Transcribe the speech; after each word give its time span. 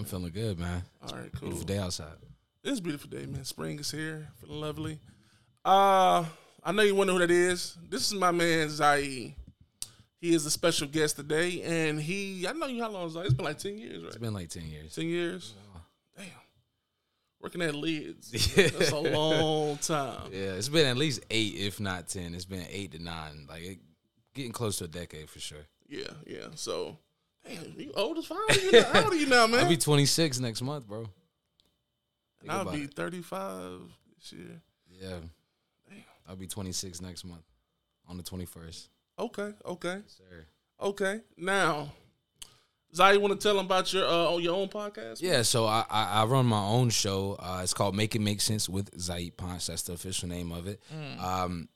I'm 0.00 0.06
feeling 0.06 0.32
good, 0.32 0.58
man. 0.58 0.82
All 1.06 1.14
right, 1.14 1.30
cool. 1.30 1.50
Beautiful 1.50 1.66
day 1.66 1.76
outside. 1.76 2.16
It's 2.64 2.78
a 2.78 2.82
beautiful 2.82 3.10
day, 3.10 3.26
man. 3.26 3.44
Spring 3.44 3.78
is 3.78 3.90
here. 3.90 4.28
Feeling 4.40 4.58
lovely. 4.58 4.98
Uh, 5.62 6.24
I 6.64 6.72
know 6.72 6.80
you 6.80 6.94
wonder 6.94 7.12
who 7.12 7.18
that 7.18 7.30
is. 7.30 7.76
This 7.86 8.06
is 8.06 8.14
my 8.14 8.30
man 8.30 8.70
Zai. 8.70 9.34
He 10.18 10.34
is 10.34 10.46
a 10.46 10.50
special 10.50 10.88
guest 10.88 11.16
today, 11.16 11.60
and 11.60 12.00
he 12.00 12.46
I 12.48 12.54
know 12.54 12.66
you 12.66 12.82
how 12.82 12.88
long 12.88 13.10
Zai. 13.10 13.24
It's 13.24 13.34
been 13.34 13.44
like 13.44 13.58
ten 13.58 13.76
years, 13.76 13.98
right? 14.02 14.06
It's 14.06 14.16
been 14.16 14.32
like 14.32 14.48
ten 14.48 14.70
years. 14.70 14.94
Ten 14.94 15.06
years. 15.06 15.52
Damn. 16.16 16.26
Working 17.42 17.60
at 17.60 17.74
lids. 17.74 18.32
Yeah. 18.56 18.68
That's 18.68 18.92
a 18.92 18.98
long 19.00 19.76
time. 19.76 20.30
Yeah, 20.32 20.52
it's 20.54 20.70
been 20.70 20.86
at 20.86 20.96
least 20.96 21.20
eight, 21.30 21.56
if 21.56 21.78
not 21.78 22.08
ten. 22.08 22.34
It's 22.34 22.46
been 22.46 22.64
eight 22.70 22.92
to 22.92 23.02
nine, 23.02 23.44
like 23.50 23.62
it, 23.62 23.78
getting 24.32 24.52
close 24.52 24.78
to 24.78 24.84
a 24.84 24.88
decade 24.88 25.28
for 25.28 25.40
sure. 25.40 25.66
Yeah, 25.90 26.08
yeah. 26.26 26.46
So, 26.54 26.96
damn, 27.46 27.74
you 27.78 27.92
old 27.96 28.18
as 28.18 28.26
fuck. 28.26 28.38
How 28.38 28.54
old 28.54 28.58
are 28.58 28.64
you 28.64 28.72
now, 28.72 28.92
How 28.92 29.04
old 29.04 29.12
are 29.12 29.16
you 29.16 29.26
now 29.26 29.46
man? 29.46 29.60
I'll 29.60 29.68
be 29.68 29.76
26 29.76 30.40
next 30.40 30.62
month, 30.62 30.86
bro. 30.86 31.02
Think 31.04 31.12
and 32.42 32.50
I'll 32.52 32.70
be 32.72 32.82
it. 32.84 32.94
35 32.94 33.80
this 34.18 34.32
year. 34.32 34.60
Yeah, 34.90 35.16
I'll 36.28 36.36
be 36.36 36.46
26 36.46 37.00
next 37.00 37.24
month 37.24 37.42
on 38.08 38.16
the 38.16 38.22
21st. 38.22 38.88
Okay, 39.18 39.52
okay, 39.66 40.00
Sir. 40.06 40.46
okay. 40.80 41.20
Now, 41.36 41.92
Zai, 42.94 43.12
you 43.12 43.20
want 43.20 43.38
to 43.38 43.42
tell 43.46 43.56
them 43.56 43.66
about 43.66 43.92
your 43.92 44.06
uh, 44.06 44.32
on 44.34 44.42
your 44.42 44.54
own 44.56 44.68
podcast? 44.68 45.20
Yeah, 45.20 45.42
so 45.42 45.66
I, 45.66 45.84
I 45.90 46.22
I 46.22 46.24
run 46.24 46.46
my 46.46 46.62
own 46.62 46.90
show. 46.90 47.36
Uh, 47.38 47.60
it's 47.62 47.74
called 47.74 47.94
Make 47.94 48.14
It 48.16 48.20
Make 48.20 48.40
Sense 48.40 48.68
with 48.68 48.90
Zhait 48.98 49.36
Ponce. 49.36 49.66
That's 49.66 49.82
the 49.82 49.92
official 49.92 50.28
name 50.28 50.50
of 50.52 50.66
it. 50.66 50.80
Um, 51.20 51.68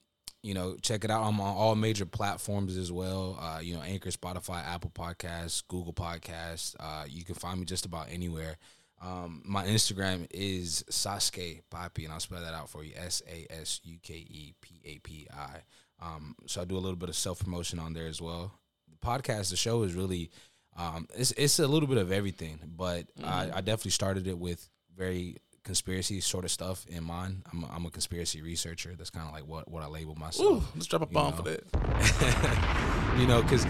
you 0.44 0.52
know, 0.52 0.76
check 0.82 1.04
it 1.04 1.10
out. 1.10 1.24
I'm 1.24 1.40
on 1.40 1.56
all 1.56 1.74
major 1.74 2.04
platforms 2.04 2.76
as 2.76 2.92
well. 2.92 3.38
Uh, 3.40 3.60
you 3.62 3.74
know, 3.74 3.80
Anchor, 3.80 4.10
Spotify, 4.10 4.62
Apple 4.62 4.92
Podcasts, 4.94 5.62
Google 5.66 5.94
Podcasts. 5.94 6.76
Uh, 6.78 7.06
you 7.08 7.24
can 7.24 7.34
find 7.34 7.58
me 7.58 7.64
just 7.64 7.86
about 7.86 8.08
anywhere. 8.10 8.58
Um, 9.00 9.40
my 9.46 9.64
Instagram 9.64 10.26
is 10.30 10.84
Sasuke 10.90 11.62
Papi, 11.70 12.04
and 12.04 12.12
I'll 12.12 12.20
spell 12.20 12.42
that 12.42 12.52
out 12.52 12.68
for 12.68 12.84
you: 12.84 12.92
S 12.94 13.22
A 13.26 13.46
S 13.50 13.80
U 13.84 13.96
K 14.02 14.12
E 14.14 14.54
P 14.60 14.82
A 14.84 14.98
P 14.98 15.26
I. 15.32 15.62
Um, 16.04 16.36
so 16.46 16.60
I 16.60 16.66
do 16.66 16.76
a 16.76 16.78
little 16.78 16.96
bit 16.96 17.08
of 17.08 17.16
self 17.16 17.40
promotion 17.40 17.78
on 17.78 17.94
there 17.94 18.06
as 18.06 18.20
well. 18.20 18.52
The 18.90 19.06
podcast, 19.06 19.48
the 19.48 19.56
show 19.56 19.82
is 19.82 19.94
really, 19.94 20.30
um, 20.76 21.08
it's 21.14 21.32
it's 21.32 21.58
a 21.58 21.66
little 21.66 21.88
bit 21.88 21.98
of 21.98 22.12
everything, 22.12 22.58
but 22.76 23.06
I, 23.24 23.50
I 23.54 23.60
definitely 23.62 23.92
started 23.92 24.26
it 24.26 24.38
with 24.38 24.68
very 24.94 25.38
conspiracy 25.64 26.20
sort 26.20 26.44
of 26.44 26.50
stuff 26.50 26.86
in 26.86 27.02
mind. 27.02 27.42
I'm 27.52 27.64
a, 27.64 27.66
I'm 27.68 27.86
a 27.86 27.90
conspiracy 27.90 28.42
researcher. 28.42 28.94
That's 28.96 29.10
kind 29.10 29.26
of 29.26 29.34
like 29.34 29.46
what 29.46 29.68
what 29.70 29.82
I 29.82 29.86
label 29.86 30.14
myself 30.14 30.46
Ooh, 30.46 30.62
let's 30.74 30.86
drop 30.86 31.02
a 31.02 31.06
bomb 31.06 31.30
know. 31.30 31.36
for 31.36 31.42
that. 31.42 33.16
you 33.18 33.26
know, 33.26 33.42
because 33.42 33.66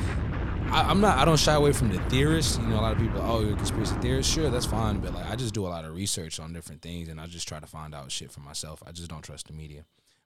I'm 0.75 1.01
not, 1.01 1.19
I 1.19 1.25
don't 1.25 1.39
shy 1.39 1.55
away 1.55 1.73
from 1.73 1.91
the 1.91 2.01
theorists. 2.11 2.59
You 2.59 2.67
know, 2.67 2.81
a 2.81 2.83
lot 2.83 2.93
of 2.93 2.99
people, 2.99 3.21
oh, 3.23 3.41
you're 3.41 3.53
a 3.53 3.57
conspiracy 3.57 3.95
theorist. 3.97 4.31
Sure, 4.31 4.51
that's 4.51 4.67
fine, 4.67 4.99
but 4.99 5.15
like, 5.15 5.31
I 5.31 5.37
just 5.37 5.55
do 5.55 5.67
a 5.67 5.69
lot 5.69 5.85
of 5.85 5.95
research 5.95 6.41
on 6.41 6.53
different 6.53 6.83
things, 6.83 7.09
and 7.09 7.21
I 7.21 7.27
just 7.27 7.47
try 7.47 7.61
to 7.61 7.67
find 7.67 7.95
out 7.95 8.11
shit 8.11 8.33
for 8.33 8.41
myself. 8.41 8.83
I 8.85 8.91
just 8.91 9.09
don't 9.09 9.23
trust 9.23 9.47
the 9.47 9.53
media. 9.53 9.85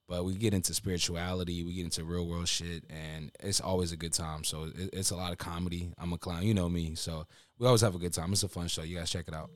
But 0.09 0.25
we 0.25 0.35
get 0.37 0.55
into 0.55 0.73
spirituality, 0.73 1.63
we 1.65 1.75
get 1.75 1.85
into 1.85 2.03
real 2.03 2.27
world 2.27 2.49
shit, 2.49 2.85
and 2.89 3.31
it's 3.41 3.61
always 3.61 3.93
a 3.93 3.97
good 3.97 4.15
time. 4.15 4.43
So 4.43 4.65
it, 4.75 4.91
it's 4.95 5.11
a 5.11 5.17
lot 5.17 5.33
of 5.33 5.39
comedy. 5.39 5.93
I'm 5.99 6.15
a 6.15 6.19
clown, 6.19 6.45
you 6.45 6.55
know 6.55 6.69
me, 6.69 6.95
so 6.95 7.27
we 7.59 7.67
always 7.67 7.83
have 7.83 7.95
a 7.95 7.99
good 7.99 8.15
time. 8.15 8.33
It's 8.33 8.43
a 8.43 8.49
fun 8.49 8.69
show. 8.69 8.83
You 8.83 8.97
guys 8.97 9.11
check 9.11 9.29
it 9.29 9.35
out. 9.35 9.51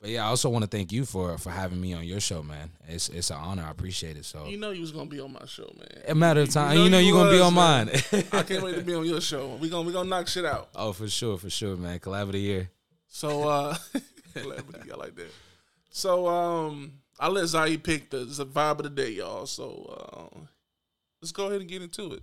But 0.00 0.08
yeah, 0.10 0.24
I 0.24 0.28
also 0.28 0.48
want 0.48 0.62
to 0.64 0.68
thank 0.68 0.92
you 0.92 1.04
for 1.04 1.36
for 1.36 1.50
having 1.50 1.78
me 1.80 1.92
on 1.92 2.04
your 2.04 2.20
show, 2.20 2.42
man. 2.42 2.70
It's 2.88 3.10
it's 3.10 3.30
an 3.30 3.36
honor. 3.36 3.64
I 3.66 3.70
appreciate 3.70 4.16
it. 4.16 4.24
So 4.24 4.46
You 4.46 4.56
know 4.56 4.70
you 4.70 4.80
was 4.80 4.92
gonna 4.92 5.10
be 5.10 5.20
on 5.20 5.32
my 5.32 5.44
show, 5.44 5.70
man. 5.78 6.02
a 6.08 6.14
matter 6.14 6.40
of 6.40 6.48
time. 6.50 6.74
know 6.76 6.84
You 6.84 6.90
know, 6.90 6.98
you 6.98 7.08
you're 7.14 7.22
gonna 7.22 7.36
be 7.36 7.40
on 7.40 7.54
man. 7.54 7.86
mine. 7.86 8.24
I 8.32 8.42
can't 8.42 8.62
wait 8.62 8.76
to 8.76 8.82
be 8.82 8.94
on 8.94 9.04
your 9.04 9.20
show. 9.20 9.56
We 9.56 9.68
gonna 9.68 9.86
we 9.86 9.92
gonna 9.92 10.08
knock 10.08 10.26
shit 10.28 10.46
out. 10.46 10.70
oh, 10.74 10.92
for 10.92 11.08
sure, 11.08 11.36
for 11.36 11.50
sure, 11.50 11.76
man. 11.76 11.98
Collab 11.98 12.22
of 12.22 12.32
the 12.32 12.38
year. 12.40 12.70
So 13.08 13.46
uh 13.48 13.76
I 14.36 14.40
like 14.96 15.16
that. 15.16 15.30
So 15.90 16.28
um 16.28 16.92
I 17.18 17.28
let 17.28 17.46
Zai 17.48 17.76
pick 17.76 18.08
the, 18.08 18.24
the 18.24 18.46
vibe 18.46 18.78
of 18.78 18.84
the 18.84 18.90
day, 18.90 19.10
y'all. 19.10 19.44
So 19.44 20.30
uh, 20.34 20.38
let's 21.20 21.32
go 21.32 21.48
ahead 21.48 21.60
and 21.60 21.68
get 21.68 21.82
into 21.82 22.14
it. 22.14 22.22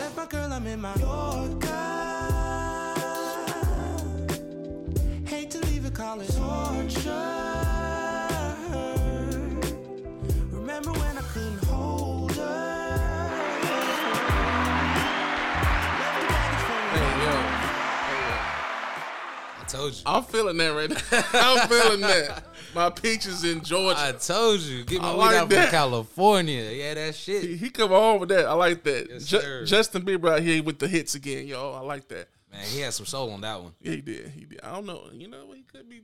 I 0.33 0.37
left 0.37 0.43
my 0.43 0.47
girl, 0.47 0.53
I'm 0.53 0.67
in 0.67 0.81
Mallorca. 0.81 1.67
Hate 5.25 5.51
to 5.51 5.59
leave 5.67 5.85
it, 5.85 5.93
call 5.93 6.21
it 6.21 6.27
torture. 6.27 7.11
Remember 10.51 10.91
when 10.91 11.17
I 11.17 11.21
couldn't 11.33 11.63
hold 11.65 12.31
her? 12.33 12.41
Left 15.99 16.15
the 16.15 16.27
baggage 16.27 16.63
for 16.65 16.73
a 16.73 16.97
Hey 16.97 17.13
yo, 17.25 17.35
I 19.59 19.65
told 19.67 19.93
you. 19.93 20.01
I'm 20.05 20.23
feeling 20.23 20.57
that 20.57 20.69
right 20.69 20.89
now. 20.89 20.97
I'm 21.33 21.67
feeling 21.67 22.01
that. 22.01 22.43
My 22.73 22.89
peaches 22.89 23.43
in 23.43 23.61
Georgia. 23.61 23.99
I 23.99 24.11
told 24.13 24.61
you. 24.61 24.83
Get 24.83 25.01
my 25.01 25.09
I 25.09 25.11
weed 25.11 25.17
like 25.17 25.35
out 25.35 25.49
that. 25.49 25.63
from 25.63 25.71
California. 25.71 26.63
Yeah, 26.71 26.93
that 26.93 27.15
shit. 27.15 27.43
he 27.59 27.69
come 27.69 27.89
home 27.89 28.19
with 28.21 28.29
that. 28.29 28.45
I 28.45 28.53
like 28.53 28.83
that. 28.83 29.07
Yes, 29.09 29.25
Ju-. 29.25 29.65
Justin 29.65 30.03
Bieber 30.03 30.33
out 30.33 30.41
here 30.41 30.63
with 30.63 30.79
the 30.79 30.87
hits 30.87 31.15
again, 31.15 31.47
y'all. 31.47 31.75
I 31.75 31.81
like 31.81 32.07
that. 32.09 32.29
Man, 32.51 32.65
he 32.65 32.79
had 32.81 32.93
some 32.93 33.05
soul 33.05 33.31
on 33.31 33.41
that 33.41 33.61
one. 33.61 33.73
Yeah, 33.81 33.91
he 33.91 34.01
did. 34.01 34.27
He 34.29 34.45
did. 34.45 34.61
I 34.63 34.73
don't 34.73 34.85
know. 34.85 35.03
You 35.13 35.27
know, 35.27 35.51
he 35.53 35.63
could 35.63 35.89
be. 35.89 35.95
You 35.95 36.01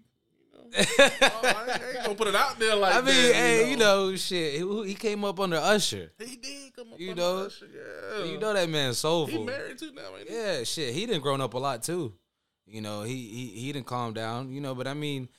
know, 0.53 0.59
oh, 0.79 1.39
I, 1.43 1.47
ain't, 1.47 1.69
I 1.69 1.87
ain't 1.89 2.03
gonna 2.03 2.15
put 2.15 2.27
it 2.27 2.35
out 2.35 2.59
there 2.59 2.75
like 2.75 2.93
that. 2.93 3.03
I 3.03 3.05
mean, 3.05 3.27
that. 3.27 3.35
hey, 3.35 3.69
you 3.69 3.77
know, 3.77 4.15
shit. 4.15 4.53
He, 4.53 4.87
he 4.87 4.93
came 4.93 5.23
up 5.23 5.39
under 5.39 5.57
Usher. 5.57 6.11
he 6.19 6.35
did 6.35 6.75
come 6.75 6.93
up. 6.93 6.99
You 6.99 7.11
on 7.11 7.17
know, 7.17 7.49
shit, 7.49 7.69
yeah. 7.73 8.25
You 8.25 8.39
know 8.39 8.53
that 8.53 8.69
man 8.69 8.93
soulful. 8.93 9.39
he 9.39 9.45
married 9.45 9.77
too 9.77 9.91
now, 9.93 10.01
ain't 10.17 10.29
he? 10.29 10.35
Yeah, 10.35 10.63
shit. 10.63 10.93
He 10.93 11.05
didn't 11.05 11.21
grown 11.21 11.41
up 11.41 11.53
a 11.53 11.57
lot 11.57 11.83
too. 11.83 12.13
You 12.65 12.81
know, 12.81 13.03
he 13.03 13.15
he 13.15 13.47
he 13.61 13.71
didn't 13.71 13.87
calm 13.87 14.13
down. 14.13 14.51
You 14.51 14.59
know, 14.59 14.75
but 14.75 14.87
I 14.87 14.93
mean, 14.93 15.29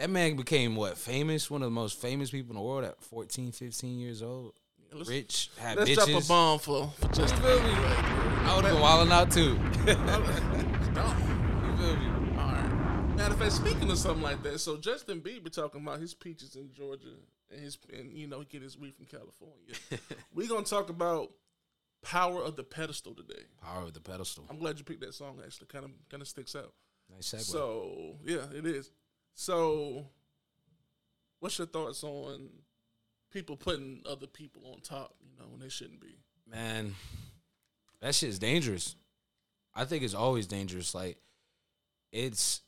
that 0.00 0.08
man 0.08 0.34
became 0.34 0.76
what 0.76 0.96
famous, 0.96 1.50
one 1.50 1.60
of 1.60 1.66
the 1.66 1.70
most 1.70 2.00
famous 2.00 2.30
people 2.30 2.52
in 2.52 2.56
the 2.56 2.62
world 2.62 2.84
at 2.84 3.02
14, 3.02 3.52
15 3.52 3.98
years 3.98 4.22
old. 4.22 4.54
Let's, 4.92 5.08
Rich, 5.08 5.50
had 5.58 5.76
let's 5.76 5.90
bitches. 5.90 6.06
drop 6.06 6.24
a 6.24 6.26
bomb 6.26 6.58
for, 6.58 6.90
for 6.98 7.08
Justin 7.08 7.40
feel 7.42 7.60
me? 7.60 7.68
Bieber. 7.68 8.44
I 8.46 8.56
would 8.56 8.64
have 8.64 8.74
been 8.74 8.82
wilding 8.82 9.12
out 9.12 9.30
too. 9.30 9.58
Oh, 9.60 10.80
Stop. 10.92 11.18
you 11.18 11.76
feel 11.76 11.96
me? 11.96 12.38
All 12.38 12.46
right. 12.46 13.14
Matter 13.14 13.34
of 13.34 13.38
fact, 13.38 13.52
speaking 13.52 13.90
of 13.90 13.98
something 13.98 14.22
like 14.22 14.42
that, 14.42 14.58
so 14.58 14.78
Justin 14.78 15.20
Bieber 15.20 15.52
talking 15.52 15.82
about 15.82 16.00
his 16.00 16.14
peaches 16.14 16.56
in 16.56 16.72
Georgia 16.72 17.06
and 17.50 17.60
his 17.60 17.76
and 17.92 18.16
you 18.16 18.26
know 18.26 18.42
get 18.42 18.62
his 18.62 18.78
weed 18.78 18.94
from 18.96 19.04
California. 19.04 19.74
We're 20.34 20.48
gonna 20.48 20.64
talk 20.64 20.88
about 20.88 21.30
Power 22.02 22.42
of 22.42 22.56
the 22.56 22.64
pedestal 22.64 23.14
today. 23.14 23.42
Power 23.62 23.82
of 23.82 23.92
the 23.92 24.00
pedestal. 24.00 24.46
I'm 24.48 24.58
glad 24.58 24.78
you 24.78 24.84
picked 24.84 25.02
that 25.02 25.12
song. 25.12 25.38
Actually, 25.44 25.66
kind 25.66 25.84
of 25.84 25.90
kind 26.10 26.22
of 26.22 26.28
sticks 26.28 26.56
out. 26.56 26.72
Nice 27.14 27.28
segue. 27.28 27.40
So 27.42 28.16
yeah, 28.24 28.46
it 28.54 28.64
is. 28.64 28.90
So, 29.34 30.06
what's 31.40 31.58
your 31.58 31.66
thoughts 31.66 32.04
on 32.04 32.50
people 33.30 33.56
putting 33.56 34.02
other 34.08 34.26
people 34.26 34.62
on 34.72 34.80
top? 34.80 35.14
You 35.22 35.36
know, 35.38 35.48
when 35.50 35.60
they 35.60 35.68
shouldn't 35.68 36.00
be. 36.00 36.18
man, 36.46 36.94
that 38.00 38.14
shit 38.14 38.28
is 38.28 38.38
dangerous. 38.38 38.96
I 39.74 39.84
think 39.84 40.02
it's 40.02 40.14
always 40.14 40.46
dangerous. 40.46 40.94
Like, 40.94 41.18
it's 42.12 42.60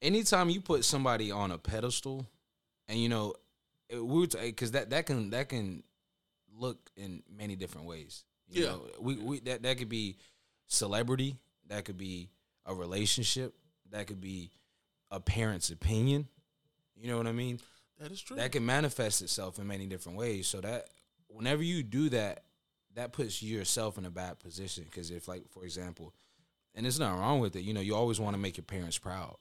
anytime 0.00 0.48
you 0.50 0.60
put 0.60 0.84
somebody 0.84 1.30
on 1.30 1.50
a 1.50 1.58
pedestal, 1.58 2.26
and 2.88 2.98
you 2.98 3.08
know, 3.08 3.34
we 3.92 4.26
because 4.26 4.70
eh, 4.70 4.78
that 4.78 4.90
that 4.90 5.06
can 5.06 5.30
that 5.30 5.48
can 5.48 5.82
look 6.58 6.90
in 6.96 7.22
many 7.30 7.54
different 7.54 7.86
ways. 7.86 8.24
You 8.48 8.62
Yeah. 8.64 8.70
know, 8.70 8.86
we 9.00 9.16
we 9.16 9.40
that 9.40 9.62
that 9.62 9.78
could 9.78 9.88
be 9.88 10.16
celebrity, 10.66 11.36
that 11.68 11.84
could 11.84 11.98
be 11.98 12.30
a 12.64 12.74
relationship, 12.74 13.54
that 13.90 14.06
could 14.06 14.20
be 14.20 14.50
a 15.10 15.20
parent's 15.20 15.70
opinion. 15.70 16.28
You 16.96 17.08
know 17.10 17.16
what 17.18 17.26
I 17.26 17.32
mean? 17.32 17.60
That 17.98 18.10
is 18.12 18.20
true. 18.20 18.36
that 18.36 18.52
can 18.52 18.64
manifest 18.66 19.22
itself 19.22 19.58
in 19.58 19.66
many 19.66 19.86
different 19.86 20.18
ways. 20.18 20.46
So 20.48 20.60
that 20.60 20.88
whenever 21.28 21.62
you 21.62 21.82
do 21.82 22.08
that, 22.10 22.44
that 22.94 23.12
puts 23.12 23.42
yourself 23.42 23.98
in 23.98 24.04
a 24.04 24.10
bad 24.10 24.38
position. 24.38 24.84
Because 24.84 25.10
if, 25.10 25.28
like, 25.28 25.48
for 25.50 25.64
example, 25.64 26.12
and 26.74 26.84
there's 26.84 26.98
nothing 27.00 27.20
wrong 27.20 27.40
with 27.40 27.56
it, 27.56 27.60
you 27.62 27.72
know, 27.74 27.80
you 27.80 27.94
always 27.94 28.20
want 28.20 28.34
to 28.34 28.38
make 28.40 28.56
your 28.56 28.64
parents 28.64 28.98
proud. 28.98 29.36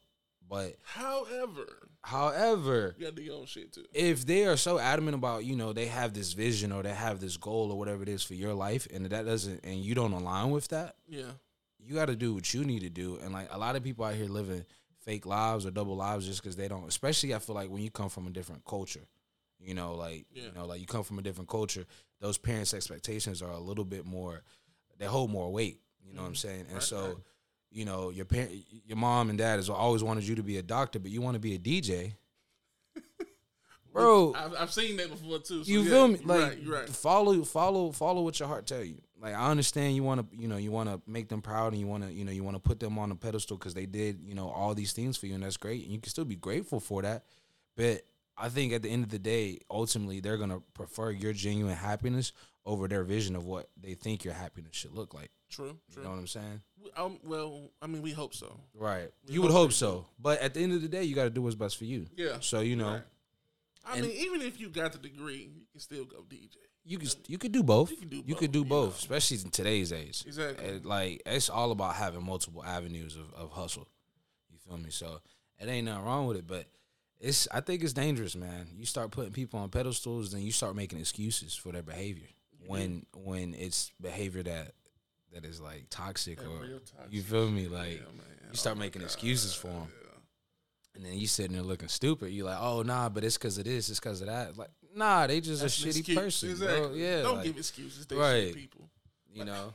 But 0.48 0.75
However, 0.83 1.88
however, 2.03 2.95
you 3.00 3.06
gotta 3.06 3.15
do 3.15 3.24
your 3.24 3.39
own 3.39 3.45
shit 3.48 3.74
too. 3.74 3.83
if 3.94 4.25
they 4.27 4.45
are 4.45 4.57
so 4.57 4.77
adamant 4.77 5.15
about, 5.15 5.44
you 5.44 5.56
know, 5.56 5.74
they 5.74 5.88
have 5.88 6.13
this 6.13 6.33
vision 6.33 6.71
or 6.71 6.83
they 6.83 6.94
have 6.94 7.19
this 7.19 7.36
goal 7.36 7.71
or 7.71 7.80
whatever 7.80 8.03
it 8.03 8.09
is 8.09 8.21
for 8.24 8.36
your 8.36 8.53
life, 8.53 8.88
and 8.94 9.06
that 9.07 9.25
doesn't, 9.25 9.62
and 9.65 9.77
you 9.80 9.95
don't 9.95 10.13
align 10.13 10.51
with 10.51 10.68
that, 10.68 10.98
Yeah. 11.07 11.31
You 11.85 11.95
got 11.95 12.07
to 12.07 12.15
do 12.15 12.33
what 12.33 12.53
you 12.53 12.63
need 12.63 12.81
to 12.81 12.89
do. 12.89 13.19
And 13.23 13.33
like 13.33 13.47
a 13.51 13.57
lot 13.57 13.75
of 13.75 13.83
people 13.83 14.05
out 14.05 14.15
here 14.15 14.25
living 14.27 14.65
fake 15.03 15.25
lives 15.25 15.65
or 15.65 15.71
double 15.71 15.95
lives 15.95 16.25
just 16.25 16.41
because 16.41 16.55
they 16.55 16.67
don't. 16.67 16.87
Especially 16.87 17.33
I 17.35 17.39
feel 17.39 17.55
like 17.55 17.69
when 17.69 17.81
you 17.83 17.91
come 17.91 18.09
from 18.09 18.25
a 18.27 18.31
different 18.31 18.65
culture, 18.65 19.05
you 19.59 19.73
know, 19.73 19.93
like 19.95 20.25
Yeah. 20.33 20.43
you 20.45 20.51
know, 20.53 20.65
like 20.65 20.81
you 20.81 20.87
come 20.87 21.03
from 21.03 21.19
a 21.19 21.21
different 21.21 21.49
culture, 21.49 21.85
those 22.19 22.37
parents' 22.37 22.73
expectations 22.73 23.41
are 23.41 23.51
a 23.51 23.59
little 23.59 23.85
bit 23.85 24.05
more. 24.05 24.41
They 24.97 25.05
hold 25.05 25.29
more 25.29 25.51
weight. 25.51 25.79
You 26.05 26.13
know 26.13 26.21
what 26.21 26.27
I'm 26.29 26.35
saying? 26.35 26.59
And 26.61 26.67
Mm-hmm. 26.67 26.75
Right, 26.75 26.83
so. 26.83 27.07
right. 27.07 27.17
You 27.71 27.83
know, 27.83 28.09
your 28.09 28.23
parent, 28.23 28.51
your 28.85 28.95
mom 28.95 29.29
and 29.29 29.38
dad 29.38 29.57
has 29.57 29.69
always 29.69 30.01
wanted 30.01 30.25
you 30.25 30.35
to 30.35 30.43
be 30.43 30.55
a 30.57 30.61
doctor, 30.63 30.97
but 30.97 31.11
you 31.11 31.21
want 31.21 31.33
to 31.35 31.39
be 31.41 31.55
a 31.55 31.59
DJ, 31.59 32.13
bro. 33.91 34.33
I've, 34.33 34.53
I've 34.55 34.71
seen 34.73 34.95
that 34.97 35.09
before 35.09 35.39
too. 35.39 35.63
So 35.63 35.69
You 35.69 35.81
yeah, 35.81 35.89
feel 35.89 36.07
me? 36.07 36.19
Like 36.23 36.59
right. 36.65 36.88
follow, 36.88 37.43
follow, 37.43 37.91
follow 37.91 38.21
what 38.23 38.39
your 38.39 38.47
heart 38.47 38.65
tell 38.65 38.83
you. 38.83 39.01
Like 39.21 39.33
I 39.33 39.50
understand 39.50 39.95
you 39.95 40.03
want 40.03 40.29
to, 40.29 40.38
you 40.38 40.47
know, 40.47 40.57
you 40.57 40.71
want 40.71 40.89
to 40.89 41.01
make 41.09 41.29
them 41.29 41.41
proud 41.41 41.71
and 41.71 41.79
you 41.79 41.88
want 41.88 42.03
to, 42.03 42.12
you 42.12 42.25
know, 42.25 42.31
you 42.31 42.44
want 42.44 42.56
to 42.56 42.59
put 42.62 42.79
them 42.79 43.00
on 43.00 43.12
a 43.12 43.15
pedestal 43.15 43.57
because 43.57 43.73
they 43.73 43.85
did, 43.85 44.19
you 44.23 44.35
know, 44.35 44.50
all 44.50 44.73
these 44.73 44.91
things 44.91 45.17
for 45.17 45.27
you, 45.27 45.35
and 45.35 45.44
that's 45.44 45.57
great. 45.57 45.83
And 45.83 45.91
you 45.91 46.00
can 46.00 46.09
still 46.09 46.25
be 46.25 46.35
grateful 46.35 46.79
for 46.79 47.01
that. 47.01 47.23
But 47.77 48.01
I 48.38 48.50
think 48.50 48.73
at 48.73 48.81
the 48.81 48.89
end 48.89 49.03
of 49.03 49.09
the 49.09 49.19
day, 49.19 49.59
ultimately, 49.71 50.19
they're 50.19 50.38
gonna 50.38 50.59
prefer 50.73 51.12
your 51.12 51.33
genuine 51.33 51.75
happiness 51.75 52.33
over 52.65 52.88
their 52.88 53.03
vision 53.03 53.35
of 53.35 53.45
what 53.45 53.69
they 53.81 53.94
think 53.94 54.25
your 54.25 54.33
happiness 54.33 54.75
should 54.75 54.91
look 54.94 55.13
like. 55.13 55.31
True. 55.50 55.77
True. 55.94 56.01
You 56.01 56.03
know 56.03 56.09
what 56.09 56.19
I'm 56.19 56.27
saying? 56.27 56.62
Um, 56.97 57.19
well, 57.23 57.69
I 57.81 57.88
mean, 57.88 58.01
we 58.01 58.12
hope 58.12 58.33
so. 58.33 58.59
Right. 58.73 59.09
We 59.27 59.35
you 59.35 59.41
would 59.41 59.51
hope 59.51 59.62
hope 59.62 59.69
they 59.69 59.75
so, 59.75 60.07
but 60.19 60.41
at 60.41 60.53
the 60.53 60.62
end 60.62 60.73
of 60.73 60.81
the 60.81 60.88
day, 60.88 61.03
you 61.03 61.15
got 61.15 61.25
to 61.25 61.29
do 61.29 61.41
what's 61.41 61.56
best 61.56 61.77
for 61.77 61.85
you. 61.85 62.07
Yeah. 62.15 62.38
So 62.41 62.59
you 62.59 62.75
know, 62.75 62.89
Right. 62.91 63.01
I 63.88 64.01
mean, 64.01 64.12
even 64.12 64.41
if 64.41 64.59
you 64.59 64.69
got 64.69 64.94
the 64.94 64.97
degree, 64.97 65.50
you 65.56 65.65
can 65.71 65.79
still 65.79 66.06
go 66.06 66.23
DJ. 66.27 66.57
You 66.85 66.97
can 66.99 67.09
you 67.27 67.37
could 67.37 67.51
do 67.51 67.63
both. 67.63 67.91
You 67.91 67.97
can 67.97 68.09
do 68.09 68.17
You 68.17 68.23
both, 68.35 68.37
could 68.39 68.51
do 68.51 68.63
both, 68.65 68.89
know. 68.89 68.95
especially 68.97 69.37
in 69.43 69.49
today's 69.49 69.91
age. 69.91 70.23
Exactly. 70.25 70.65
And, 70.67 70.85
like 70.85 71.21
it's 71.25 71.49
all 71.49 71.71
about 71.71 71.95
having 71.95 72.23
multiple 72.23 72.63
avenues 72.63 73.15
of, 73.15 73.33
of 73.33 73.51
hustle. 73.51 73.87
You 74.51 74.57
feel 74.67 74.77
me? 74.77 74.89
So 74.91 75.19
it 75.59 75.67
ain't 75.67 75.85
nothing 75.85 76.05
wrong 76.05 76.27
with 76.27 76.37
it, 76.37 76.47
but 76.47 76.65
it's 77.19 77.47
I 77.51 77.61
think 77.61 77.83
it's 77.83 77.93
dangerous, 77.93 78.35
man. 78.35 78.67
You 78.77 78.85
start 78.85 79.11
putting 79.11 79.31
people 79.33 79.59
on 79.59 79.69
pedestals, 79.69 80.31
then 80.31 80.41
you 80.41 80.51
start 80.51 80.75
making 80.75 80.99
excuses 80.99 81.55
for 81.55 81.71
their 81.71 81.81
behavior 81.83 82.27
when 82.67 83.05
when 83.15 83.53
it's 83.55 83.91
behavior 84.01 84.43
that 84.43 84.71
that 85.33 85.45
is 85.45 85.59
like 85.59 85.85
toxic 85.89 86.39
Yeah, 86.41 86.47
or 86.47 86.79
toxic. 86.79 87.11
you 87.11 87.21
feel 87.21 87.49
me? 87.49 87.67
Like 87.67 87.97
Yeah, 87.97 88.49
you 88.51 88.55
start 88.57 88.77
Oh 88.77 88.79
making 88.79 89.01
God. 89.01 89.05
excuses 89.05 89.53
for 89.53 89.67
them. 89.67 89.88
Yeah. 90.03 90.11
And 90.95 91.05
then 91.05 91.13
you 91.17 91.27
sitting 91.27 91.53
there 91.53 91.61
looking 91.61 91.89
stupid. 91.89 92.31
You 92.31 92.45
like, 92.45 92.57
oh 92.59 92.81
nah, 92.83 93.09
but 93.09 93.23
it's 93.23 93.38
because 93.38 93.57
of 93.57 93.65
this, 93.65 93.89
it's 93.89 93.99
because 93.99 94.21
of 94.21 94.27
that. 94.27 94.57
Like, 94.57 94.69
nah, 94.95 95.27
they 95.27 95.42
just 95.42 95.62
That's 95.62 95.77
a 95.83 95.88
shitty 95.88 95.97
excuse. 96.00 96.18
person, 96.18 96.50
Exactly. 96.51 96.80
bro. 96.80 96.94
Yeah, 96.94 97.21
Don't 97.21 97.36
like, 97.38 97.45
give 97.45 97.57
excuses. 97.57 98.06
They 98.06 98.15
Right. 98.15 98.47
shit 98.47 98.56
people. 98.56 98.89
you 99.33 99.45
know. 99.45 99.74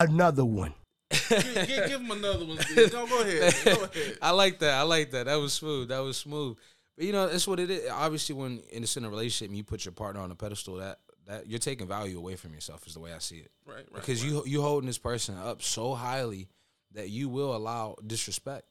Another 0.00 0.44
one. 0.44 0.74
give, 1.10 1.28
give, 1.28 1.66
give 1.66 1.90
them 1.90 2.10
another 2.10 2.44
one. 2.44 2.58
dude. 2.74 2.92
Go, 2.92 3.06
go 3.06 3.22
ahead. 3.22 3.54
Go 3.64 3.70
ahead. 3.84 4.18
I 4.22 4.30
like 4.30 4.58
that. 4.60 4.74
I 4.74 4.82
like 4.82 5.10
that. 5.12 5.26
That 5.26 5.36
was 5.36 5.52
smooth. 5.54 5.88
That 5.88 6.00
was 6.00 6.16
smooth. 6.16 6.56
But 6.96 7.06
you 7.06 7.12
know, 7.12 7.26
that's 7.28 7.46
what 7.48 7.58
it 7.60 7.70
is. 7.70 7.90
Obviously, 7.90 8.34
when 8.34 8.60
in 8.70 8.84
a 8.84 8.98
in 8.98 9.04
a 9.04 9.10
relationship, 9.10 9.48
and 9.48 9.56
you 9.56 9.64
put 9.64 9.84
your 9.84 9.92
partner 9.92 10.20
on 10.20 10.30
a 10.30 10.34
pedestal. 10.34 10.76
That 10.76 10.98
that 11.26 11.46
you're 11.46 11.58
taking 11.58 11.86
value 11.86 12.18
away 12.18 12.36
from 12.36 12.52
yourself 12.54 12.86
is 12.86 12.94
the 12.94 13.00
way 13.00 13.12
I 13.12 13.18
see 13.18 13.36
it. 13.36 13.50
Right, 13.66 13.76
right. 13.76 13.94
Because 13.94 14.22
right. 14.22 14.32
you 14.32 14.42
you 14.46 14.62
holding 14.62 14.86
this 14.86 14.98
person 14.98 15.36
up 15.36 15.62
so 15.62 15.94
highly 15.94 16.48
that 16.92 17.08
you 17.10 17.28
will 17.28 17.54
allow 17.56 17.96
disrespect. 18.06 18.66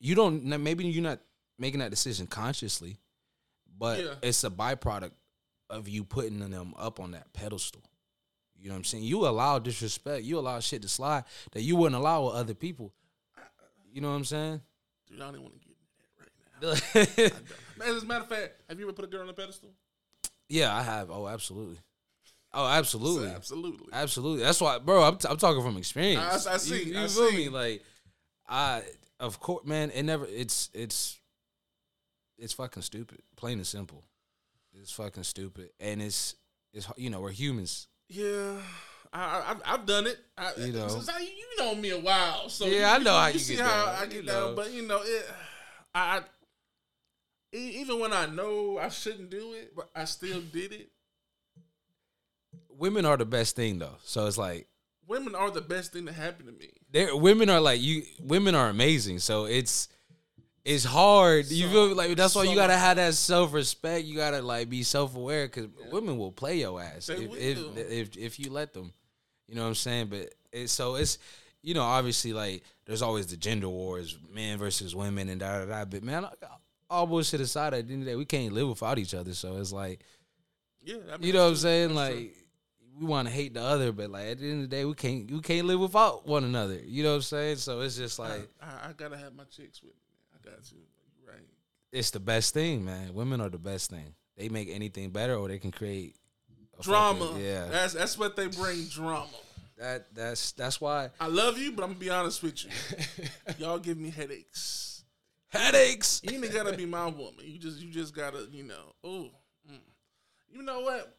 You 0.00 0.14
don't. 0.14 0.44
Maybe 0.44 0.84
you're 0.86 1.02
not 1.02 1.20
making 1.58 1.80
that 1.80 1.90
decision 1.90 2.26
consciously, 2.26 2.98
but 3.78 4.00
Yeah. 4.04 4.14
it's 4.22 4.44
a 4.44 4.50
byproduct 4.50 5.12
of 5.70 5.88
you 5.88 6.04
putting 6.04 6.38
them 6.50 6.74
up 6.76 7.00
on 7.00 7.12
that 7.12 7.32
pedestal. 7.32 7.82
You 8.58 8.68
know 8.68 8.74
what 8.74 8.78
I'm 8.78 8.84
saying? 8.84 9.04
You 9.04 9.26
allow 9.26 9.58
disrespect. 9.58 10.24
You 10.24 10.38
allow 10.38 10.58
shit 10.60 10.82
to 10.82 10.88
slide 10.88 11.24
that 11.52 11.62
you 11.62 11.76
wouldn't 11.76 12.00
allow 12.00 12.26
with 12.26 12.34
other 12.36 12.54
people. 12.54 12.92
You 13.92 14.00
know 14.00 14.08
what 14.10 14.16
I'm 14.16 14.24
saying? 14.24 14.60
Dude, 15.08 15.20
I 15.20 15.24
don't 15.26 15.34
even 15.34 15.42
want 15.42 15.54
to 15.54 15.60
get 15.60 15.76
into 16.62 17.02
that 17.02 17.30
right 17.30 17.32
now. 17.78 17.84
as 17.94 18.02
a 18.02 18.06
matter 18.06 18.22
of 18.22 18.28
fact, 18.28 18.62
have 18.68 18.78
you 18.78 18.86
ever 18.86 18.92
put 18.92 19.04
a 19.04 19.08
girl 19.08 19.22
on 19.22 19.28
a 19.28 19.32
pedestal? 19.32 19.70
Yeah, 20.48 20.74
I 20.74 20.82
have. 20.82 21.10
Oh, 21.10 21.26
absolutely. 21.28 21.78
Oh, 22.56 22.66
absolutely. 22.66 23.28
Absolutely. 23.34 23.88
Absolutely. 23.92 24.44
That's 24.44 24.60
why, 24.60 24.78
bro. 24.78 25.02
I'm, 25.02 25.16
t- 25.16 25.26
I'm 25.28 25.36
talking 25.36 25.60
from 25.62 25.76
experience. 25.76 26.46
I- 26.46 26.54
I 26.54 26.56
see, 26.58 26.84
You, 26.84 26.92
you 26.94 26.98
I 27.00 27.08
feel 27.08 27.30
see. 27.30 27.36
me? 27.36 27.48
Like, 27.48 27.82
I 28.48 28.82
of 29.18 29.40
course, 29.40 29.66
man. 29.66 29.90
It 29.90 30.04
never. 30.04 30.24
It's 30.26 30.70
it's 30.72 31.18
it's 32.38 32.52
fucking 32.52 32.82
stupid. 32.82 33.20
Plain 33.36 33.58
and 33.58 33.66
simple. 33.66 34.04
It's 34.72 34.90
fucking 34.92 35.22
stupid, 35.22 35.70
and 35.78 36.02
it's 36.02 36.34
it's 36.72 36.88
you 36.96 37.10
know 37.10 37.20
we're 37.20 37.30
humans. 37.30 37.86
Yeah, 38.08 38.58
I, 39.12 39.54
I, 39.64 39.74
I've- 39.74 39.86
done 39.86 40.06
it. 40.06 40.18
I, 40.36 40.52
You 40.58 40.72
know. 40.72 40.88
since 40.88 41.08
I, 41.08 41.20
you 41.20 41.44
know 41.58 41.74
me 41.74 41.90
a 41.90 41.98
while, 41.98 42.48
so 42.48 42.66
Yeah, 42.66 42.92
I 42.92 42.98
know 42.98 43.14
how 43.16 43.28
you 43.28 43.38
see 43.38 43.56
get 43.56 43.64
how 43.64 43.86
down, 43.86 43.94
I 43.96 44.02
you 44.04 44.10
get 44.10 44.24
know. 44.26 44.46
down. 44.48 44.56
But 44.56 44.72
you 44.72 44.82
know, 44.86 45.00
it, 45.02 45.26
I, 45.94 46.18
I 46.18 46.22
even 47.56 48.00
when 48.00 48.12
I 48.12 48.26
know 48.26 48.78
I 48.78 48.88
shouldn't 48.88 49.30
do 49.30 49.52
it, 49.52 49.74
but 49.76 49.88
I 49.94 50.04
still 50.06 50.40
did 50.40 50.72
it. 50.72 50.90
Women 52.68 53.04
are 53.04 53.16
the 53.16 53.24
best 53.24 53.56
thing 53.56 53.78
though. 53.78 53.96
So 54.04 54.26
it's 54.26 54.38
like 54.38 54.66
Women 55.06 55.34
are 55.34 55.50
the 55.50 55.60
best 55.60 55.92
thing 55.92 56.06
that 56.06 56.14
happened 56.14 56.48
to 56.48 56.52
me. 56.54 56.70
they're 56.90 57.14
women 57.16 57.50
are 57.50 57.60
like 57.60 57.80
you. 57.80 58.02
Women 58.20 58.54
are 58.54 58.68
amazing. 58.68 59.18
So 59.20 59.44
it's. 59.44 59.88
It's 60.64 60.84
hard. 60.84 61.46
You 61.50 61.66
So- 61.66 61.72
feel 61.72 61.88
me? 61.88 61.94
Like 61.94 62.16
that's 62.16 62.34
why 62.34 62.44
you 62.44 62.54
gotta 62.54 62.76
have 62.76 62.96
that 62.96 63.14
self 63.14 63.52
respect. 63.52 64.06
You 64.06 64.16
gotta 64.16 64.40
like 64.40 64.70
be 64.70 64.82
self 64.82 65.14
aware 65.14 65.46
because 65.46 65.66
women 65.90 66.16
will 66.16 66.32
play 66.32 66.60
your 66.60 66.80
ass 66.80 67.08
if, 67.10 67.18
if 67.34 67.76
if 67.76 68.16
if 68.16 68.40
you 68.40 68.50
let 68.50 68.72
them. 68.72 68.92
You 69.46 69.56
know 69.56 69.62
what 69.62 69.68
I'm 69.68 69.74
saying? 69.74 70.06
But 70.06 70.34
it's 70.52 70.72
so 70.72 70.94
it's 70.94 71.18
you 71.62 71.74
know 71.74 71.82
obviously 71.82 72.32
like 72.32 72.62
there's 72.86 73.02
always 73.02 73.26
the 73.26 73.36
gender 73.36 73.68
wars, 73.68 74.16
men 74.32 74.56
versus 74.58 74.94
women 74.94 75.28
and 75.28 75.40
da 75.40 75.58
da 75.60 75.64
da. 75.66 75.84
But 75.84 76.02
man, 76.02 76.26
all 76.88 77.06
bullshit 77.06 77.40
aside, 77.42 77.74
at 77.74 77.86
the 77.86 77.92
end 77.92 78.02
of 78.02 78.06
the 78.06 78.12
day, 78.12 78.16
we 78.16 78.24
can't 78.24 78.54
live 78.54 78.68
without 78.68 78.98
each 78.98 79.12
other. 79.12 79.34
So 79.34 79.58
it's 79.58 79.72
like 79.72 80.00
Yeah, 80.82 80.96
I 81.12 81.18
mean, 81.18 81.26
you 81.26 81.32
know 81.34 81.42
what 81.44 81.50
I'm 81.50 81.56
saying? 81.56 81.88
True. 81.88 81.96
Like 81.96 82.36
we 82.98 83.06
want 83.06 83.28
to 83.28 83.34
hate 83.34 83.52
the 83.52 83.62
other, 83.62 83.92
but 83.92 84.08
like 84.10 84.28
at 84.28 84.38
the 84.38 84.44
end 84.50 84.64
of 84.64 84.70
the 84.70 84.76
day, 84.76 84.86
we 84.86 84.94
can't 84.94 85.30
we 85.30 85.40
can't 85.40 85.66
live 85.66 85.80
without 85.80 86.26
one 86.26 86.44
another. 86.44 86.80
You 86.86 87.02
know 87.02 87.10
what 87.10 87.16
I'm 87.16 87.22
saying? 87.22 87.56
So 87.56 87.80
it's 87.82 87.98
just 87.98 88.18
like 88.18 88.48
I, 88.62 88.88
I 88.88 88.92
gotta 88.96 89.18
have 89.18 89.34
my 89.34 89.44
chicks 89.44 89.82
with 89.82 89.92
me. 89.92 89.98
Got. 90.44 90.70
You're 90.72 91.32
right. 91.32 91.42
it's 91.92 92.10
the 92.10 92.20
best 92.20 92.54
thing, 92.54 92.84
man. 92.84 93.14
Women 93.14 93.40
are 93.40 93.48
the 93.48 93.58
best 93.58 93.90
thing. 93.90 94.14
They 94.36 94.48
make 94.48 94.68
anything 94.68 95.10
better, 95.10 95.36
or 95.36 95.48
they 95.48 95.58
can 95.58 95.70
create 95.70 96.16
Drama. 96.82 97.26
fucking- 97.28 97.44
yeah, 97.44 97.66
that's 97.66 97.92
that's 97.94 98.18
what 98.18 98.36
they 98.36 98.48
bring. 98.48 98.84
Drama. 98.86 99.28
that 99.78 100.12
that's 100.14 100.52
that's 100.52 100.80
why 100.80 101.10
I 101.20 101.28
love 101.28 101.56
you, 101.58 101.72
but 101.72 101.82
I'm 101.84 101.90
gonna 101.90 102.00
be 102.00 102.10
honest 102.10 102.42
with 102.42 102.64
you. 102.64 102.70
Y'all 103.58 103.78
give 103.78 103.96
me 103.98 104.10
headaches. 104.10 105.04
headaches. 105.50 106.20
You 106.24 106.42
ain't 106.42 106.52
gotta 106.52 106.76
be 106.76 106.86
my 106.86 107.06
woman. 107.06 107.44
You 107.44 107.58
just 107.58 107.80
you 107.80 107.90
just 107.90 108.14
gotta 108.14 108.48
you 108.52 108.64
know. 108.64 108.92
Oh, 109.04 109.30
mm. 109.70 109.78
you 110.52 110.62
know 110.62 110.80
what? 110.80 111.16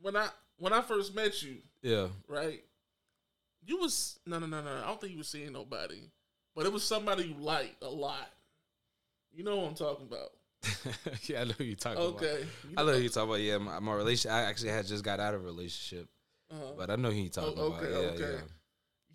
When 0.00 0.16
I 0.16 0.28
when 0.58 0.72
I 0.72 0.82
first 0.82 1.14
met 1.14 1.42
you, 1.42 1.58
Yeah, 1.80 2.08
right? 2.28 2.62
You 3.64 3.78
was 3.78 4.18
no 4.26 4.38
no 4.40 4.46
no 4.46 4.62
no. 4.62 4.82
I 4.82 4.86
don't 4.88 5.00
think 5.00 5.12
you 5.12 5.18
was 5.18 5.28
seeing 5.28 5.52
nobody, 5.52 6.10
but 6.56 6.66
it 6.66 6.72
was 6.72 6.82
somebody 6.82 7.24
you 7.24 7.34
liked 7.38 7.82
a 7.84 7.88
lot. 7.88 8.28
You 9.34 9.44
know 9.44 9.56
what 9.56 9.68
I'm 9.68 9.74
talking 9.74 10.06
about? 10.06 10.30
yeah, 11.28 11.40
I 11.40 11.44
know 11.44 11.52
who 11.58 11.64
you 11.64 11.74
talking 11.76 11.98
about. 11.98 12.14
Okay. 12.22 12.44
I 12.76 12.84
know 12.84 12.92
who 12.92 13.00
you 13.00 13.08
talking 13.08 13.28
about. 13.30 13.40
Yeah, 13.40 13.58
my, 13.58 13.78
my 13.80 13.94
relation. 13.94 14.30
I 14.30 14.42
actually 14.42 14.70
had 14.70 14.86
just 14.86 15.02
got 15.04 15.20
out 15.20 15.34
of 15.34 15.42
a 15.42 15.44
relationship, 15.44 16.08
Uh-huh. 16.50 16.72
but 16.76 16.90
I 16.90 16.96
know 16.96 17.10
who 17.10 17.16
you 17.18 17.28
talking 17.30 17.54
Oh, 17.58 17.66
about. 17.68 17.82
okay, 17.82 17.90
Yeah, 17.92 17.96
okay. 18.10 18.32
yeah, 18.34 18.40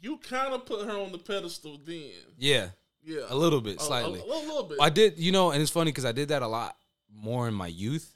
You 0.02 0.18
kind 0.18 0.54
of 0.54 0.66
put 0.66 0.86
her 0.86 0.98
on 0.98 1.12
the 1.12 1.20
pedestal 1.20 1.80
then. 1.86 2.12
yeah, 2.38 2.70
Yeah. 3.04 3.22
a 3.30 3.36
little 3.36 3.62
bit, 3.62 3.78
A- 3.78 3.82
a- 3.82 3.86
slightly. 3.86 4.20
A, 4.20 4.26
little 4.26 4.64
bit. 4.64 4.78
I 4.82 4.90
did, 4.90 5.18
you 5.20 5.32
know, 5.32 5.52
and 5.52 5.62
it's 5.62 5.72
funny 5.72 5.92
because 5.92 6.06
I 6.06 6.12
did 6.12 6.30
that 6.30 6.42
a 6.42 6.48
lot 6.48 6.76
more 7.10 7.48
in 7.48 7.54
my 7.54 7.68
youth. 7.68 8.14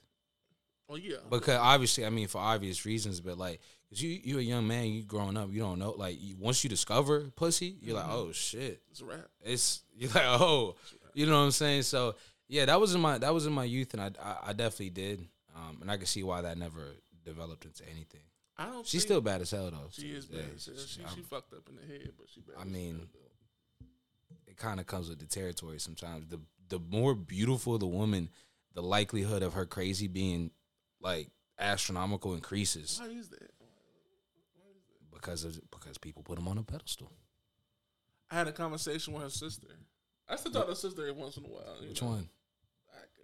oh 0.89 0.95
yeah. 0.95 1.17
Because 1.29 1.57
obviously, 1.57 2.05
I 2.05 2.09
mean, 2.09 2.27
for 2.27 2.39
obvious 2.39 2.85
reasons, 2.85 3.21
but 3.21 3.37
like, 3.37 3.61
cause 3.89 4.01
you 4.01 4.19
you 4.23 4.39
a 4.39 4.41
young 4.41 4.67
man, 4.67 4.87
you 4.87 5.03
growing 5.03 5.37
up, 5.37 5.49
you 5.53 5.59
don't 5.61 5.79
know. 5.79 5.91
Like, 5.91 6.17
you, 6.19 6.35
once 6.37 6.63
you 6.65 6.69
discover 6.69 7.29
pussy, 7.35 7.77
you're 7.81 7.95
like, 7.95 8.09
oh 8.09 8.33
shit, 8.33 8.81
it's 8.91 8.99
a 9.01 9.05
wrap. 9.05 9.27
it's 9.41 9.83
you're 9.95 10.09
like, 10.11 10.25
oh, 10.25 10.75
you 11.13 11.25
know 11.25 11.37
what 11.39 11.45
I'm 11.45 11.51
saying? 11.51 11.83
So 11.83 12.15
yeah, 12.47 12.65
that 12.65 12.79
was 12.79 12.93
in 12.95 13.01
my 13.01 13.17
that 13.17 13.33
was 13.33 13.45
in 13.45 13.53
my 13.53 13.63
youth, 13.63 13.93
and 13.93 14.01
I 14.01 14.11
I, 14.21 14.37
I 14.47 14.53
definitely 14.53 14.89
did, 14.91 15.27
um, 15.55 15.79
and 15.81 15.89
I 15.91 15.97
can 15.97 16.05
see 16.05 16.23
why 16.23 16.41
that 16.41 16.57
never 16.57 16.95
developed 17.23 17.65
into 17.65 17.83
anything. 17.89 18.21
I 18.57 18.65
don't. 18.65 18.85
She's 18.85 19.01
still 19.03 19.21
bad 19.21 19.41
as 19.41 19.51
hell 19.51 19.71
though. 19.71 19.89
She 19.91 20.07
is 20.09 20.25
bad. 20.25 20.45
as 20.55 20.65
hell. 20.65 20.75
she- 20.77 21.15
She, 21.15 21.21
fucked 21.21 21.53
up 21.53 21.67
in 21.69 21.75
the 21.75 21.81
head, 21.81 22.11
but 22.17 22.27
she 22.29 22.41
bad. 22.41 22.55
I 22.59 22.63
mean, 22.65 23.07
it 24.47 24.57
kind 24.57 24.79
of 24.79 24.85
comes 24.87 25.09
with 25.09 25.19
the 25.19 25.25
territory 25.25 25.79
sometimes. 25.79 26.27
The 26.27 26.39
the 26.69 26.79
more 26.79 27.15
beautiful 27.15 27.77
the 27.77 27.87
woman, 27.87 28.29
the 28.73 28.81
likelihood 28.83 29.43
of 29.43 29.53
her 29.53 29.65
crazy 29.65 30.07
being 30.07 30.51
like 31.01 31.29
astronomical 31.59 32.33
increases 32.33 32.99
why 32.99 33.07
is 33.11 33.29
that? 33.29 33.51
because 35.13 35.43
of 35.43 35.59
because 35.71 35.97
people 35.97 36.23
put 36.23 36.35
them 36.35 36.47
on 36.47 36.57
a 36.57 36.63
pedestal. 36.63 37.11
I 38.29 38.35
had 38.35 38.47
a 38.47 38.51
conversation 38.51 39.13
with 39.13 39.23
her 39.23 39.29
sister. 39.29 39.67
I 40.29 40.35
still 40.37 40.51
talk 40.51 40.63
to 40.63 40.69
her 40.69 40.75
sister 40.75 41.01
every 41.07 41.21
once 41.21 41.37
in 41.37 41.43
a 41.45 41.47
while. 41.47 41.77
Which 41.87 42.01
know. 42.01 42.07
one? 42.09 42.29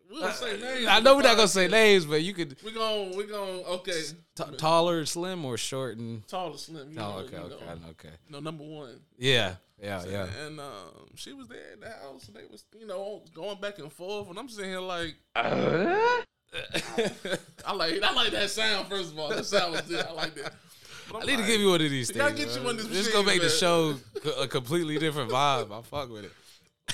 We 0.10 0.22
don't 0.22 0.34
say 0.34 0.58
names. 0.60 0.88
I 0.88 1.02
know 1.02 1.18
we're 1.18 1.22
not 1.24 1.36
gonna 1.36 1.50
say 1.50 1.68
names, 1.68 2.06
but 2.06 2.22
you 2.24 2.34
could 2.34 2.56
We 2.64 2.72
gon' 2.72 3.16
we 3.18 3.26
gon' 3.26 3.64
okay. 3.66 4.02
t- 4.36 4.44
taller, 4.58 5.06
slim, 5.06 5.44
or 5.44 5.58
short 5.58 5.98
and. 5.98 6.26
Tall 6.30 6.54
or 6.54 6.58
slim. 6.58 6.92
You 6.94 7.00
Oh, 7.00 7.12
know, 7.12 7.18
okay, 7.20 7.36
you 7.36 7.44
okay, 7.44 7.66
know. 7.66 7.90
okay. 7.90 8.10
No, 8.30 8.40
number 8.40 8.64
one. 8.64 9.02
Yeah, 9.18 9.56
yeah, 9.82 10.04
yeah. 10.10 10.28
And 10.46 10.62
um, 10.62 11.10
she 11.16 11.34
was 11.34 11.50
there 11.50 11.74
in 11.74 11.82
the 11.82 11.90
house, 11.90 12.26
and 12.30 12.38
they 12.38 12.46
was, 12.50 12.64
you 12.80 12.88
know, 12.88 13.22
going 13.34 13.60
back 13.60 13.80
and 13.80 13.92
forth, 13.92 14.30
and 14.30 14.40
I'm 14.40 14.48
sitting 14.48 14.70
here 14.70 14.80
like, 14.80 15.16
I 15.36 16.24
like, 17.74 18.02
I 18.02 18.14
like 18.14 18.32
that 18.32 18.50
sound. 18.50 18.88
First 18.88 19.12
of 19.12 19.20
all, 19.20 19.28
that 19.30 19.46
sound 19.46 19.74
was 19.74 19.82
good. 19.82 20.06
I 20.06 20.14
like 20.14 20.36
that. 20.36 20.54
I 21.14 21.18
I'm 21.20 21.28
need 21.28 21.38
to 21.38 21.44
give 21.46 21.60
you 21.62 21.70
one 21.70 21.82
of 21.82 21.90
these 21.90 22.08
things. 22.10 22.18
gotta 22.18 22.34
get 22.34 22.56
you 22.56 22.64
one 22.64 22.76
of 22.80 22.88
these 22.90 22.98
This 22.98 23.08
is 23.08 23.14
gonna 23.14 23.28
make 23.28 23.42
the 23.42 23.50
show 23.50 23.96
a 24.40 24.48
completely 24.48 24.98
different 24.98 25.32
vibe. 25.32 25.78
I 25.78 25.82
fuck 25.82 26.10
with 26.10 26.26
it. 26.26 26.32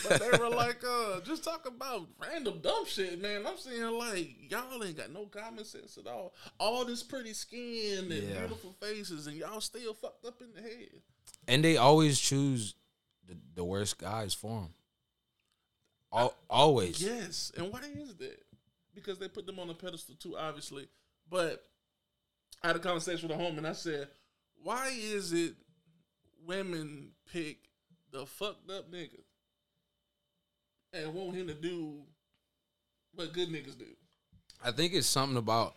But 0.07 0.19
they 0.21 0.37
were 0.37 0.49
like, 0.49 0.83
uh, 0.87 1.21
just 1.21 1.43
talk 1.43 1.65
about 1.67 2.07
random 2.21 2.59
dumb 2.61 2.85
shit, 2.85 3.21
man. 3.21 3.45
I'm 3.47 3.57
saying 3.57 3.97
like, 3.97 4.51
y'all 4.51 4.83
ain't 4.83 4.97
got 4.97 5.11
no 5.11 5.25
common 5.25 5.65
sense 5.65 5.97
at 5.97 6.07
all. 6.07 6.33
All 6.59 6.85
this 6.85 7.03
pretty 7.03 7.33
skin 7.33 8.11
and 8.11 8.23
Yeah. 8.29 8.39
beautiful 8.39 8.73
faces, 8.79 9.27
and 9.27 9.35
y'all 9.37 9.61
still 9.61 9.93
fucked 9.93 10.25
up 10.25 10.41
in 10.41 10.53
the 10.53 10.61
head. 10.61 10.89
And 11.47 11.63
they 11.63 11.77
always 11.77 12.19
choose 12.19 12.75
the, 13.27 13.37
the 13.55 13.63
worst 13.63 13.97
guys 13.97 14.33
for 14.33 14.61
them. 14.61 14.73
Al- 16.13 16.35
always. 16.49 17.01
Yes, 17.01 17.51
and 17.57 17.71
why 17.71 17.79
is 17.95 18.15
that? 18.15 18.39
Because 18.93 19.17
they 19.17 19.27
put 19.27 19.45
them 19.47 19.59
on 19.59 19.69
a 19.69 19.73
pedestal 19.73 20.15
too, 20.15 20.37
obviously. 20.37 20.87
But 21.29 21.63
I 22.61 22.67
had 22.67 22.75
a 22.75 22.79
conversation 22.79 23.27
with 23.27 23.37
a 23.37 23.41
homie, 23.41 23.57
and 23.57 23.67
I 23.67 23.73
said, 23.73 24.07
"Why 24.61 24.89
is 24.93 25.33
it 25.33 25.55
women 26.45 27.11
pick 27.31 27.57
the 28.11 28.25
fucked 28.25 28.69
up 28.69 28.91
nigga 28.91 29.21
and 30.93 31.13
want 31.13 31.35
him 31.35 31.47
to 31.47 31.53
do 31.53 32.01
what 33.13 33.33
good 33.33 33.49
niggas 33.49 33.77
do?" 33.77 33.85
I 34.63 34.71
think 34.71 34.93
it's 34.93 35.07
something 35.07 35.37
about. 35.37 35.75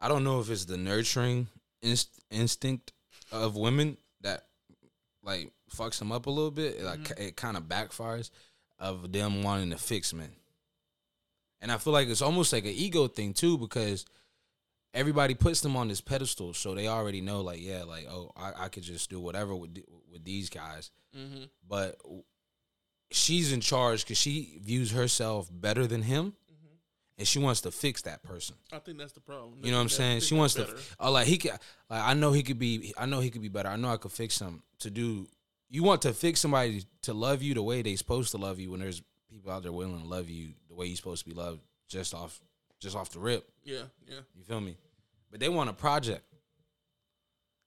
I 0.00 0.08
don't 0.08 0.24
know 0.24 0.40
if 0.40 0.50
it's 0.50 0.64
the 0.64 0.76
nurturing 0.76 1.48
inst- 1.82 2.20
instinct 2.30 2.92
of 3.32 3.56
women 3.56 3.96
that 4.20 4.44
like 5.22 5.52
fucks 5.74 5.98
them 5.98 6.12
up 6.12 6.26
a 6.26 6.30
little 6.30 6.50
bit. 6.50 6.82
Like 6.82 7.10
it 7.18 7.36
kind 7.36 7.56
of 7.56 7.64
backfires 7.64 8.30
of 8.78 9.12
them 9.12 9.42
wanting 9.42 9.70
to 9.70 9.78
fix 9.78 10.12
men. 10.12 10.30
And 11.60 11.72
I 11.72 11.78
feel 11.78 11.92
like 11.92 12.08
it's 12.08 12.22
almost 12.22 12.52
like 12.52 12.64
an 12.64 12.72
ego 12.74 13.08
thing 13.08 13.32
too 13.32 13.58
because 13.58 14.06
everybody 14.94 15.34
puts 15.34 15.60
them 15.60 15.76
on 15.76 15.88
this 15.88 16.00
pedestal, 16.00 16.54
so 16.54 16.74
they 16.74 16.86
already 16.86 17.20
know 17.20 17.40
like 17.40 17.60
yeah, 17.60 17.84
like 17.84 18.06
oh 18.08 18.32
I, 18.36 18.64
I 18.64 18.68
could 18.68 18.84
just 18.84 19.10
do 19.10 19.20
whatever 19.20 19.54
with 19.54 19.78
with 20.10 20.24
these 20.24 20.50
guys. 20.50 20.90
Mm-hmm. 21.16 21.44
But 21.68 21.96
she's 23.10 23.52
in 23.52 23.60
charge 23.60 24.04
because 24.04 24.18
she 24.18 24.58
views 24.62 24.92
herself 24.92 25.48
better 25.52 25.86
than 25.86 26.02
him, 26.02 26.34
and 27.16 27.26
she 27.26 27.38
wants 27.38 27.62
to 27.62 27.70
fix 27.70 28.02
that 28.02 28.22
person. 28.22 28.56
I 28.72 28.78
think 28.78 28.98
that's 28.98 29.12
the 29.12 29.20
problem. 29.20 29.58
You 29.62 29.70
know 29.70 29.78
what 29.78 29.84
I'm 29.84 29.88
saying? 29.88 30.20
She 30.20 30.34
wants 30.34 30.54
better. 30.54 30.72
to. 30.72 30.78
Oh, 31.00 31.08
uh, 31.08 31.10
like 31.10 31.26
he 31.26 31.38
could. 31.38 31.52
Like 31.90 32.02
I 32.02 32.14
know 32.14 32.32
he 32.32 32.42
could 32.42 32.58
be. 32.58 32.92
I 32.96 33.06
know 33.06 33.20
he 33.20 33.30
could 33.30 33.42
be 33.42 33.48
better. 33.48 33.68
I 33.68 33.76
know 33.76 33.88
I 33.88 33.96
could 33.96 34.12
fix 34.12 34.38
him 34.38 34.62
to 34.80 34.90
do. 34.90 35.26
You 35.68 35.82
want 35.82 36.02
to 36.02 36.12
fix 36.12 36.40
somebody 36.40 36.84
to 37.02 37.12
love 37.12 37.42
you 37.42 37.54
the 37.54 37.62
way 37.62 37.82
they 37.82 37.96
supposed 37.96 38.30
to 38.30 38.38
love 38.38 38.58
you 38.58 38.70
when 38.70 38.80
there's 38.80 39.02
people 39.28 39.52
out 39.52 39.62
there 39.62 39.72
willing 39.72 40.00
to 40.00 40.06
love 40.06 40.30
you 40.30 40.54
the 40.68 40.74
way 40.74 40.86
you're 40.86 40.96
supposed 40.96 41.24
to 41.24 41.28
be 41.28 41.34
loved 41.34 41.60
just 41.88 42.14
off 42.14 42.40
just 42.80 42.96
off 42.96 43.10
the 43.10 43.18
rip. 43.18 43.48
Yeah, 43.64 43.82
yeah. 44.06 44.20
You 44.36 44.44
feel 44.44 44.60
me? 44.60 44.76
But 45.30 45.40
they 45.40 45.48
want 45.48 45.70
a 45.70 45.74
project. 45.74 46.22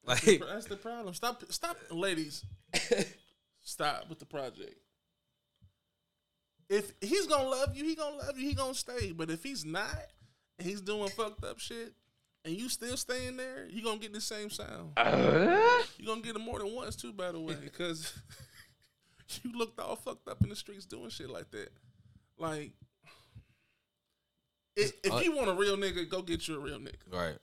Like 0.04 0.24
That's 0.24 0.66
the 0.66 0.78
problem. 0.78 1.14
Stop, 1.14 1.44
stop, 1.50 1.78
ladies. 1.92 2.44
stop 3.62 4.10
with 4.10 4.20
the 4.20 4.26
project. 4.26 4.76
If 6.72 6.94
he's 7.02 7.28
gonna 7.28 7.50
love 7.50 7.76
you, 7.76 7.84
he 7.84 7.96
gonna 7.96 8.16
love 8.16 8.38
you. 8.38 8.48
He 8.48 8.56
gonna 8.56 8.74
stay. 8.74 9.12
But 9.12 9.30
if 9.30 9.44
he's 9.44 9.66
not, 9.66 10.08
and 10.58 10.66
he's 10.66 10.80
doing 10.80 11.10
fucked 11.10 11.44
up 11.44 11.60
shit, 11.60 11.94
and 12.46 12.56
you 12.56 12.70
still 12.70 12.96
staying 12.96 13.36
there, 13.36 13.68
you 13.70 13.84
gonna 13.84 14.00
get 14.00 14.14
the 14.14 14.22
same 14.22 14.50
sound. 14.50 14.94
You 15.98 16.08
gonna 16.08 16.22
get 16.22 16.38
it 16.38 16.40
more 16.40 16.60
than 16.60 16.74
once 16.74 16.96
too, 16.96 17.12
by 17.12 17.34
the 17.34 17.42
way, 17.42 17.56
because 17.62 18.18
you 19.44 19.52
looked 19.52 19.82
all 19.82 19.98
fucked 19.98 20.30
up 20.30 20.42
in 20.44 20.50
the 20.50 20.56
streets 20.56 20.86
doing 20.86 21.10
shit 21.10 21.30
like 21.30 21.52
that. 21.52 21.74
Like, 22.38 22.72
if, 24.78 24.92
uh, 25.12 25.18
if 25.18 25.26
you 25.26 25.36
want 25.36 25.50
a 25.50 25.54
real 25.54 25.76
nigga, 25.76 26.10
go 26.10 26.22
get 26.22 26.48
you 26.48 26.56
a 26.56 26.60
real 26.60 26.80
nigga. 26.80 27.12
right. 27.12 27.38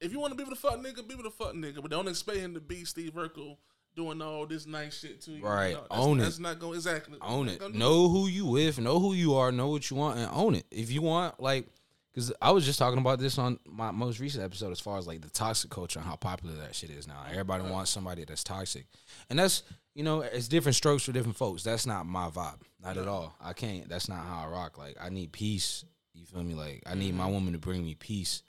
If 0.00 0.12
you 0.12 0.18
want 0.18 0.32
to 0.32 0.36
be 0.36 0.42
with 0.42 0.54
a 0.54 0.60
fuck 0.60 0.78
nigga, 0.78 1.06
be 1.06 1.14
with 1.14 1.26
a 1.26 1.30
fuck 1.30 1.52
nigga, 1.52 1.82
but 1.82 1.90
don't 1.90 2.08
expect 2.08 2.38
him 2.38 2.54
to 2.54 2.60
be 2.60 2.86
Steve 2.86 3.12
Urkel 3.12 3.58
doing 3.94 4.22
all 4.22 4.46
this 4.46 4.66
nice 4.66 4.98
shit 4.98 5.20
to 5.22 5.32
you. 5.32 5.44
Right. 5.44 5.74
No, 5.74 5.84
Own 5.90 6.20
it. 6.20 6.24
That's 6.24 6.38
not 6.38 6.58
going 6.58 6.74
exactly. 6.76 7.18
own 7.20 7.48
it. 7.48 7.74
Know 7.74 8.08
who 8.08 8.26
you 8.26 8.46
with. 8.46 8.78
Know 8.78 8.98
who 8.98 9.14
you 9.14 9.34
are. 9.34 9.52
Know 9.52 9.68
what 9.68 9.90
you 9.90 9.96
want, 9.96 10.18
and 10.18 10.30
own 10.32 10.54
it. 10.54 10.66
If 10.70 10.90
you 10.90 11.02
want, 11.02 11.40
like, 11.40 11.66
because 12.12 12.32
I 12.42 12.50
was 12.50 12.64
just 12.66 12.78
talking 12.78 12.98
about 12.98 13.18
this 13.18 13.38
on 13.38 13.58
my 13.66 13.90
most 13.90 14.20
recent 14.20 14.44
episode, 14.44 14.70
as 14.70 14.80
far 14.80 14.98
as 14.98 15.06
like 15.06 15.22
the 15.22 15.30
toxic 15.30 15.70
culture 15.70 15.98
and 15.98 16.06
how 16.06 16.16
popular 16.16 16.54
that 16.56 16.74
shit 16.74 16.90
is 16.90 17.06
now. 17.08 17.24
Everybody 17.30 17.64
wants 17.64 17.90
somebody 17.90 18.24
that's 18.24 18.44
toxic, 18.44 18.86
and 19.30 19.38
that's 19.38 19.62
you 19.94 20.04
know 20.04 20.20
it's 20.20 20.48
different 20.48 20.76
strokes 20.76 21.04
for 21.04 21.12
different 21.12 21.36
folks. 21.36 21.62
That's 21.62 21.86
not 21.86 22.06
my 22.06 22.28
vibe, 22.28 22.60
not 22.82 22.96
at 22.96 23.08
all. 23.08 23.34
I 23.40 23.52
can't. 23.52 23.88
That's 23.88 24.08
not 24.08 24.24
how 24.24 24.44
I 24.46 24.48
rock. 24.48 24.78
Like 24.78 24.96
I 25.00 25.08
need 25.08 25.32
peace. 25.32 25.84
You 26.14 26.26
feel 26.26 26.42
me? 26.42 26.54
Like 26.54 26.82
I 26.86 26.94
need 26.94 27.14
my 27.14 27.26
woman 27.26 27.54
to 27.54 27.58
bring 27.58 27.82
me 27.82 27.94
peace, 27.94 28.42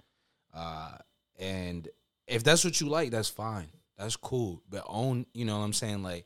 uh, 0.54 0.98
and 1.40 1.88
if 2.28 2.44
that's 2.44 2.66
what 2.66 2.82
you 2.82 2.90
like, 2.90 3.12
that's 3.12 3.30
fine. 3.30 3.68
That's 3.98 4.16
cool. 4.16 4.62
But 4.70 4.84
own, 4.88 5.26
you 5.34 5.46
know 5.46 5.58
what 5.58 5.66
I'm 5.66 5.74
saying? 5.74 6.04
Like, 6.04 6.26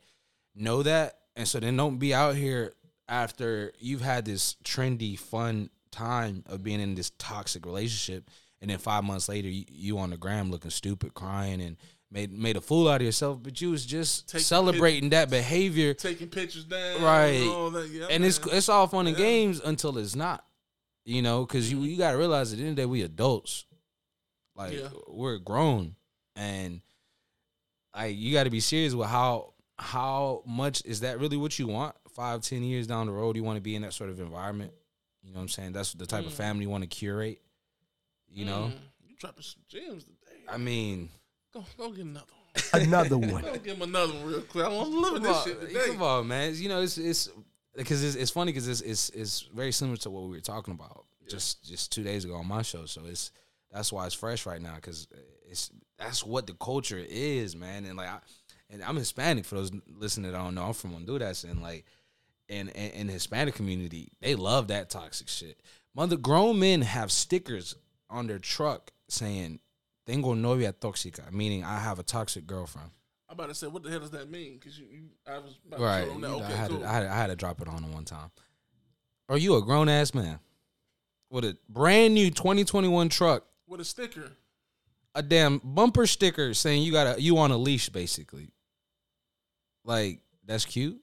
know 0.56 0.84
that. 0.84 1.20
And 1.36 1.48
so 1.48 1.60
then 1.60 1.78
don't 1.78 1.98
be 1.98 2.14
out 2.14 2.36
here 2.36 2.74
after 3.08 3.72
you've 3.80 4.02
had 4.02 4.26
this 4.26 4.56
trendy, 4.64 5.18
fun 5.18 5.70
time 5.92 6.44
of 6.48 6.64
being 6.64 6.80
in 6.80 6.96
this 6.96 7.12
toxic 7.18 7.66
relationship. 7.66 8.30
And 8.62 8.72
then 8.72 8.80
five 8.80 9.04
months 9.04 9.30
later, 9.30 9.48
you, 9.48 9.66
you 9.70 9.98
on 10.00 10.10
the 10.10 10.18
gram 10.18 10.50
looking 10.50 10.72
stupid, 10.72 11.14
crying, 11.14 11.62
and 11.62 11.78
made 12.10 12.32
made 12.32 12.58
a 12.58 12.62
fool 12.62 12.88
out 12.88 13.02
of 13.02 13.06
yourself. 13.06 13.44
But 13.44 13.62
you 13.62 13.70
was 13.70 13.86
just 13.86 14.30
Taking 14.30 14.44
celebrating 14.44 15.10
that 15.10 15.30
behavior, 15.30 15.94
Taking 15.94 16.28
pictures 16.30 16.64
down, 16.64 17.02
Right. 17.02 17.42
And, 17.42 17.76
that. 17.76 17.88
Yeah, 17.90 18.08
and 18.10 18.26
it's 18.26 18.40
it's 18.48 18.70
all 18.70 18.88
fun 18.88 19.08
and 19.08 19.18
Yeah. 19.18 19.26
games 19.26 19.62
until 19.64 19.98
it's 19.98 20.16
not. 20.16 20.44
You 21.06 21.22
know, 21.22 21.46
because 21.46 21.72
you 21.72 21.78
mm-hmm. 21.78 21.86
you 21.86 21.98
gotta 21.98 22.18
realize 22.18 22.52
at 22.52 22.58
the 22.58 22.64
end 22.64 22.72
of 22.72 22.76
the 22.78 22.82
day 22.82 22.86
we 22.88 23.02
adults, 23.04 23.66
like 24.56 24.74
Yeah. 24.74 24.90
we're 25.08 25.38
grown, 25.38 25.96
and 26.36 26.82
like 27.98 28.18
you 28.18 28.34
got 28.34 28.44
to 28.44 28.50
be 28.50 28.60
serious 28.60 28.94
with 28.94 29.08
how 29.08 29.54
how 29.78 30.42
much 30.46 30.82
is 30.86 31.02
that 31.02 31.20
really 31.20 31.38
what 31.38 31.58
you 31.60 31.68
want? 31.68 31.96
Five, 32.12 32.42
ten 32.42 32.64
years 32.64 32.88
down 32.88 33.08
the 33.08 33.12
road, 33.12 33.36
you 33.36 33.44
want 33.44 33.58
to 33.58 33.62
be 33.62 33.76
in 33.76 33.82
that 33.84 33.94
sort 33.94 34.10
of 34.10 34.20
environment. 34.20 34.72
You 35.24 35.32
know 35.34 35.38
what 35.38 35.44
I'm 35.44 35.50
saying? 35.50 35.74
That's 35.74 35.94
the 35.94 36.06
type 36.06 36.26
of 36.26 36.34
family 36.34 36.64
you 36.64 36.70
want 36.70 36.84
to 36.84 36.88
curate. 36.88 37.42
You 38.30 38.46
know, 38.46 38.72
Mm, 38.74 38.80
you 39.10 39.16
dropping 39.20 39.44
some 39.44 39.62
gems 39.68 40.04
today. 40.04 40.42
I 40.48 40.58
mean, 40.58 41.10
Go, 41.54 41.64
go 41.78 41.92
get 41.92 42.06
another 42.06 42.26
one. 42.72 42.82
Another 42.82 43.18
one. 43.34 43.42
Go 43.44 43.54
get 43.54 43.76
him 43.76 43.82
another 43.82 44.14
one 44.14 44.26
real 44.26 44.42
quick. 44.42 44.66
I'm 44.66 44.74
living 45.02 45.24
this 45.24 45.38
come 45.38 45.44
shit 45.46 45.62
today. 45.62 45.88
come 45.88 46.02
on, 46.02 46.28
man. 46.28 46.54
You 46.56 46.70
know, 46.70 46.82
it's 46.82 46.98
it's 46.98 47.30
because 47.76 48.04
it's, 48.04 48.16
it's 48.16 48.32
funny 48.32 48.52
because 48.52 48.68
it's, 48.68 48.82
it's 48.82 49.10
it's 49.10 49.42
very 49.54 49.72
similar 49.72 49.98
to 49.98 50.10
what 50.10 50.24
we 50.24 50.30
were 50.32 50.42
talking 50.42 50.74
about 50.74 51.06
just 51.30 51.64
just 51.64 51.92
two 51.92 52.04
days 52.04 52.26
ago 52.26 52.36
on 52.36 52.48
my 52.48 52.62
show. 52.62 52.86
So 52.86 53.02
it's 53.06 53.32
that's 53.72 53.92
why 53.94 54.06
it's 54.06 54.16
fresh 54.16 54.46
right 54.46 54.62
now 54.62 54.76
because 54.76 55.08
it's 55.50 55.70
that's 55.98 56.24
what 56.24 56.48
the 56.48 56.54
culture 56.54 57.04
is, 57.08 57.56
man. 57.56 57.86
And 57.86 57.98
like, 57.98 58.10
I, 58.10 58.20
and 58.70 58.84
I'm 58.84 58.96
Hispanic 58.98 59.46
for 59.46 59.56
those 59.56 59.72
listening 59.88 60.32
that 60.32 60.38
don't 60.38 60.56
know. 60.56 60.64
I'm 60.66 60.74
from 60.74 60.94
Honduras, 60.94 61.44
and 61.44 61.62
like, 61.62 61.86
and 62.50 62.70
and, 62.76 62.94
and 62.94 63.10
Hispanic 63.10 63.56
community, 63.56 64.10
they 64.22 64.36
love 64.36 64.68
that 64.70 64.90
toxic 64.90 65.28
shit. 65.30 65.60
Mother 65.96 66.18
grown 66.18 66.60
men 66.60 66.82
have 66.82 67.12
stickers 67.12 67.76
on 68.10 68.28
their 68.28 68.40
truck 68.40 68.92
saying 69.10 69.60
"Tengo 70.06 70.34
novia 70.34 70.74
tóxica," 70.74 71.32
meaning 71.32 71.64
I 71.64 71.80
have 71.80 72.00
a 72.00 72.04
toxic 72.04 72.46
girlfriend. 72.46 72.92
I'm 73.30 73.34
about 73.34 73.50
to 73.50 73.56
say, 73.56 73.68
what 73.68 73.84
the 73.84 73.90
hell 73.90 74.00
does 74.00 74.12
that 74.12 74.32
mean? 74.32 74.54
Because 74.58 74.80
you, 74.80 74.86
you, 74.90 75.04
I 75.30 75.40
was 75.40 75.60
about 75.68 75.82
Right. 75.82 76.00
to 76.06 76.06
show 76.06 76.08
that. 76.12 76.16
you 76.16 76.22
know, 76.22 76.36
Okay, 76.38 76.46
I, 76.46 76.56
had 76.56 76.70
cool. 76.70 76.80
to, 76.80 76.86
I, 76.88 76.94
had 76.94 77.00
to, 77.02 77.12
I 77.12 77.16
had 77.16 77.28
to 77.28 77.36
drop 77.36 77.60
it 77.62 77.68
on 77.68 77.84
him 77.84 77.92
one 77.92 78.06
time. 78.06 78.32
Are 79.28 79.38
you 79.38 79.56
a 79.58 79.62
grown 79.62 79.90
ass 79.90 80.14
man 80.14 80.40
with 81.30 81.44
a 81.44 81.58
brand 81.68 82.14
new 82.14 82.30
2021 82.32 83.10
truck, 83.10 83.44
With 83.68 83.82
a 83.82 83.86
sticker. 83.86 84.32
A 85.18 85.24
damn 85.24 85.60
bumper 85.64 86.06
sticker 86.08 86.54
saying 86.54 86.84
you 86.84 86.92
got 86.92 87.16
to 87.16 87.22
you 87.22 87.38
on 87.40 87.52
a 87.52 87.58
leash, 87.58 87.90
basically? 87.90 88.50
Like 89.84 90.20
that's 90.46 90.66
cute. 90.66 91.00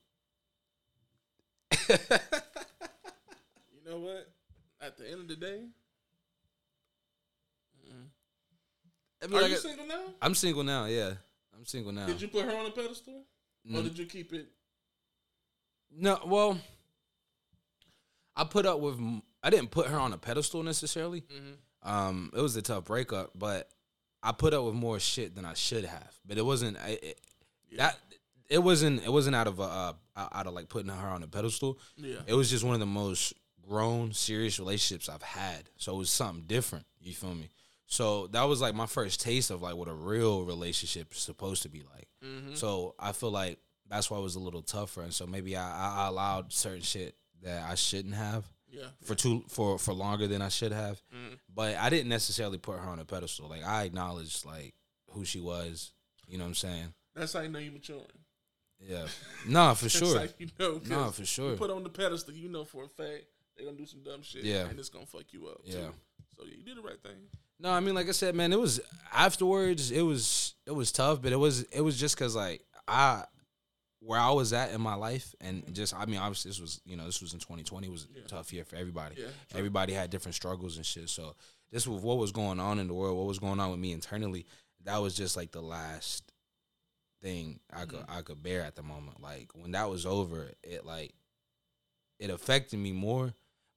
You 1.89 1.97
know 3.91 3.99
what? 3.99 4.31
At 4.81 4.97
the 4.97 5.11
end 5.11 5.21
of 5.23 5.29
the 5.29 5.37
day, 5.37 5.61
mm. 7.89 7.93
I 9.23 9.27
mean, 9.27 9.39
are 9.39 9.43
like 9.43 9.51
you 9.51 9.57
a- 9.57 9.61
single 9.61 9.87
now? 9.87 10.05
I'm 10.21 10.35
single 10.35 10.65
now. 10.65 10.85
Yeah, 10.87 11.13
I'm 11.57 11.65
single 11.65 11.93
now. 11.93 12.07
Did 12.07 12.21
you 12.21 12.29
put 12.29 12.45
her 12.45 12.57
on 12.57 12.67
a 12.67 12.71
pedestal, 12.71 13.25
or 13.73 13.81
Mm. 13.81 13.85
did 13.85 13.99
you 13.99 14.07
keep 14.07 14.33
it? 14.33 14.49
No, 15.91 16.21
well, 16.27 16.59
I 18.37 18.45
put 18.45 18.67
up 18.67 18.81
with. 18.81 18.99
I 19.43 19.51
didn't 19.51 19.71
put 19.71 19.87
her 19.89 19.99
on 19.99 20.13
a 20.13 20.19
pedestal 20.19 20.63
necessarily. 20.63 21.23
Mm-hmm. 21.23 21.89
Um, 21.91 22.31
it 22.35 22.41
was 22.41 22.57
a 22.57 22.63
tough 22.63 22.85
breakup, 22.85 23.31
but 23.35 23.71
I 24.25 24.33
put 24.33 24.55
up 24.55 24.65
with 24.65 24.75
more 24.75 24.99
shit 24.99 25.37
than 25.37 25.45
I 25.45 25.55
should 25.55 25.85
have. 25.85 26.11
But 26.27 26.39
it 26.39 26.45
wasn't 26.45 26.79
I, 26.79 26.99
it, 27.03 27.21
that. 27.77 27.99
It 28.49 28.59
wasn't. 28.59 29.05
It 29.05 29.13
wasn't 29.13 29.37
out 29.37 29.47
of 29.47 29.59
a 29.59 29.63
uh, 29.63 29.93
out 30.17 30.47
of 30.47 30.55
like 30.55 30.69
putting 30.69 30.91
her 30.91 31.09
on 31.09 31.23
a 31.23 31.27
pedestal. 31.27 31.79
Yeah. 31.97 32.17
It 32.27 32.35
was 32.35 32.51
just 32.51 32.65
one 32.65 32.75
of 32.75 32.81
the 32.81 32.87
most 32.87 33.35
grown, 33.63 34.13
serious 34.13 34.59
relationships 34.59 35.09
I've 35.09 35.23
had. 35.23 35.71
So 35.77 35.95
it 35.95 35.99
was 35.99 36.11
something 36.11 36.45
different. 36.47 36.87
You 37.01 37.15
feel 37.15 37.35
me? 37.35 37.51
So 37.87 38.27
that 38.29 38.45
was 38.45 38.61
like 38.61 38.75
my 38.75 38.87
first 38.87 39.21
taste 39.21 39.51
of 39.51 39.63
like 39.63 39.77
what 39.77 39.89
a 39.89 39.95
real 39.95 40.45
relationship 40.45 41.13
is 41.13 41.19
supposed 41.19 41.63
to 41.63 41.69
be 41.69 41.83
like. 41.95 42.09
Mm-hmm. 42.25 42.55
So 42.55 42.95
I 42.99 43.13
feel 43.13 43.31
like 43.31 43.59
that's 43.89 44.11
why 44.11 44.19
it 44.19 44.23
was 44.23 44.37
a 44.37 44.41
little 44.41 44.63
tougher, 44.63 45.03
and 45.03 45.13
so 45.13 45.27
maybe 45.27 45.57
I, 45.57 46.05
I 46.05 46.07
allowed 46.09 46.53
certain 46.53 46.83
shit 46.83 47.15
that 47.43 47.69
I 47.69 47.75
shouldn't 47.75 48.15
have 48.15 48.51
Yeah. 48.75 48.89
for 49.05 49.15
too 49.15 49.45
for 49.49 49.79
for 49.79 49.93
longer 49.95 50.27
than 50.27 50.43
I 50.43 50.49
should 50.49 50.73
have. 50.73 51.01
Mhm. 51.15 51.39
But 51.55 51.77
I 51.77 51.91
didn't 51.91 52.09
necessarily 52.09 52.59
put 52.59 52.79
her 52.79 52.89
on 52.89 52.99
a 52.99 53.05
pedestal. 53.05 53.49
Like 53.49 53.63
I 53.65 53.85
acknowledged 53.85 54.45
like 54.45 54.75
who 55.11 55.25
she 55.25 55.41
was. 55.41 55.93
You 56.27 56.39
know 56.39 56.45
what 56.45 56.49
I'm 56.49 56.55
saying? 56.55 56.95
That's 57.15 57.33
how 57.35 57.41
you 57.41 57.49
know 57.51 57.59
you're 57.59 57.73
maturing. 57.73 58.03
Yeah. 58.81 59.07
Nah, 59.47 59.75
for 59.75 59.85
That's 59.85 59.99
sure. 59.99 60.27
you 60.39 60.49
know. 60.59 60.81
Nah, 60.87 61.11
for 61.11 61.25
sure. 61.25 61.53
You 61.53 61.57
put 61.57 61.71
on 61.71 61.83
the 61.85 61.89
pedestal, 61.91 62.35
you 62.35 62.49
know 62.49 62.65
for 62.65 62.85
a 62.85 62.89
fact 62.89 63.25
they're 63.57 63.67
gonna 63.67 63.77
do 63.79 63.87
some 63.87 64.03
dumb 64.03 64.23
shit. 64.23 64.43
Yeah. 64.45 64.67
And 64.67 64.79
it's 64.79 64.89
gonna 64.89 65.07
fuck 65.07 65.25
you 65.33 65.47
up. 65.47 65.61
Yeah. 65.65 65.75
Too. 65.75 65.95
So 66.37 66.45
you 66.47 66.63
did 66.65 66.77
the 66.77 66.83
right 66.83 67.01
thing. 67.03 67.29
No, 67.61 67.71
I 67.71 67.79
mean, 67.81 67.95
like 67.95 68.09
I 68.09 68.13
said, 68.13 68.35
man, 68.35 68.53
it 68.53 68.59
was 68.59 68.81
afterwards. 69.13 69.91
It 69.93 70.03
was 70.03 70.55
it 70.67 70.73
was 70.75 70.91
tough, 70.91 71.23
but 71.23 71.33
it 71.33 71.37
was 71.37 71.63
it 71.65 71.81
was 71.81 71.99
just 71.99 72.17
because 72.17 72.35
like 72.35 72.63
I 72.89 73.25
where 74.05 74.21
I 74.21 74.31
was 74.31 74.53
at 74.53 74.73
in 74.73 74.81
my 74.81 74.95
life, 74.95 75.35
and 75.41 75.63
just 75.75 75.95
I 75.95 76.05
mean, 76.05 76.19
obviously 76.19 76.51
this 76.51 76.61
was 76.61 76.81
you 76.85 76.97
know 76.97 77.07
this 77.07 77.23
was 77.23 77.33
in 77.33 77.41
2020. 77.41 77.89
Was 77.89 78.07
a 78.17 78.29
tough 78.29 78.53
year 78.53 78.65
for 78.65 78.77
everybody. 78.77 79.17
Yeah, 79.19 79.29
everybody 79.55 79.93
had 79.93 80.11
different 80.11 80.35
struggles 80.35 80.77
and 80.77 80.85
shit. 80.85 81.09
So 81.09 81.35
this 81.73 81.87
was 81.87 82.03
what 82.03 82.19
was 82.19 82.33
going 82.33 82.61
on 82.61 82.79
in 82.79 82.87
the 82.87 82.95
world, 82.95 83.17
what 83.17 83.27
was 83.27 83.39
going 83.39 83.61
on 83.61 83.71
with 83.71 83.81
me 83.81 83.93
internally. 83.93 84.47
That 84.85 84.99
was 84.99 85.17
just 85.17 85.37
like 85.37 85.53
the 85.53 85.63
last 85.63 86.33
thing 87.23 87.59
I 87.73 87.87
could 87.87 88.01
mm. 88.01 88.17
I 88.17 88.23
could 88.23 88.43
bear 88.43 88.63
at 88.63 88.77
the 88.77 88.83
moment. 88.83 89.23
Like 89.23 89.51
when 89.55 89.73
that 89.73 89.89
was 89.89 90.05
over, 90.05 90.51
it 90.63 90.85
like 90.85 91.15
it 92.19 92.31
affected 92.31 92.79
me 92.79 92.93
more 92.93 93.33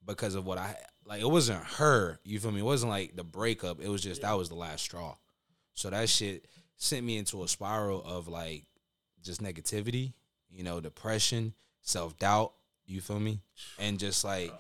because 0.05 0.35
of 0.35 0.45
what 0.45 0.57
I 0.57 0.75
like. 1.05 1.21
It 1.21 1.29
wasn't 1.29 1.63
her, 1.63 2.19
you 2.23 2.39
feel 2.39 2.51
me? 2.51 2.59
It 2.59 2.65
wasn't 2.65 2.91
like 2.91 3.15
the 3.15 3.23
breakup. 3.23 3.81
It 3.81 3.89
was 3.89 4.03
just 4.03 4.21
that 4.21 4.37
was 4.37 4.49
the 4.49 4.55
last 4.55 4.81
straw. 4.81 5.15
So 5.73 5.89
that 5.89 6.09
shit 6.09 6.45
sent 6.75 7.05
me 7.05 7.17
into 7.17 7.43
a 7.43 7.47
spiral 7.47 8.03
of 8.03 8.27
like 8.27 8.65
just 9.27 9.41
negativity, 9.41 10.13
you 10.49 10.63
know, 10.63 10.79
depression, 10.79 11.53
self 11.81 12.17
doubt. 12.17 12.53
You 12.85 13.01
feel 13.01 13.19
me? 13.19 13.41
And 13.77 13.99
just 13.99 14.23
like, 14.23 14.53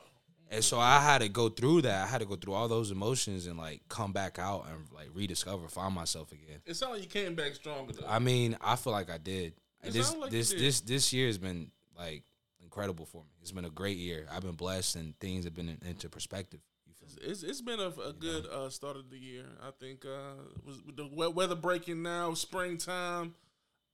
and 0.49 0.63
so 0.63 0.79
I 0.79 0.99
had 0.99 1.19
to 1.19 1.29
go 1.29 1.49
through 1.49 1.83
that. 1.83 2.03
I 2.03 2.07
had 2.07 2.19
to 2.19 2.25
go 2.25 2.35
through 2.35 2.53
all 2.53 2.67
those 2.67 2.91
emotions 2.91 3.47
and 3.47 3.57
like 3.57 3.81
come 3.89 4.11
back 4.11 4.37
out 4.39 4.65
and 4.69 4.85
like 4.93 5.07
rediscover, 5.13 5.67
find 5.67 5.93
myself 5.93 6.31
again. 6.31 6.59
It 6.65 6.75
sounded 6.75 6.95
like 6.95 7.03
you 7.03 7.21
came 7.21 7.35
back 7.35 7.55
stronger 7.55 7.93
though. 7.93 8.07
I 8.07 8.19
mean, 8.19 8.57
I 8.61 8.75
feel 8.75 8.93
like 8.93 9.09
I 9.09 9.17
did. 9.17 9.53
It 9.83 9.93
this 9.93 10.15
like 10.15 10.31
this 10.31 10.51
this 10.51 10.81
this 10.81 11.13
year 11.13 11.27
has 11.27 11.37
been 11.37 11.71
like 11.97 12.23
incredible 12.61 13.05
for 13.05 13.23
me. 13.23 13.31
It's 13.41 13.51
been 13.51 13.65
a 13.65 13.69
great 13.69 13.97
year. 13.97 14.27
I've 14.31 14.43
been 14.43 14.55
blessed 14.55 14.97
and 14.97 15.17
things 15.19 15.45
have 15.45 15.53
been 15.53 15.69
in, 15.69 15.79
into 15.87 16.09
perspective. 16.09 16.59
You 16.85 16.93
feel 16.93 17.07
me? 17.07 17.31
It's, 17.31 17.43
it's 17.43 17.61
been 17.61 17.79
a, 17.79 17.87
a 17.87 18.13
good 18.13 18.45
uh, 18.47 18.69
start 18.69 18.97
of 18.97 19.09
the 19.09 19.17
year. 19.17 19.45
I 19.61 19.71
think 19.79 20.05
uh, 20.05 20.43
was 20.65 20.81
the 20.95 21.07
weather 21.31 21.55
breaking 21.55 22.03
now, 22.03 22.33
springtime. 22.33 23.35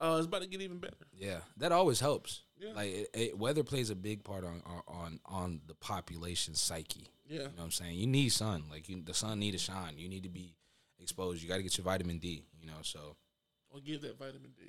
Uh, 0.03 0.17
it's 0.17 0.27
about 0.27 0.41
to 0.41 0.47
get 0.47 0.61
even 0.61 0.79
better. 0.79 0.95
Yeah, 1.15 1.37
that 1.57 1.71
always 1.71 2.01
helps. 2.01 2.41
Yeah. 2.59 2.73
Like 2.75 2.93
it, 2.93 3.09
it, 3.13 3.37
weather 3.37 3.63
plays 3.63 3.89
a 3.89 3.95
big 3.95 4.23
part 4.23 4.43
on 4.43 4.61
on 4.87 5.19
on 5.25 5.61
the 5.65 5.75
population 5.75 6.55
psyche. 6.55 7.07
Yeah. 7.25 7.37
You 7.37 7.43
know 7.43 7.51
what 7.55 7.63
I'm 7.63 7.71
saying? 7.71 7.95
You 7.95 8.07
need 8.07 8.29
sun. 8.29 8.65
Like 8.69 8.89
you, 8.89 9.01
the 9.01 9.13
sun 9.13 9.39
need 9.39 9.51
to 9.51 9.57
shine. 9.57 9.97
You 9.97 10.09
need 10.09 10.23
to 10.23 10.29
be 10.29 10.55
exposed. 10.99 11.41
You 11.41 11.47
got 11.47 11.57
to 11.57 11.63
get 11.63 11.77
your 11.77 11.85
vitamin 11.85 12.19
D. 12.19 12.43
You 12.59 12.67
know, 12.67 12.73
so 12.81 13.15
Or 13.69 13.79
give 13.79 14.01
that 14.01 14.17
vitamin 14.19 14.51
D. 14.57 14.63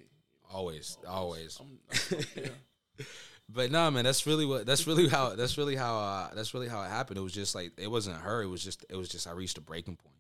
always, 0.53 0.99
always. 1.09 1.59
I'm, 1.61 1.79
I'm, 1.91 2.25
yeah. 2.37 3.05
But 3.47 3.71
no, 3.71 3.91
man, 3.91 4.05
that's 4.05 4.27
really 4.27 4.47
what. 4.47 4.65
That's 4.65 4.87
really 4.87 5.07
how. 5.07 5.35
That's 5.37 5.59
really 5.59 5.77
how. 5.77 5.99
Uh, 5.99 6.35
that's 6.35 6.55
really 6.55 6.69
how 6.69 6.83
it 6.83 6.89
happened. 6.89 7.19
It 7.19 7.23
was 7.23 7.33
just 7.35 7.55
like 7.55 7.73
it 7.77 7.91
wasn't 7.91 8.17
her. 8.17 8.43
It 8.43 8.47
was 8.47 8.65
just. 8.65 8.87
It 8.89 8.97
was 8.97 9.09
just 9.09 9.27
I 9.27 9.33
reached 9.33 9.59
a 9.59 9.61
breaking 9.61 9.97
point, 9.97 10.14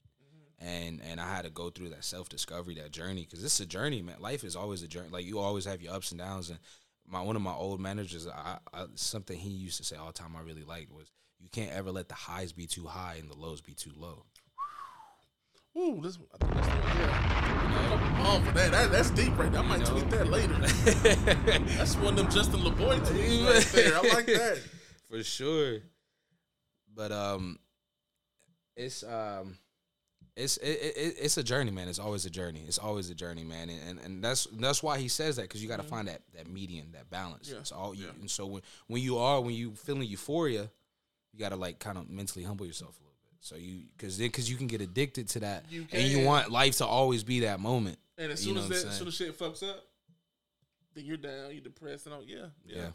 and 0.64 1.00
and 1.10 1.20
I 1.20 1.28
had 1.28 1.44
to 1.44 1.50
go 1.50 1.68
through 1.70 1.90
that 1.90 2.04
self 2.04 2.28
discovery, 2.28 2.74
that 2.76 2.90
journey, 2.90 3.22
because 3.22 3.42
this 3.42 3.54
is 3.54 3.60
a 3.60 3.66
journey, 3.66 4.00
man. 4.02 4.16
Life 4.20 4.44
is 4.44 4.56
always 4.56 4.82
a 4.82 4.88
journey. 4.88 5.08
Like 5.10 5.26
you 5.26 5.38
always 5.38 5.66
have 5.66 5.82
your 5.82 5.92
ups 5.92 6.10
and 6.10 6.18
downs. 6.18 6.48
And 6.48 6.58
my 7.06 7.20
one 7.20 7.36
of 7.36 7.42
my 7.42 7.52
old 7.52 7.80
managers, 7.80 8.26
I, 8.26 8.58
I 8.72 8.86
something 8.94 9.38
he 9.38 9.50
used 9.50 9.76
to 9.76 9.84
say 9.84 9.96
all 9.96 10.06
the 10.06 10.12
time. 10.14 10.34
I 10.36 10.40
really 10.40 10.64
liked 10.64 10.90
was 10.90 11.10
you 11.38 11.50
can't 11.50 11.72
ever 11.72 11.90
let 11.90 12.08
the 12.08 12.14
highs 12.14 12.52
be 12.52 12.66
too 12.66 12.86
high 12.86 13.16
and 13.20 13.30
the 13.30 13.36
lows 13.36 13.60
be 13.60 13.74
too 13.74 13.92
low. 13.96 14.24
Ooh, 15.76 16.00
this, 16.00 16.18
I 16.32 16.38
think 16.38 16.54
that's 16.54 16.68
the, 16.68 16.74
yeah. 16.74 18.26
On 18.26 18.44
for 18.44 18.52
that. 18.52 18.70
that. 18.70 18.92
That's 18.92 19.10
deep 19.10 19.36
right 19.36 19.50
there. 19.50 19.60
I 19.60 19.66
might 19.66 19.84
tweet 19.84 20.08
that 20.10 20.28
later. 20.28 20.54
that's 21.76 21.96
one 21.96 22.14
of 22.14 22.16
them 22.16 22.30
Justin 22.30 22.60
LeBoy 22.60 23.00
tweets 23.00 23.44
right 23.44 23.64
there. 23.72 23.96
I 23.96 24.14
like 24.14 24.26
that. 24.26 24.62
for 25.10 25.22
sure. 25.24 25.80
But 26.94 27.10
um, 27.10 27.58
it's 28.76 29.02
um, 29.02 29.58
it's 30.36 30.56
it, 30.56 30.94
it, 30.96 31.16
it's 31.20 31.36
a 31.36 31.42
journey, 31.42 31.70
man. 31.70 31.88
It's 31.88 31.98
always 31.98 32.26
a 32.26 32.30
journey. 32.30 32.64
It's 32.66 32.78
always 32.78 33.08
a 33.08 33.14
journey, 33.14 33.44
man. 33.44 33.68
And 33.68 33.80
and, 33.88 34.00
and 34.00 34.24
that's 34.24 34.46
that's 34.52 34.82
why 34.82 34.98
he 34.98 35.08
says 35.08 35.36
that 35.36 35.42
because 35.42 35.62
you 35.62 35.68
got 35.68 35.76
to 35.76 35.82
mm-hmm. 35.82 35.94
find 35.94 36.08
that 36.08 36.22
that 36.34 36.48
median, 36.48 36.92
that 36.92 37.08
balance. 37.08 37.50
Yeah, 37.50 37.58
It's 37.58 37.72
all 37.72 37.94
you. 37.94 38.06
yeah. 38.06 38.12
And 38.20 38.30
so 38.30 38.46
when 38.46 38.62
when 38.88 39.02
you 39.02 39.18
are 39.18 39.40
when 39.40 39.54
you 39.54 39.74
feeling 39.74 40.08
euphoria, 40.08 40.70
you 41.32 41.38
got 41.38 41.50
to 41.50 41.56
like 41.56 41.78
kind 41.78 41.98
of 41.98 42.10
mentally 42.10 42.44
humble 42.44 42.66
yourself 42.66 42.98
a 42.98 43.02
little 43.02 43.14
bit. 43.22 43.36
So 43.40 43.56
you 43.56 43.82
because 43.96 44.18
then 44.18 44.28
because 44.28 44.50
you 44.50 44.56
can 44.56 44.66
get 44.66 44.80
addicted 44.80 45.28
to 45.30 45.40
that, 45.40 45.66
You 45.70 45.86
and 45.92 46.02
you 46.02 46.24
want 46.24 46.50
life 46.50 46.78
to 46.78 46.86
always 46.86 47.22
be 47.22 47.40
that 47.40 47.60
moment. 47.60 47.98
And 48.18 48.32
as 48.32 48.44
You 48.44 48.54
soon 48.54 48.68
know 48.68 48.74
as 48.74 48.82
that, 48.82 48.88
as 48.90 48.98
soon 48.98 49.08
as 49.08 49.14
shit 49.14 49.38
fucks 49.38 49.62
up, 49.62 49.84
then 50.94 51.04
you're 51.04 51.16
down, 51.16 51.52
you're 51.52 51.60
depressed, 51.60 52.06
and 52.06 52.14
all. 52.14 52.22
Yeah, 52.24 52.46
yeah. 52.64 52.76
Yeah. 52.76 52.88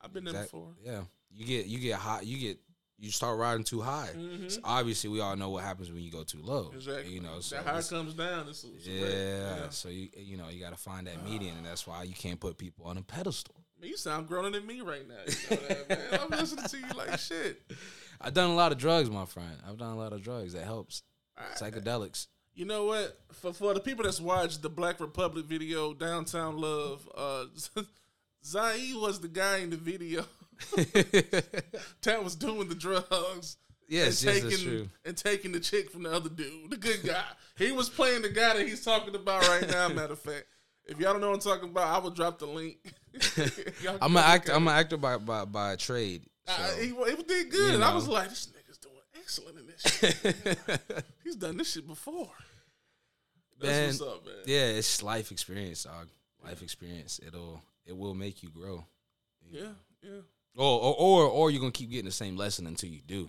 I've 0.00 0.12
been 0.12 0.24
there 0.24 0.42
before. 0.42 0.68
Yeah, 0.82 1.02
you 1.30 1.44
get 1.44 1.66
you 1.66 1.78
get 1.78 1.96
hot. 1.96 2.24
You 2.24 2.38
get 2.38 2.58
you 2.98 3.10
start 3.10 3.38
riding 3.38 3.64
too 3.64 3.80
high. 3.80 4.10
Mhm. 4.14 4.50
So 4.50 4.60
obviously, 4.64 5.10
we 5.10 5.20
all 5.20 5.36
know 5.36 5.50
what 5.50 5.64
happens 5.64 5.92
when 5.92 6.02
you 6.02 6.10
go 6.10 6.22
too 6.22 6.40
low. 6.42 6.70
Exactly. 6.74 7.12
You 7.12 7.20
know, 7.20 7.40
so 7.40 7.56
that 7.56 7.66
high 7.66 7.82
comes 7.82 8.14
down. 8.14 8.48
It's, 8.48 8.64
it's 8.64 8.86
a 8.86 8.90
yeah. 8.90 9.68
So 9.70 9.88
you 9.88 10.08
you 10.16 10.36
know 10.36 10.48
you 10.48 10.60
got 10.60 10.70
to 10.70 10.76
find 10.78 11.06
that 11.06 11.24
median, 11.24 11.56
and 11.56 11.66
that's 11.66 11.86
why 11.86 12.02
you 12.04 12.14
can't 12.14 12.40
put 12.40 12.56
people 12.58 12.86
on 12.86 12.96
a 12.96 13.02
pedestal. 13.02 13.54
You 13.82 13.96
sound 13.96 14.28
growner 14.28 14.50
than 14.52 14.66
me 14.66 14.80
right 14.80 15.06
now. 15.06 15.14
You 15.26 15.56
know 15.56 15.66
that, 15.68 15.88
man. 16.10 16.20
I'm 16.22 16.30
listening 16.38 16.64
to 16.66 16.78
you 16.78 16.86
like 16.96 17.18
shit. 17.18 17.60
I've 18.20 18.32
done 18.32 18.48
a 18.50 18.54
lot 18.54 18.72
of 18.72 18.78
drugs, 18.78 19.10
my 19.10 19.26
friend. 19.26 19.58
I've 19.68 19.76
done 19.76 19.92
a 19.92 19.98
lot 19.98 20.14
of 20.14 20.22
drugs. 20.22 20.54
That 20.54 20.64
helps. 20.64 21.02
Psychedelics. 21.56 22.28
You 22.54 22.64
know 22.64 22.86
what? 22.86 23.20
For 23.32 23.52
for 23.52 23.74
the 23.74 23.80
people 23.80 24.04
that's 24.04 24.20
watched 24.20 24.62
the 24.62 24.70
Black 24.70 24.98
Republic 25.00 25.44
video, 25.44 25.92
Downtown 25.92 26.56
Love, 26.56 27.06
uh, 27.14 27.44
Zai 28.44 28.92
was 28.94 29.20
the 29.20 29.28
guy 29.28 29.58
in 29.58 29.68
the 29.70 29.76
video 29.76 30.24
that 32.02 32.22
was 32.22 32.34
doing 32.34 32.68
the 32.68 32.74
drugs. 32.74 33.56
Yes, 33.88 34.22
and 34.24 34.34
yes, 34.34 34.34
taking 34.34 34.48
that's 34.50 34.62
true. 34.62 34.88
and 35.04 35.16
taking 35.16 35.52
the 35.52 35.60
chick 35.60 35.90
from 35.90 36.02
the 36.02 36.12
other 36.12 36.28
dude, 36.28 36.70
the 36.70 36.76
good 36.76 37.04
guy. 37.04 37.22
he 37.56 37.70
was 37.70 37.88
playing 37.88 38.22
the 38.22 38.28
guy 38.30 38.56
that 38.56 38.66
he's 38.66 38.84
talking 38.84 39.14
about 39.14 39.46
right 39.48 39.68
now. 39.70 39.88
Matter 39.94 40.14
of 40.14 40.18
fact, 40.18 40.44
if 40.86 40.98
y'all 40.98 41.12
don't 41.12 41.20
know 41.20 41.28
what 41.30 41.34
I'm 41.46 41.52
talking 41.52 41.68
about, 41.70 41.94
I 41.94 41.98
will 42.02 42.10
drop 42.10 42.38
the 42.40 42.46
link. 42.46 42.78
I'm 44.02 44.16
an 44.16 44.24
actor. 44.24 44.52
I'm 44.52 44.66
an 44.66 44.74
actor 44.74 44.96
by 44.96 45.18
by, 45.18 45.44
by 45.44 45.76
trade. 45.76 46.22
it. 46.24 46.50
I- 46.50 46.80
he, 46.80 46.86
he 46.88 47.22
did 47.22 47.50
good. 47.50 47.68
You 47.68 47.74
and 47.74 47.84
I 47.84 47.94
was 47.94 48.08
like, 48.08 48.28
this 48.28 48.48
nigga's 48.48 48.78
doing 48.78 48.94
excellent 49.16 49.58
in 49.58 49.66
this 49.68 49.82
shit. 49.82 51.04
he's 51.22 51.36
done 51.36 51.56
this 51.56 51.72
shit 51.72 51.86
before. 51.86 52.30
That's 53.60 53.72
Man, 53.72 53.86
what's 53.86 54.00
up, 54.02 54.26
man. 54.26 54.34
yeah, 54.46 54.64
it's 54.66 55.02
life 55.02 55.30
experience, 55.30 55.84
dog. 55.84 56.08
Life 56.44 56.60
experience. 56.62 57.20
It'll 57.26 57.62
it 57.86 57.96
will 57.96 58.14
make 58.14 58.42
you 58.42 58.50
grow. 58.50 58.84
Yeah, 59.50 59.68
yeah. 60.02 60.10
Or 60.56 60.80
or 60.80 60.94
or, 60.98 61.24
or 61.26 61.50
you're 61.50 61.60
gonna 61.60 61.70
keep 61.72 61.90
getting 61.90 62.06
the 62.06 62.10
same 62.10 62.36
lesson 62.36 62.66
until 62.66 62.88
you 62.88 63.00
do, 63.06 63.28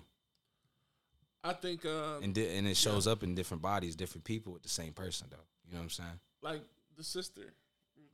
I 1.43 1.53
think 1.53 1.85
uh, 1.85 2.19
and 2.23 2.33
di- 2.33 2.55
and 2.57 2.67
it 2.67 2.77
shows 2.77 3.05
up 3.07 3.21
in 3.23 3.35
different 3.35 3.61
bodies, 3.61 3.95
different 3.95 4.23
people 4.23 4.53
with 4.53 4.63
the 4.63 4.69
same 4.69 4.93
person 4.93 5.27
though. 5.29 5.37
You 5.67 5.73
know 5.73 5.79
what 5.79 5.83
I'm 5.83 5.89
saying? 5.89 6.19
like 6.41 6.61
the 6.95 7.03
sister 7.03 7.53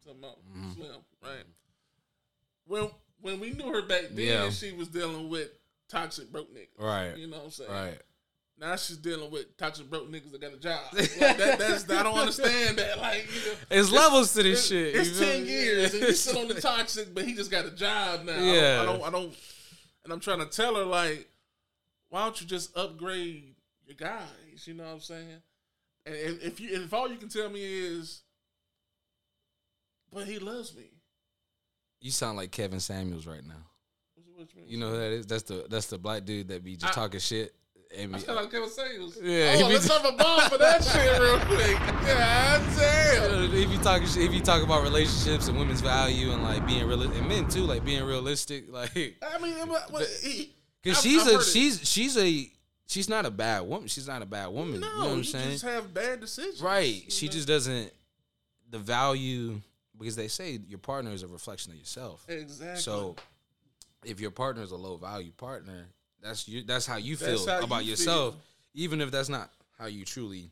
talking 0.04 0.20
about 0.20 0.38
Mm-hmm. 0.50 0.72
Slim, 0.74 0.96
right? 1.24 1.44
When 2.66 2.90
when 3.22 3.40
we 3.40 3.52
knew 3.52 3.72
her 3.72 3.82
back 3.84 4.06
then, 4.12 4.26
Yeah. 4.26 4.50
she 4.50 4.72
was 4.74 4.88
dealing 4.88 5.30
with 5.30 5.50
toxic 5.90 6.32
broke 6.32 6.52
niggas. 6.54 6.78
Right. 6.80 7.16
You 7.18 7.28
know 7.28 7.38
what 7.38 7.46
I'm 7.46 7.52
saying? 7.52 7.72
Right. 7.72 8.02
Now 8.60 8.76
she's 8.76 8.98
dealing 8.98 9.32
with 9.32 9.58
toxic 9.58 9.90
broke 9.90 10.10
niggas 10.12 10.32
that 10.32 10.40
got 10.42 10.54
a 10.54 10.58
job. 10.58 10.80
Like 10.94 11.38
that, 11.38 11.60
that's 11.60 11.90
I 11.90 12.04
don't 12.04 12.18
understand 12.18 12.78
that. 12.78 13.00
Like 13.00 13.28
you 13.34 13.52
know, 13.52 13.58
It's 13.72 13.92
levels 13.92 14.34
to 14.34 14.44
this 14.44 14.60
it's, 14.60 14.68
shit. 14.70 14.96
It's 14.96 15.20
ten 15.20 15.46
years, 15.46 15.94
and 15.94 16.04
you 16.04 16.14
still 16.14 16.40
on 16.40 16.48
the 16.48 16.62
toxic, 16.62 17.14
but 17.14 17.26
he 17.26 17.34
just 17.34 17.50
got 17.52 17.66
a 17.66 17.72
job 17.72 18.26
now. 18.26 18.34
I 18.36 18.40
Yeah. 18.42 18.84
don't, 18.84 18.90
I 18.90 18.94
don't, 18.94 19.04
I 19.04 19.10
don't. 19.10 19.34
And 20.04 20.14
I'm 20.14 20.20
trying 20.20 20.40
to 20.40 20.46
tell 20.46 20.76
her 20.76 20.84
like, 20.86 21.28
why 22.10 22.24
don't 22.24 22.40
you 22.40 22.46
just 22.48 22.78
upgrade 22.78 23.56
your 23.86 23.96
guys? 23.96 24.28
You 24.66 24.76
know 24.76 24.84
what 24.84 24.94
I'm 24.94 25.00
saying? 25.00 25.42
And, 26.06 26.16
and 26.16 26.42
if 26.42 26.60
you, 26.60 26.70
if 26.84 26.94
all 26.94 27.10
you 27.10 27.16
can 27.18 27.30
tell 27.30 27.50
me 27.50 27.62
is, 27.64 28.22
but 30.12 30.28
he 30.28 30.40
loves 30.40 30.76
me. 30.76 30.92
You 32.02 32.12
sound 32.12 32.38
like 32.38 32.52
Kevin 32.52 32.80
Samuels 32.80 33.26
right 33.26 33.46
now. 33.46 33.54
What's- 34.16 34.30
what 34.54 34.56
mean? 34.56 34.66
You 34.68 34.78
know 34.78 34.90
who 34.92 34.98
that 34.98 35.12
is? 35.12 35.26
That's 35.26 35.44
the 35.44 35.66
that's 35.70 35.88
the 35.88 35.98
black 35.98 36.26
dude 36.26 36.50
that 36.50 36.64
be 36.64 36.76
just 36.76 36.92
I- 36.92 37.02
talking 37.02 37.20
shit. 37.20 37.56
I 37.96 38.18
sound 38.18 38.36
like 38.38 38.52
Kevin 38.52 38.70
Samuels. 38.70 39.18
Yeah, 39.22 39.56
Oh, 39.60 39.68
let's 39.68 39.88
have 39.88 40.06
a 40.06 40.12
bomb 40.14 40.50
for 40.50 40.58
that 40.58 40.84
shit 40.84 41.22
real 41.22 41.40
quick. 41.40 41.78
God 41.78 42.62
damn. 42.78 43.54
if 43.54 43.70
you 43.72 44.08
shit- 44.08 44.24
if 44.24 44.34
you 44.34 44.42
talk 44.42 44.64
about 44.64 44.84
relationships 44.84 45.48
and 45.48 45.58
women's 45.58 45.82
value 45.82 46.32
and 46.32 46.44
like 46.44 46.66
being 46.66 46.88
real 46.88 47.02
and 47.04 47.28
men 47.28 47.48
too, 47.48 47.62
like 47.62 47.86
being 47.86 48.04
realistic, 48.04 48.66
like 48.72 48.92
I 49.22 49.38
mean, 49.40 49.56
but, 49.68 49.92
but 49.92 50.08
he, 50.22 50.54
because 50.82 51.02
she's 51.02 51.22
I've 51.22 51.28
a 51.28 51.32
heard 51.34 51.42
it. 51.42 51.46
she's 51.46 51.88
she's 51.88 52.18
a 52.18 52.50
she's 52.88 53.10
not 53.10 53.26
a 53.26 53.32
bad 53.32 53.62
woman. 53.62 53.88
She's 53.88 54.08
not 54.08 54.22
a 54.22 54.26
bad 54.26 54.48
woman. 54.48 54.80
no, 54.80 54.88
you 54.88 54.94
know 54.94 55.06
what 55.06 55.12
I'm 55.14 55.24
saying? 55.24 55.52
just 55.52 55.64
have 55.64 55.94
bad 55.94 56.20
decisions. 56.20 56.62
Right. 56.62 57.04
She 57.10 57.28
know? 57.28 57.32
just 57.32 57.48
doesn't 57.48 57.92
the 58.70 58.80
value 58.80 59.62
because 59.98 60.16
they 60.16 60.28
say 60.28 60.60
your 60.68 60.80
partner 60.80 61.12
is 61.12 61.24
a 61.24 61.28
reflection 61.28 61.72
of 61.74 61.78
yourself. 61.78 62.26
exactly. 62.28 62.82
So 62.82 63.16
if 64.04 64.20
your 64.20 64.32
partner 64.32 64.64
is 64.64 64.72
a 64.72 64.76
low 64.76 64.98
value 64.98 65.32
partner, 65.32 65.86
that's 66.24 66.48
you 66.48 66.64
that's 66.64 66.86
how 66.86 66.96
you 66.98 67.16
feel 67.16 67.46
how 67.46 67.60
you 67.60 67.64
about 67.66 67.86
yourself. 67.86 68.34
feel. 68.34 68.42
Even 68.76 69.02
if 69.02 69.12
that's 69.12 69.30
not 69.30 69.52
how 69.78 69.86
you 69.86 70.06
truly 70.06 70.50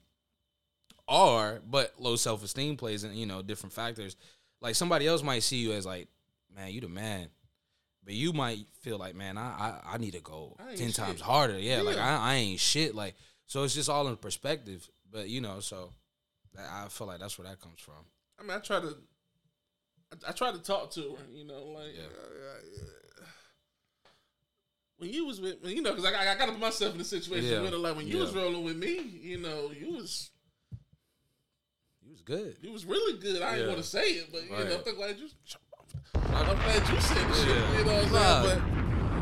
are, 1.07 1.59
but 1.69 1.93
low 1.99 2.15
self 2.15 2.43
esteem 2.43 2.77
plays 2.77 3.03
in, 3.03 3.13
you 3.13 3.25
know, 3.25 3.41
different 3.41 3.73
factors. 3.73 4.15
Like 4.61 4.75
somebody 4.75 5.07
else 5.07 5.23
might 5.23 5.43
see 5.43 5.57
you 5.57 5.73
as 5.73 5.85
like, 5.85 6.07
man, 6.55 6.71
you 6.71 6.81
the 6.81 6.87
man. 6.89 7.27
But 8.03 8.13
you 8.15 8.33
might 8.33 8.65
feel 8.81 8.97
like, 8.97 9.15
man, 9.15 9.37
I 9.37 9.41
I, 9.85 9.93
I 9.93 9.97
need 9.97 10.13
to 10.13 10.21
go 10.21 10.55
ten 10.75 10.87
shit. 10.87 10.95
times 10.95 11.21
harder. 11.21 11.57
Yeah, 11.59 11.81
like 11.81 11.97
I, 11.97 12.15
I 12.17 12.35
ain't 12.35 12.59
shit. 12.59 12.95
Like 12.95 13.15
so, 13.45 13.63
it's 13.63 13.75
just 13.75 13.89
all 13.89 14.07
in 14.07 14.15
perspective. 14.17 14.87
But 15.11 15.29
you 15.29 15.41
know, 15.41 15.59
so 15.59 15.93
I 16.57 16.87
feel 16.89 17.07
like 17.07 17.19
that's 17.19 17.37
where 17.37 17.47
that 17.47 17.59
comes 17.59 17.79
from. 17.79 17.93
I 18.39 18.43
mean, 18.43 18.51
I 18.51 18.59
try 18.59 18.79
to, 18.79 18.95
I, 20.11 20.29
I 20.29 20.31
try 20.31 20.51
to 20.51 20.57
talk 20.59 20.89
to 20.91 21.01
her. 21.01 21.25
You 21.31 21.45
know, 21.45 21.65
like 21.75 21.93
Yeah. 21.95 22.03
uh, 22.05 23.21
uh, 23.21 23.25
when 25.01 25.11
you 25.11 25.25
was 25.25 25.41
with, 25.41 25.63
me, 25.63 25.73
you 25.73 25.81
know, 25.81 25.95
because 25.95 26.05
I, 26.05 26.31
I 26.31 26.35
got 26.35 26.45
to 26.45 26.51
put 26.51 26.61
myself 26.61 26.91
in 26.91 26.99
the 26.99 27.03
situation 27.03 27.49
Yeah. 27.49 27.61
with. 27.61 27.73
Like 27.73 27.95
when 27.95 28.05
you 28.07 28.17
Yeah. 28.17 28.21
was 28.21 28.35
rolling 28.35 28.63
with 28.63 28.77
me, 28.77 28.99
you 29.23 29.37
know, 29.39 29.71
you 29.71 29.95
was 29.95 30.29
you 32.03 32.11
was 32.11 32.21
good. 32.21 32.55
you 32.61 32.71
was 32.71 32.85
really 32.85 33.17
good. 33.19 33.41
I 33.41 33.49
Yeah. 33.49 33.55
didn't 33.55 33.69
want 33.69 33.81
to 33.81 33.87
say 33.89 34.03
it, 34.11 34.31
but 34.31 34.43
you 34.43 34.49
know, 34.51 34.79
I'm 34.85 34.95
glad 34.95 35.17
you. 35.17 35.27
I'm 36.13 36.55
glad 36.55 36.87
you 36.87 37.01
said 37.01 37.27
the 37.27 37.33
shit. 37.33 37.79
You 37.79 37.85
know 37.85 37.95
what 37.95 38.13
I'm 38.13 38.45
saying? 38.45 38.61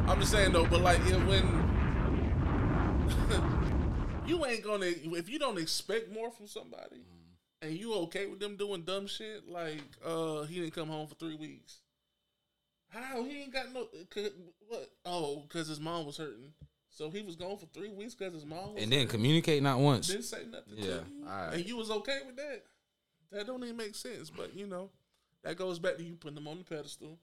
But 0.04 0.12
I'm 0.12 0.20
just 0.20 0.32
saying 0.34 0.52
though. 0.52 0.66
But 0.66 0.82
like, 0.82 1.00
yeah, 1.08 1.26
when 1.26 1.46
you 4.28 4.46
ain't 4.46 4.62
gonna, 4.64 4.86
if 4.88 5.30
you 5.30 5.40
don't 5.40 5.58
expect 5.58 6.12
more 6.12 6.30
from 6.30 6.48
somebody, 6.48 6.98
Mm. 6.98 7.68
and 7.70 7.78
you 7.80 7.94
okay 7.94 8.26
with 8.28 8.42
them 8.42 8.58
doing 8.58 8.82
dumb 8.82 9.08
shit, 9.08 9.48
like 9.48 9.82
uh, 10.06 10.44
he 10.44 10.60
didn't 10.60 10.74
come 10.76 10.90
home 10.90 11.08
for 11.08 11.16
three 11.16 11.36
weeks. 11.36 11.80
How 12.90 13.24
he 13.24 13.42
ain't 13.44 13.54
got 13.54 13.72
no? 13.74 13.88
What? 14.68 14.90
Oh, 15.06 15.44
because 15.48 15.68
his 15.68 15.80
mom 15.80 16.06
was 16.06 16.18
hurting, 16.18 16.54
so 16.90 17.10
he 17.10 17.22
was 17.22 17.36
gone 17.36 17.58
for 17.58 17.68
three 17.68 17.90
weeks 17.90 18.16
because 18.16 18.34
his 18.34 18.46
mom 18.46 18.74
was 18.74 18.84
And 18.84 18.92
then 18.92 19.08
communicate 19.08 19.62
not 19.64 19.80
once. 19.80 20.08
didn't 20.08 20.24
say 20.24 20.44
nothing. 20.50 20.74
Yeah, 20.76 20.86
to 20.86 21.04
alright. 21.28 21.54
and 21.56 21.66
you 21.66 21.78
was 21.78 21.92
okay 21.92 22.20
with 22.26 22.36
that. 22.38 22.64
That 23.32 23.46
don't 23.48 23.64
even 23.64 23.78
make 23.78 23.94
sense, 23.96 24.30
but 24.32 24.56
you 24.56 24.66
know, 24.66 24.90
that 25.44 25.56
goes 25.58 25.78
back 25.78 25.98
to 25.98 26.04
you 26.04 26.16
putting 26.16 26.38
him 26.38 26.48
on 26.48 26.58
the 26.58 26.64
pedestal, 26.64 27.20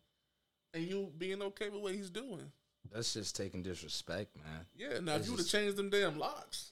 and 0.72 0.84
you 0.84 1.10
being 1.18 1.42
okay 1.42 1.68
with 1.68 1.82
what 1.82 1.94
he's 1.94 2.10
doing. 2.10 2.52
That's 2.92 3.12
just 3.14 3.34
taking 3.34 3.64
disrespect, 3.64 4.36
man. 4.36 4.66
Yeah. 4.76 5.00
Now, 5.00 5.16
if 5.16 5.24
you 5.26 5.32
would 5.32 5.38
have 5.40 5.46
just- 5.46 5.50
changed 5.50 5.76
them 5.76 5.90
damn 5.90 6.16
locks, 6.16 6.70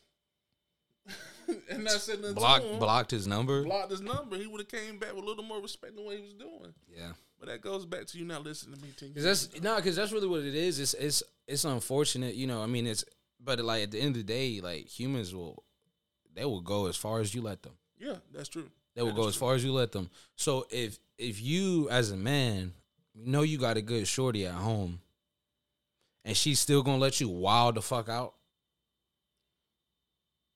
and 1.68 1.82
not 1.84 1.92
said 1.94 2.20
nothing 2.20 2.34
Block 2.36 2.62
to 2.62 2.68
him, 2.68 2.78
blocked 2.78 3.10
his 3.10 3.26
number. 3.26 3.64
blocked 3.64 3.90
his 3.90 4.00
number, 4.00 4.36
he 4.36 4.46
would 4.46 4.60
have 4.60 4.68
came 4.68 4.98
back 4.98 5.14
with 5.14 5.24
a 5.24 5.26
little 5.26 5.42
more 5.44 5.60
respect 5.60 5.96
than 5.96 6.04
what 6.04 6.14
he 6.16 6.22
was 6.22 6.32
doing. 6.34 6.72
Yeah. 6.88 7.12
But 7.44 7.52
that 7.52 7.60
goes 7.60 7.84
back 7.84 8.06
to 8.06 8.18
you 8.18 8.24
not 8.24 8.42
listening 8.42 8.76
to 8.76 9.04
me. 9.04 9.12
Cause 9.12 9.22
that's 9.22 9.60
no, 9.60 9.78
cause 9.82 9.96
that's 9.96 10.12
really 10.12 10.26
what 10.26 10.40
it 10.44 10.54
is. 10.54 10.78
It's 10.80 10.94
it's 10.94 11.22
it's 11.46 11.64
unfortunate, 11.66 12.34
you 12.34 12.46
know. 12.46 12.62
I 12.62 12.66
mean, 12.66 12.86
it's 12.86 13.04
but 13.38 13.60
like 13.60 13.82
at 13.82 13.90
the 13.90 14.00
end 14.00 14.16
of 14.16 14.26
the 14.26 14.32
day, 14.32 14.62
like 14.62 14.86
humans 14.86 15.34
will, 15.34 15.62
they 16.34 16.46
will 16.46 16.62
go 16.62 16.86
as 16.86 16.96
far 16.96 17.20
as 17.20 17.34
you 17.34 17.42
let 17.42 17.62
them. 17.62 17.74
Yeah, 17.98 18.14
that's 18.32 18.48
true. 18.48 18.70
They 18.94 19.02
will 19.02 19.10
That 19.10 19.16
go 19.16 19.28
as 19.28 19.34
true. 19.36 19.40
far 19.46 19.54
as 19.56 19.62
you 19.62 19.74
let 19.74 19.92
them. 19.92 20.08
So 20.36 20.66
if 20.70 20.98
if 21.18 21.42
you 21.42 21.90
as 21.90 22.12
a 22.12 22.16
man, 22.16 22.72
you 23.12 23.26
know 23.26 23.42
you 23.42 23.58
got 23.58 23.76
a 23.76 23.82
good 23.82 24.06
shorty 24.08 24.46
at 24.46 24.54
home, 24.54 25.00
and 26.24 26.34
she's 26.34 26.60
still 26.60 26.82
gonna 26.82 26.96
let 26.96 27.20
you 27.20 27.28
wild 27.28 27.74
the 27.74 27.82
fuck 27.82 28.08
out, 28.08 28.36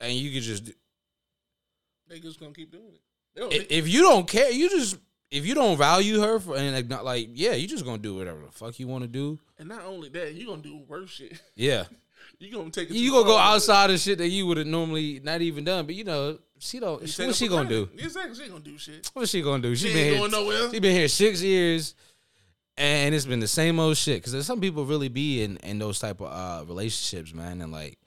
and 0.00 0.14
you 0.14 0.32
could 0.32 0.42
just 0.42 0.72
They 2.08 2.18
just 2.18 2.40
gonna 2.40 2.54
keep 2.54 2.72
doing 2.72 2.94
it. 2.94 3.00
If, 3.52 3.66
if 3.70 3.88
you 3.88 4.00
don't 4.00 4.26
care, 4.26 4.50
you 4.50 4.70
just 4.70 4.96
if 5.30 5.46
you 5.46 5.54
don't 5.54 5.76
value 5.76 6.20
her 6.20 6.38
for 6.40 6.56
and 6.56 6.74
like, 6.74 6.88
not 6.88 7.04
like 7.04 7.28
yeah, 7.34 7.52
you 7.52 7.66
just 7.66 7.84
gonna 7.84 7.98
do 7.98 8.14
whatever 8.16 8.40
the 8.44 8.52
fuck 8.52 8.78
you 8.78 8.86
want 8.88 9.02
to 9.02 9.08
do. 9.08 9.38
and 9.58 9.68
not 9.68 9.84
only 9.84 10.08
that, 10.10 10.34
you 10.34 10.46
gonna 10.46 10.62
do 10.62 10.80
worse 10.88 11.10
shit. 11.10 11.40
Yeah. 11.54 11.84
You 12.40 12.52
gonna 12.52 12.70
take 12.70 12.88
it. 12.88 12.94
You 12.94 13.10
gonna 13.10 13.24
go 13.24 13.36
outside 13.36 13.90
of 13.90 13.98
shit 13.98 14.18
that 14.18 14.28
you 14.28 14.46
would 14.46 14.58
have 14.58 14.66
normally 14.66 15.18
not 15.24 15.40
even 15.40 15.64
done, 15.64 15.86
but 15.86 15.96
you 15.96 16.04
know 16.04 16.38
she 16.60 16.78
don't. 16.78 17.00
Take 17.04 17.26
What's 17.26 17.38
she 17.38 17.48
gonna 17.48 17.68
do? 17.68 17.88
Exactly, 17.98 18.34
she 18.44 18.48
gonna 18.48 18.60
do 18.60 18.78
shit. 18.78 19.10
What's 19.12 19.30
she 19.32 19.42
gonna 19.42 19.62
do? 19.62 19.74
She 19.74 19.88
been 19.88 19.96
ain't 19.96 20.10
here. 20.10 20.18
going 20.18 20.30
nowhere. 20.30 20.70
She 20.70 20.78
been 20.78 20.94
here 20.94 21.08
six 21.08 21.42
years, 21.42 21.96
and 22.76 23.12
it's 23.12 23.24
been 23.24 23.40
the 23.40 23.48
same 23.48 23.80
old 23.80 23.96
shit. 23.96 24.18
Because 24.18 24.32
there's 24.32 24.46
some 24.46 24.60
people 24.60 24.84
really 24.84 25.08
be 25.08 25.42
in 25.42 25.56
in 25.58 25.80
those 25.80 25.98
type 25.98 26.20
of 26.20 26.28
uh, 26.30 26.64
relationships, 26.64 27.34
man, 27.34 27.60
and 27.60 27.72
like 27.72 27.98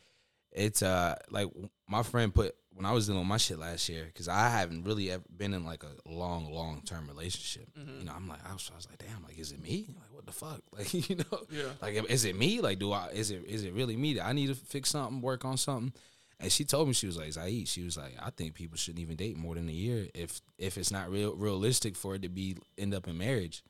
it's 0.54 0.82
uh 0.82 1.16
like 1.30 1.50
my 1.90 2.04
friend 2.04 2.34
put 2.34 2.56
when 2.74 2.86
I 2.86 2.92
was 2.94 3.06
dealing 3.08 3.22
with 3.22 3.28
my 3.28 3.38
shit 3.38 3.60
last 3.60 3.90
year 3.90 4.06
because 4.06 4.28
I 4.28 4.50
haven't 4.50 4.84
really 4.84 5.12
ever 5.12 5.24
been 5.36 5.54
in 5.54 5.66
like 5.66 5.84
a 5.84 6.10
long 6.10 6.52
long 6.52 6.82
term 6.86 7.08
relationship. 7.08 7.68
Mm-hmm. 7.78 8.00
You 8.00 8.06
know, 8.06 8.14
I'm 8.16 8.28
like 8.28 8.40
I 8.50 8.54
was, 8.54 8.70
I 8.74 8.76
was 8.78 8.88
like, 8.90 9.00
damn, 9.00 9.24
like 9.24 9.38
is 9.38 9.52
it 9.52 9.62
me? 9.62 9.94
Like 10.00 10.14
what 10.14 10.26
the 10.26 10.32
fuck? 10.32 10.62
Like 10.78 10.94
you 11.10 11.18
know, 11.18 11.40
Yeah. 11.50 11.64
like 11.82 12.10
is 12.10 12.26
it 12.26 12.38
me? 12.38 12.62
Like 12.62 12.80
do 12.80 12.92
I 12.92 13.10
is 13.14 13.32
it 13.32 13.44
is 13.46 13.64
it 13.64 13.74
really 13.74 13.98
me 13.98 14.16
that 14.16 14.26
I 14.26 14.34
need 14.34 14.48
to 14.48 14.56
fix 14.56 14.90
something, 14.90 15.22
work 15.22 15.46
on 15.46 15.58
something? 15.58 15.94
And 16.40 16.52
she 16.52 16.66
told 16.66 16.88
me 16.88 16.94
she 16.96 17.06
was 17.06 17.18
like, 17.18 17.30
Zhait, 17.30 17.68
she 17.68 17.84
was 17.84 17.98
like, 17.98 18.14
I 18.20 18.32
think 18.32 18.56
people 18.56 18.76
shouldn't 18.76 19.00
even 19.02 19.16
date 19.16 19.38
more 19.38 19.54
than 19.54 19.70
a 19.70 19.74
year 19.74 20.08
if 20.16 20.42
if 20.58 20.78
it's 20.78 20.92
not 20.92 21.12
real 21.12 21.36
realistic 21.36 21.96
for 21.96 22.16
it 22.16 22.24
to 22.24 22.30
be 22.30 22.58
end 22.78 22.94
up 22.96 23.08
in 23.08 23.18
marriage. 23.18 23.64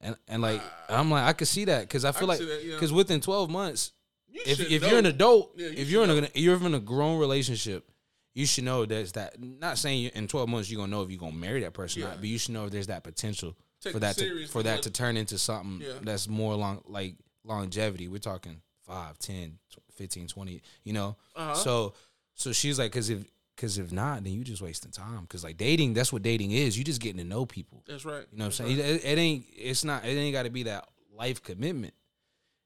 And 0.00 0.16
and 0.28 0.42
like 0.42 0.62
I'm 0.88 1.10
like 1.10 1.24
I 1.24 1.32
could 1.32 1.48
see 1.48 1.64
that 1.66 1.80
because 1.82 2.04
I 2.04 2.12
feel 2.12 2.20
can 2.20 2.28
like 2.28 2.38
that, 2.40 2.64
yeah. 2.64 2.74
because 2.74 2.92
within 2.92 3.20
12 3.20 3.50
months, 3.50 3.92
You 4.30 4.42
if 4.46 4.60
if 4.60 4.82
know. 4.82 4.88
you're 4.88 4.98
an 4.98 5.06
adult, 5.06 5.52
Yeah, 5.56 5.68
you 5.68 5.72
if 5.76 5.88
you're 5.90 6.02
in 6.04 6.08
know. 6.08 6.28
a 6.34 6.38
you're 6.38 6.56
in 6.64 6.74
a 6.74 6.80
grown 6.80 7.18
relationship, 7.18 7.90
you 8.34 8.46
should 8.46 8.64
know 8.64 8.84
that's 8.86 9.12
that. 9.12 9.40
Not 9.42 9.78
saying 9.78 10.10
in 10.14 10.28
12 10.28 10.48
months 10.48 10.70
you're 10.70 10.78
gonna 10.80 10.90
know 10.90 11.02
if 11.02 11.10
you're 11.10 11.18
gonna 11.18 11.32
marry 11.32 11.60
that 11.60 11.72
person 11.72 12.02
or 12.02 12.04
Yeah. 12.06 12.10
not, 12.12 12.20
but 12.20 12.28
you 12.28 12.38
should 12.38 12.52
know 12.54 12.66
if 12.66 12.70
there's 12.70 12.88
that 12.88 13.02
potential 13.04 13.56
Take 13.80 13.92
for 13.94 14.00
that 14.00 14.16
to 14.18 14.46
for 14.48 14.62
that 14.64 14.82
to 14.82 14.90
turn 14.90 15.16
into 15.16 15.38
something 15.38 15.80
Yeah. 15.86 15.94
that's 16.02 16.28
more 16.28 16.54
long 16.54 16.82
like 16.86 17.16
longevity. 17.44 18.08
We're 18.08 18.18
talking 18.18 18.60
5, 18.86 19.18
10, 19.18 19.58
15, 19.94 20.28
20, 20.28 20.62
you 20.84 20.92
know. 20.92 21.16
Uh-huh. 21.34 21.54
So 21.54 21.94
so 22.34 22.52
she's 22.52 22.78
like 22.78 22.92
cuz 22.92 23.08
if 23.10 23.24
cuz 23.56 23.78
if 23.78 23.90
not, 23.90 24.22
then 24.24 24.34
you're 24.34 24.44
just 24.44 24.62
wasting 24.62 24.90
time 24.92 25.26
cuz 25.26 25.42
like 25.42 25.56
dating, 25.56 25.94
that's 25.94 26.12
what 26.12 26.22
dating 26.22 26.50
is. 26.52 26.76
You're 26.76 26.84
just 26.84 27.00
getting 27.00 27.18
to 27.18 27.24
know 27.24 27.46
people. 27.46 27.82
That's 27.86 28.04
right. 28.04 28.26
You 28.30 28.38
know 28.38 28.44
what 28.46 28.60
I'm 28.60 28.66
saying? 28.66 28.78
It, 28.78 29.04
it 29.04 29.18
ain't. 29.18 29.46
It's 29.56 29.84
not. 29.84 30.04
It 30.04 30.10
ain't 30.16 30.32
got 30.32 30.44
to 30.44 30.50
be 30.50 30.64
that 30.64 30.86
life 31.12 31.42
commitment. 31.42 31.94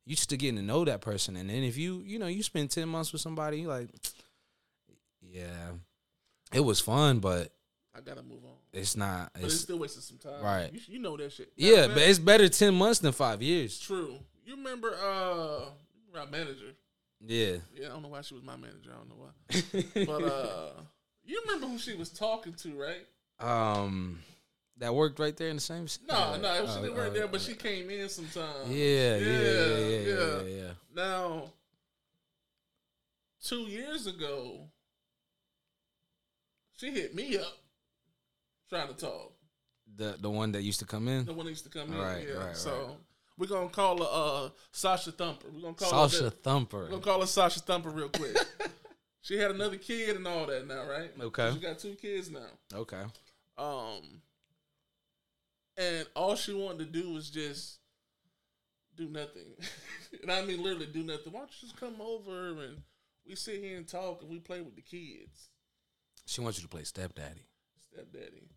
You 0.05 0.17
just 0.17 0.31
to 0.31 0.37
getting 0.37 0.57
to 0.57 0.63
know 0.63 0.85
that 0.85 1.01
person, 1.01 1.37
and 1.37 1.49
then 1.49 1.63
if 1.63 1.77
you, 1.77 2.03
you 2.05 2.19
know, 2.19 2.27
you 2.27 2.43
spend 2.43 2.71
ten 2.71 2.89
months 2.89 3.13
with 3.13 3.21
somebody, 3.23 3.61
you 3.61 3.69
like, 3.69 3.89
yeah, 5.21 5.71
it 6.53 6.61
was 6.61 6.81
fun, 6.81 7.21
but 7.21 7.53
I 7.95 8.01
gotta 8.01 8.23
move 8.23 8.45
on. 8.45 8.57
it's 8.73 8.97
not. 8.97 9.31
But 9.35 9.45
it's 9.45 9.55
It's, 9.55 9.63
still 9.63 9.79
wasting 9.79 10.03
some 10.03 10.19
time. 10.19 10.43
Right. 10.43 10.73
You, 10.73 10.81
you 10.89 10.99
know 10.99 11.17
that 11.17 11.33
shit. 11.33 11.53
yeah, 11.57 11.87
but 11.89 11.99
it's 11.99 12.19
better 12.19 12.49
ten 12.49 12.75
months 12.75 12.99
than 13.01 13.13
five 13.13 13.43
years. 13.43 13.79
true. 13.79 14.19
You 14.45 14.57
remember 14.57 14.93
uh 14.95 16.19
our 16.19 16.27
manager? 16.31 16.73
Yeah, 17.25 17.57
Yeah, 17.73 17.87
I 17.87 17.89
don't 17.91 18.03
know 18.03 18.09
why 18.09 18.23
she 18.23 18.35
was 18.35 18.43
my 18.43 18.57
manager. 18.57 18.91
I 18.93 18.97
don't 18.97 19.09
know 19.09 19.25
why. 19.25 20.05
but 20.07 20.25
uh 20.25 20.71
you 21.25 21.41
remember 21.47 21.69
who 21.69 21.79
she 21.79 21.95
was 21.95 22.11
talking 22.11 22.55
to, 22.55 22.71
right? 22.81 23.07
um, 23.39 24.19
that 24.83 24.93
worked 24.93 25.21
right 25.21 25.37
there 25.37 25.49
in 25.49 25.57
the 25.57 25.63
same. 25.63 25.87
city? 25.87 26.05
No, 26.09 26.37
no, 26.37 26.49
Oh, 26.49 26.67
she 26.67 26.83
didn't 26.83 26.97
work 26.97 27.11
oh, 27.11 27.15
there, 27.15 27.29
but 27.29 27.41
oh. 27.41 27.45
she 27.45 27.55
came 27.55 27.89
in 27.89 28.09
sometimes. 28.09 28.69
Yeah, 28.69 29.17
yeah, 29.17 29.17
yeah, 29.17 29.77
yeah, 29.77 29.99
yeah, 30.01 30.43
yeah. 30.43 30.71
Now, 30.95 31.53
two 33.41 33.61
years 33.61 34.09
ago, 34.09 34.67
she 36.77 36.91
hit 36.91 37.15
me 37.15 37.39
up 37.39 37.59
trying 38.69 38.89
to 38.89 38.95
talk. 38.95 39.33
The 39.97 40.17
the 40.19 40.31
one 40.31 40.51
that 40.53 40.63
used 40.63 40.81
to 40.81 40.87
come 40.87 41.07
in. 41.07 41.27
The 41.27 41.33
one 41.33 41.47
that 41.47 41.53
used 41.53 41.65
to 41.65 41.71
come 41.71 41.93
in. 41.93 41.99
Right, 41.99 42.27
yeah. 42.27 42.47
right, 42.47 42.57
so 42.57 42.71
right. 42.71 42.97
we're 43.39 43.47
gonna 43.47 43.69
call 43.69 43.99
her 43.99 44.47
uh, 44.47 44.49
Sasha 44.73 45.13
Thumper. 45.13 45.47
We're 45.55 45.61
gonna 45.61 45.75
call 45.75 46.09
Sasha 46.09 46.25
her. 46.25 46.31
Thumper. 46.31 46.79
We're 46.79 46.89
gonna 46.89 47.03
call 47.03 47.21
her 47.21 47.27
Sasha 47.27 47.61
Thumper 47.61 47.91
real 47.91 48.09
quick. 48.09 48.37
she 49.21 49.37
had 49.37 49.53
another 49.53 49.77
kid 49.77 50.17
and 50.17 50.27
all 50.27 50.47
that 50.47 50.67
now, 50.67 50.85
right? 50.89 51.13
Okay. 51.21 51.53
She 51.53 51.61
got 51.61 51.79
two 51.79 51.95
kids 51.95 52.31
now. 52.31 52.49
Okay. 52.75 53.03
Um, 53.57 54.23
and 55.77 56.07
all 56.15 56.37
she 56.37 56.53
wanted 56.55 56.79
to 56.93 57.01
do 57.03 57.13
was 57.13 57.31
just 57.31 57.79
do 58.97 59.09
nothing. 59.09 59.45
and 60.23 60.31
I 60.31 60.45
mean 60.45 60.63
literally 60.63 60.87
do 60.87 61.03
nothing. 61.03 61.33
Why 61.33 61.41
don't 61.41 61.51
you 61.61 61.69
just 61.69 61.79
come 61.81 62.01
over 62.01 62.49
and 62.63 62.83
we 63.27 63.35
sit 63.37 63.61
here 63.63 63.77
and 63.77 63.87
talk 63.89 64.21
and 64.23 64.31
we 64.31 64.39
play 64.39 64.61
with 64.61 64.75
the 64.77 64.83
kids, 64.83 65.49
She 66.27 66.41
wants 66.41 66.59
you 66.59 66.63
to 66.63 66.69
play 66.69 66.85
stepdaddy. 66.85 67.47
stepdaddy. 67.93 68.49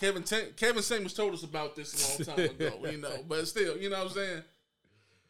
Kevin 0.00 0.22
T- 0.24 0.52
Kevin 0.56 0.82
Samuels 0.82 1.14
told 1.14 1.32
us 1.32 1.42
about 1.42 1.74
this 1.74 2.18
a 2.18 2.30
long 2.30 2.36
time 2.36 2.50
ago, 2.50 2.78
you 2.90 2.98
know. 2.98 3.24
But 3.26 3.48
still, 3.48 3.78
you 3.78 3.88
know 3.88 3.98
what 4.04 4.08
I'm 4.08 4.14
saying. 4.14 4.42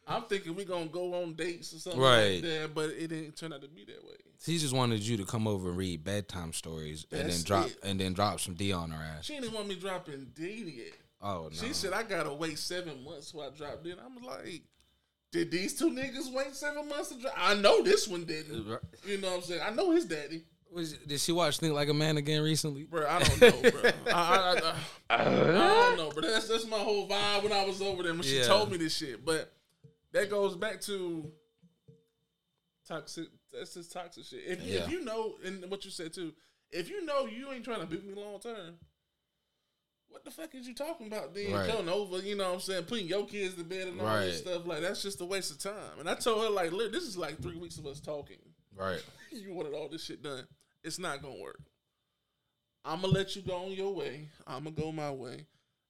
I'm 0.08 0.22
thinking 0.22 0.54
we 0.54 0.64
gonna 0.64 0.86
go 0.86 1.14
on 1.22 1.34
dates 1.34 1.72
or 1.74 1.78
something 1.78 2.00
Right. 2.00 2.34
like 2.34 2.42
that, 2.42 2.74
but 2.74 2.90
it 2.90 3.08
didn't 3.08 3.36
turn 3.36 3.52
out 3.52 3.62
to 3.62 3.68
be 3.68 3.84
that 3.86 4.04
way. 4.04 4.14
She 4.44 4.58
just 4.58 4.72
wanted 4.74 5.00
you 5.00 5.16
to 5.16 5.24
come 5.24 5.48
over 5.48 5.70
and 5.70 5.76
read 5.78 6.04
bedtime 6.04 6.52
stories 6.52 7.06
and 7.10 7.28
then 7.30 7.42
drop 7.42 7.66
it. 7.66 7.78
and 7.82 7.98
then 8.00 8.12
drop 8.12 8.38
some 8.40 8.54
D 8.54 8.72
on 8.72 8.90
her 8.90 9.02
ass. 9.02 9.24
She 9.24 9.34
didn't 9.34 9.52
want 9.52 9.66
me 9.66 9.74
dropping 9.74 10.28
D 10.34 10.74
yet. 10.76 10.94
Oh 11.20 11.44
no. 11.44 11.50
She 11.50 11.72
said 11.72 11.92
I 11.92 12.02
gotta 12.04 12.32
wait 12.32 12.58
seven 12.58 13.02
months 13.02 13.32
before 13.32 13.46
I 13.46 13.56
dropped 13.56 13.86
in. 13.86 13.96
I'm 13.98 14.22
like, 14.22 14.62
did 15.32 15.50
these 15.50 15.74
two 15.76 15.90
niggas 15.90 16.32
wait 16.32 16.54
seven 16.54 16.88
months 16.88 17.08
to 17.08 17.20
drop? 17.20 17.34
I 17.36 17.54
know 17.54 17.82
this 17.82 18.06
one 18.06 18.24
didn't. 18.24 18.70
Uh, 18.70 18.76
you 19.06 19.18
know 19.18 19.30
what 19.30 19.36
I'm 19.38 19.42
saying? 19.42 19.60
I 19.66 19.70
know 19.70 19.90
his 19.90 20.04
daddy, 20.04 20.44
Was, 20.70 20.92
did 20.92 21.18
she 21.18 21.32
watch 21.32 21.58
Think 21.58 21.74
Like 21.74 21.88
a 21.88 21.94
Man 21.94 22.16
again 22.16 22.42
recently? 22.42 22.84
bro. 22.84 23.06
I 23.08 23.18
don't 23.24 23.40
know, 23.40 23.70
bro. 23.70 23.90
I, 24.12 24.12
I, 24.12 24.74
I, 25.10 25.20
I 25.22 25.24
don't 25.24 25.96
know, 25.96 26.12
but 26.14 26.22
that's 26.22 26.46
that's 26.48 26.66
my 26.68 26.78
whole 26.78 27.08
vibe 27.08 27.42
when 27.42 27.52
I 27.52 27.64
was 27.64 27.82
over 27.82 28.02
there 28.04 28.12
when 28.12 28.22
she 28.22 28.42
told 28.44 28.70
me 28.70 28.76
this 28.76 28.96
shit. 28.96 29.24
But 29.24 29.52
that 30.16 30.30
goes 30.30 30.56
back 30.56 30.80
to 30.82 31.30
toxic. 32.86 33.26
That's 33.52 33.74
just 33.74 33.92
toxic 33.92 34.24
shit. 34.24 34.42
If, 34.46 34.62
Yeah. 34.62 34.84
if 34.84 34.90
you 34.90 35.04
know, 35.04 35.36
and 35.44 35.70
what 35.70 35.84
you 35.84 35.90
said 35.90 36.12
too, 36.12 36.34
if 36.70 36.88
you 36.88 37.04
know 37.04 37.26
you 37.26 37.52
ain't 37.52 37.64
trying 37.64 37.80
to 37.80 37.86
beat 37.86 38.04
me 38.04 38.14
long 38.14 38.40
term. 38.40 38.78
What 40.08 40.24
the 40.24 40.30
fuck 40.30 40.54
is 40.54 40.66
you 40.66 40.74
talking 40.74 41.08
about? 41.08 41.34
Then 41.34 41.52
Right. 41.52 41.68
coming 41.68 41.88
over, 41.90 42.20
you 42.20 42.36
know 42.36 42.48
what 42.48 42.54
I'm 42.54 42.60
saying, 42.60 42.84
putting 42.84 43.06
your 43.06 43.26
kids 43.26 43.54
to 43.56 43.64
bed 43.64 43.88
and 43.88 44.00
all 44.00 44.06
Right. 44.06 44.26
this 44.26 44.38
stuff. 44.38 44.66
Like 44.66 44.80
that's 44.80 45.02
just 45.02 45.20
a 45.20 45.24
waste 45.26 45.50
of 45.50 45.58
time. 45.58 45.98
And 45.98 46.08
I 46.08 46.14
told 46.14 46.42
her 46.42 46.48
like, 46.50 46.72
look, 46.72 46.90
this 46.92 47.02
is 47.04 47.16
like 47.18 47.40
three 47.42 47.56
weeks 47.56 47.76
of 47.76 47.86
us 47.86 48.00
talking. 48.00 48.38
Right. 48.74 49.02
you 49.32 49.52
wanted 49.52 49.74
all 49.74 49.88
this 49.88 50.04
shit 50.04 50.22
done. 50.22 50.46
It's 50.82 50.98
not 50.98 51.20
gonna 51.22 51.40
work. 51.40 51.60
I'm 52.84 53.00
gonna 53.00 53.12
let 53.12 53.34
you 53.36 53.42
go 53.42 53.56
on 53.64 53.72
your 53.72 53.92
way. 53.94 54.28
I'm 54.46 54.64
gonna 54.64 54.76
go 54.76 54.92
my 54.92 55.10
way, 55.10 55.44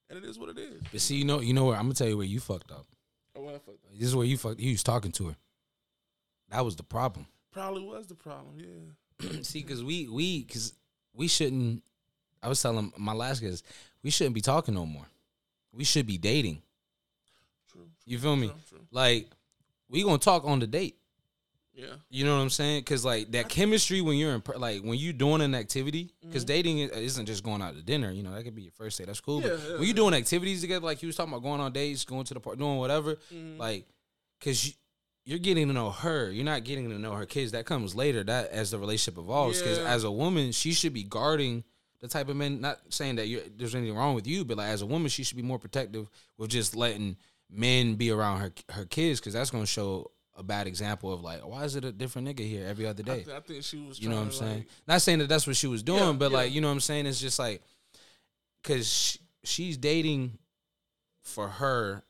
and 0.09 0.17
it 0.17 0.25
is 0.25 0.37
what 0.39 0.49
it 0.49 0.57
is. 0.57 0.81
But 0.91 0.99
see, 0.99 1.15
you 1.15 1.25
know, 1.25 1.39
you 1.39 1.53
know 1.53 1.65
where 1.65 1.75
I'm 1.77 1.83
gonna 1.83 1.93
tell 1.93 2.07
you 2.09 2.17
where 2.17 2.25
you 2.25 2.39
fucked 2.39 2.71
up. 2.71 2.87
Oh, 3.37 3.41
well, 3.41 3.55
I 3.55 3.59
fucked 3.59 3.85
up. 3.85 3.91
This 3.93 4.07
is 4.07 4.15
where 4.15 4.25
you 4.25 4.37
fucked. 4.37 4.59
You 4.59 4.71
was 4.71 4.83
talking 4.83 5.11
to 5.13 5.27
her. 5.27 5.35
That 6.49 6.65
was 6.65 6.75
the 6.75 6.83
problem. 6.83 7.27
Probably 7.51 7.83
was 7.83 8.07
the 8.07 8.15
problem. 8.15 8.57
Yeah. 8.57 9.41
see, 9.41 9.61
because 9.61 9.83
we 9.83 10.07
we 10.07 10.43
because 10.43 10.73
we 11.13 11.27
shouldn't. 11.27 11.83
I 12.41 12.49
was 12.49 12.61
telling 12.61 12.91
my 12.97 13.13
last 13.13 13.41
guest 13.41 13.65
we 14.03 14.09
shouldn't 14.09 14.35
be 14.35 14.41
talking 14.41 14.73
no 14.73 14.85
more. 14.85 15.07
We 15.73 15.83
should 15.83 16.07
be 16.07 16.17
dating. 16.17 16.61
True. 17.71 17.81
true 17.81 17.91
You 18.05 18.19
feel 18.19 18.35
me? 18.35 18.47
true, 18.47 18.57
true. 18.69 18.87
Like 18.91 19.27
we 19.89 20.03
gonna 20.03 20.17
talk 20.17 20.45
on 20.45 20.59
the 20.59 20.67
date. 20.67 20.97
Yeah. 21.77 21.93
You 22.09 22.25
know 22.25 22.35
what 22.35 22.41
I'm 22.41 22.49
saying? 22.49 22.81
Because 22.81 23.05
like 23.05 23.31
that 23.33 23.49
chemistry 23.49 24.01
when 24.01 24.17
you're 24.17 24.33
in 24.33 24.41
like 24.57 24.81
when 24.81 24.97
you 24.97 25.13
doing 25.13 25.41
an 25.41 25.53
activity, 25.53 26.11
because 26.21 26.43
mm-hmm. 26.43 26.47
dating 26.47 26.79
isn't 26.79 27.27
just 27.27 27.43
going 27.43 27.61
out 27.61 27.75
to 27.75 27.83
dinner. 27.83 28.11
You 28.11 28.23
know 28.23 28.33
that 28.33 28.43
could 28.43 28.55
be 28.55 28.63
your 28.63 28.71
first 28.71 28.97
date. 28.97 29.05
That's 29.05 29.19
cool. 29.19 29.41
Yeah, 29.41 29.49
but 29.49 29.59
yeah, 29.63 29.73
when 29.75 29.83
you're 29.83 29.93
doing 29.93 30.15
activities 30.15 30.61
together, 30.61 30.83
like 30.83 31.03
you 31.03 31.07
was 31.07 31.15
talking 31.15 31.31
about 31.31 31.43
going 31.43 31.61
on 31.61 31.71
dates, 31.71 32.03
going 32.03 32.23
to 32.25 32.33
the 32.33 32.39
park, 32.39 32.57
doing 32.57 32.77
whatever, 32.77 33.15
mm-hmm. 33.31 33.59
like 33.59 33.85
because 34.39 34.65
you, 34.65 34.73
you're 35.25 35.39
getting 35.39 35.67
to 35.67 35.73
know 35.73 35.91
her. 35.91 36.31
You're 36.31 36.45
not 36.45 36.63
getting 36.63 36.89
to 36.89 36.97
know 36.97 37.11
her 37.11 37.27
kids. 37.27 37.51
That 37.51 37.65
comes 37.67 37.93
later. 37.93 38.23
That 38.23 38.49
as 38.49 38.71
the 38.71 38.79
relationship 38.79 39.19
evolves. 39.19 39.61
Because 39.61 39.77
Yeah. 39.77 39.93
as 39.93 40.03
a 40.03 40.11
woman, 40.11 40.53
she 40.53 40.71
should 40.71 40.93
be 40.93 41.03
guarding 41.03 41.63
the 41.99 42.07
type 42.07 42.29
of 42.29 42.37
men. 42.37 42.59
Not 42.59 42.79
saying 42.89 43.17
that 43.17 43.27
you're, 43.27 43.41
there's 43.55 43.75
anything 43.75 43.95
wrong 43.95 44.15
with 44.15 44.25
you, 44.25 44.45
but 44.45 44.57
like 44.57 44.69
as 44.69 44.81
a 44.81 44.87
woman, 44.87 45.09
she 45.09 45.23
should 45.23 45.37
be 45.37 45.43
more 45.43 45.59
protective 45.59 46.09
with 46.37 46.49
just 46.49 46.75
letting 46.75 47.17
men 47.51 47.95
be 47.95 48.09
around 48.09 48.39
her 48.39 48.51
her 48.69 48.85
kids 48.85 49.19
because 49.19 49.33
that's 49.33 49.51
gonna 49.51 49.65
show 49.65 50.11
a 50.37 50.43
bad 50.43 50.67
example 50.67 51.11
of 51.11 51.21
like 51.21 51.45
why 51.45 51.63
is 51.63 51.75
it 51.75 51.83
a 51.83 51.91
different 51.91 52.27
nigga 52.27 52.47
here 52.47 52.65
every 52.67 52.85
other 52.85 53.01
I, 53.07 53.09
day? 53.09 53.23
th- 53.23 53.35
I 53.35 53.39
think 53.41 53.63
she 53.63 53.77
was. 53.77 53.99
You 53.99 54.07
know 54.09 54.15
what 54.17 54.21
I'm 54.21 54.31
saying? 54.31 54.57
like- 54.59 54.67
Not 54.87 55.01
saying 55.01 55.19
that 55.19 55.27
that's 55.29 55.47
what 55.47 55.55
she 55.55 55.67
was 55.67 55.81
doing, 55.83 55.99
Yeah, 56.03 56.11
but 56.13 56.31
yeah. 56.31 56.37
like 56.37 56.51
you 56.53 56.61
know 56.61 56.67
what 56.67 56.73
I'm 56.73 56.79
saying. 56.79 57.05
It's 57.07 57.19
just 57.19 57.39
like 57.39 57.61
because 58.61 58.87
she, 58.91 59.19
she's 59.43 59.77
dating 59.77 60.37
for 61.21 61.47
her, 61.47 62.03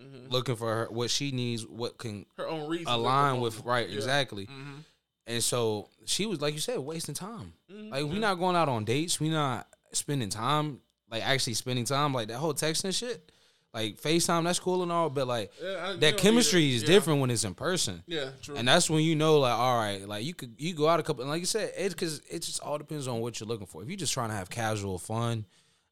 Mhm. 0.00 0.30
looking 0.30 0.56
for 0.56 0.68
her 0.68 0.88
what 0.90 1.10
she 1.10 1.30
needs, 1.32 1.66
what 1.66 1.98
can 1.98 2.26
her 2.36 2.48
own 2.48 2.70
the 2.70 2.84
align 2.86 3.40
with 3.40 3.60
right 3.64 3.88
Yeah. 3.88 3.96
exactly. 3.96 4.46
Mhm. 4.46 4.84
And 5.26 5.42
so 5.44 5.88
she 6.06 6.26
was 6.26 6.40
like 6.40 6.54
you 6.54 6.60
said, 6.60 6.78
wasting 6.78 7.14
time. 7.14 7.52
Mhm. 7.70 7.90
Like 7.90 8.04
we 8.06 8.18
not 8.18 8.34
going 8.38 8.56
out 8.56 8.68
on 8.68 8.84
dates. 8.84 9.20
We 9.20 9.28
not 9.28 9.68
spending 9.92 10.28
time, 10.30 10.80
like 11.10 11.22
actually 11.22 11.54
spending 11.54 11.84
time. 11.84 12.12
Like 12.14 12.28
that 12.28 12.38
whole 12.38 12.54
texting 12.54 12.94
shit. 12.94 13.30
Like 13.72 14.00
FaceTime, 14.00 14.42
that's 14.44 14.58
cool 14.58 14.82
and 14.82 14.90
all, 14.90 15.08
but 15.10 15.28
like 15.28 15.52
Yeah, 15.62 15.68
I- 15.68 15.70
you 15.70 15.76
don't 15.76 15.92
need 15.94 16.00
that 16.00 16.16
chemistry 16.18 16.74
is 16.74 16.82
Yeah. 16.82 16.88
different 16.88 17.20
when 17.20 17.30
it's 17.30 17.44
in 17.44 17.54
person. 17.54 18.02
Yeah, 18.06 18.30
true. 18.42 18.56
And 18.56 18.66
that's 18.66 18.90
when 18.90 19.04
you 19.04 19.14
know, 19.14 19.38
like, 19.38 19.52
all 19.52 19.76
right, 19.78 20.06
like 20.08 20.24
you 20.24 20.34
could 20.34 20.54
you 20.58 20.74
go 20.74 20.88
out 20.88 20.98
a 20.98 21.04
couple, 21.04 21.22
and 21.22 21.30
like 21.30 21.38
you 21.40 21.46
said, 21.46 21.72
it's 21.76 21.94
because 21.94 22.20
it 22.28 22.40
just 22.40 22.60
all 22.62 22.78
depends 22.78 23.06
on 23.06 23.20
what 23.20 23.38
you're 23.38 23.46
looking 23.46 23.66
for. 23.66 23.82
If 23.82 23.88
you're 23.88 23.96
just 23.96 24.12
trying 24.12 24.30
to 24.30 24.34
have 24.34 24.50
casual 24.50 24.98
fun, 24.98 25.46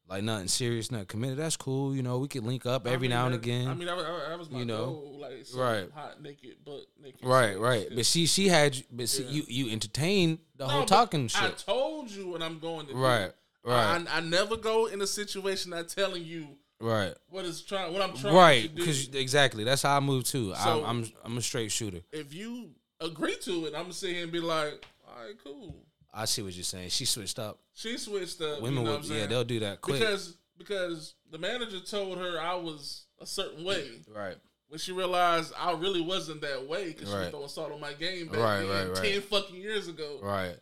like 0.09 0.23
nothing 0.23 0.49
serious, 0.49 0.91
nothing 0.91 1.05
committed, 1.05 1.37
that's 1.37 1.55
cool. 1.55 1.95
You 1.95 2.03
know, 2.03 2.17
we 2.17 2.27
can 2.27 2.43
link 2.45 2.65
up 2.65 2.85
I 2.85 2.89
every 2.89 3.07
mean, 3.07 3.11
now 3.15 3.27
and 3.27 3.35
again. 3.35 3.67
I 3.69 3.73
mean, 3.75 3.85
that 3.87 3.95
was, 3.95 4.05
that 4.27 4.39
was 4.39 4.49
my 4.49 4.59
you 4.59 4.65
know. 4.65 4.85
goal, 4.85 5.17
like 5.21 5.45
Right. 5.55 5.89
hot 5.93 6.21
naked, 6.21 6.57
but 6.65 6.81
naked. 7.01 7.23
right, 7.23 7.51
shit. 7.51 7.59
right. 7.59 7.87
But 7.95 8.05
she 8.05 8.25
she 8.25 8.49
had, 8.49 8.75
you- 8.75 8.83
but 8.91 9.07
see, 9.07 9.23
Yeah. 9.23 9.29
you 9.29 9.45
you 9.47 9.71
entertained 9.71 10.39
the 10.57 10.65
No, 10.67 10.73
whole 10.73 10.85
talking 10.85 11.29
I 11.33 11.47
shit. 11.47 11.59
told 11.59 12.09
you 12.11 12.27
what 12.27 12.41
I'm 12.43 12.59
going 12.59 12.87
to 12.87 12.91
do. 12.93 12.99
Right, 12.99 13.31
right, 13.63 14.05
I, 14.05 14.17
I 14.17 14.19
never 14.19 14.57
go 14.57 14.87
in 14.87 15.01
a 15.01 15.07
situation 15.07 15.71
not 15.71 15.87
telling 15.87 16.25
you 16.25 16.57
right, 16.81 17.13
what 17.29 17.45
is 17.45 17.61
trying, 17.61 17.93
what 17.93 18.01
I'm 18.01 18.15
trying 18.15 18.33
right. 18.35 18.61
to 18.63 18.67
do. 18.67 18.73
Right. 18.73 18.75
Because 18.75 19.07
exactly, 19.15 19.63
that's 19.63 19.81
how 19.81 19.97
I 19.97 19.99
move 19.99 20.23
too. 20.25 20.53
So- 20.55 20.83
I'm, 20.83 21.03
I'm 21.03 21.11
I'm 21.25 21.37
a 21.37 21.41
straight 21.41 21.71
shooter. 21.71 22.01
if 22.11 22.33
you 22.33 22.69
agree 23.01 23.35
to 23.43 23.65
it, 23.65 23.73
I'm 23.75 23.83
gonna 23.83 23.93
sit 23.93 24.11
here 24.13 24.23
and 24.23 24.31
be 24.31 24.39
like, 24.39 24.85
all 25.07 25.25
right, 25.25 25.35
cool. 25.43 25.75
I 26.13 26.25
see 26.25 26.41
what 26.41 26.53
you're 26.53 26.63
saying. 26.63 26.89
She 26.89 27.05
switched 27.05 27.37
up. 27.39 27.59
She 27.73 27.97
switched 27.97 28.41
up. 28.41 28.61
Women 28.61 28.79
you 28.79 28.89
know 28.89 28.97
would, 28.97 29.05
yeah, 29.05 29.27
they'll 29.27 29.43
do 29.43 29.59
that 29.59 29.79
quick. 29.81 29.99
because 29.99 30.35
because 30.57 31.13
the 31.31 31.37
manager 31.37 31.79
told 31.79 32.17
her 32.17 32.39
I 32.41 32.55
was 32.55 33.05
a 33.21 33.25
certain 33.25 33.63
way. 33.63 33.89
right, 34.13 34.35
When 34.67 34.79
she 34.79 34.91
realized 34.91 35.53
I 35.57 35.71
really 35.73 36.01
wasn't 36.01 36.41
that 36.41 36.67
way 36.67 36.87
because 36.87 37.09
she 37.09 37.15
was 37.15 37.29
throwing 37.29 37.47
salt 37.47 37.71
on 37.71 37.79
my 37.79 37.93
game 37.93 38.27
back 38.27 38.39
Right, 38.39 38.59
then, 38.61 38.67
right, 38.69 38.87
right. 38.89 39.11
ten 39.13 39.21
fucking 39.21 39.55
years 39.55 39.87
ago. 39.87 40.19
right. 40.21 40.55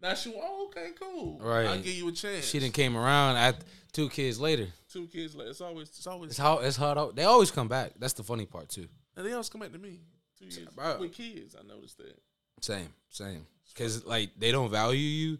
Now 0.00 0.14
she 0.14 0.30
went, 0.30 0.42
oh, 0.44 0.66
okay, 0.66 0.90
cool. 1.00 1.38
Right. 1.40 1.66
I'll 1.66 1.76
give 1.76 1.94
you 1.94 2.08
a 2.08 2.12
chance. 2.12 2.46
She 2.48 2.58
didn't 2.58 2.74
came 2.74 2.96
around 2.96 3.36
at 3.36 3.56
two 3.92 4.08
kids 4.08 4.40
later. 4.40 4.66
Two 4.92 5.06
kids 5.06 5.34
later. 5.34 5.50
It's 5.50 5.60
always 5.60 5.88
it's 5.88 6.06
always 6.06 6.30
It's 6.30 6.38
how 6.38 6.58
it's 6.58 6.76
hard. 6.76 7.16
They 7.16 7.24
always 7.24 7.50
come 7.50 7.68
back. 7.68 7.92
That's 7.98 8.12
the 8.12 8.22
funny 8.22 8.46
part 8.46 8.68
too. 8.68 8.86
and 9.16 9.26
they 9.26 9.32
always 9.32 9.48
come 9.48 9.60
back 9.60 9.72
to 9.72 9.78
me. 9.78 10.00
Two 10.38 10.46
years 10.46 10.68
with 10.98 11.12
kids. 11.12 11.56
I 11.58 11.66
noticed 11.66 11.98
that. 11.98 12.18
Same, 12.60 12.88
same. 13.10 13.46
Because 13.72 14.04
like 14.04 14.30
they 14.38 14.52
don't 14.52 14.70
value 14.70 14.98
you 14.98 15.38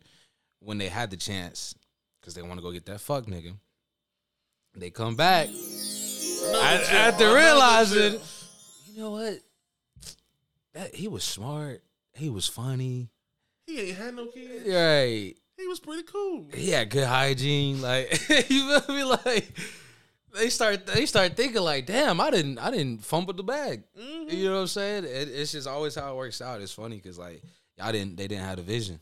when 0.61 0.79
they 0.79 0.89
had 0.89 1.11
the 1.11 1.17
chance, 1.17 1.75
because 2.21 2.35
they 2.35 2.43
want 2.43 2.57
to 2.57 2.63
go 2.63 2.73
get 2.73 2.87
that 2.87 3.01
fuck 3.01 3.27
nigga. 3.27 3.55
They 4.75 4.91
come 4.91 5.17
back 5.17 5.49
chip, 5.49 6.93
after 6.93 7.35
realizing, 7.35 8.21
you 8.87 9.01
know 9.03 9.11
what? 9.11 9.39
That 10.75 10.95
he 10.95 11.09
was 11.09 11.25
smart. 11.25 11.83
He 12.15 12.31
was 12.31 12.47
funny. 12.47 13.11
he 13.67 13.81
ain't 13.81 13.99
had 13.99 14.15
no 14.15 14.27
kids. 14.27 14.67
Right. 14.67 15.35
Was 15.73 15.81
pretty 15.81 16.03
cool. 16.03 16.49
He 16.53 16.69
had 16.69 16.91
good 16.91 17.07
hygiene. 17.07 17.81
Like 17.81 18.11
you 18.51 18.79
feel 18.79 18.95
me? 18.95 19.05
Like 19.05 19.49
they 20.35 20.51
start 20.51 20.85
they 20.87 21.07
start 21.07 21.35
thinking 21.35 21.63
like, 21.63 21.87
damn, 21.87 22.21
I 22.21 22.31
didn't 22.31 22.59
I 22.59 22.71
didn't 22.71 23.03
fumble 23.03 23.33
the 23.33 23.43
bag. 23.43 23.83
Mhm. 23.99 24.31
You 24.31 24.51
know 24.51 24.57
what 24.57 24.61
I'm 24.61 24.67
saying? 24.67 25.05
It, 25.05 25.29
it's 25.31 25.53
just 25.53 25.67
always 25.67 25.95
how 25.95 26.13
it 26.13 26.17
works 26.17 26.43
out. 26.43 26.61
It's 26.61 26.75
funny 26.75 26.97
because 26.97 27.19
like 27.19 27.43
y'all 27.79 27.91
didn't 27.91 28.19
they 28.19 28.29
didn't 28.29 28.45
have 28.45 28.59
a 28.59 28.63
vision. 28.63 29.01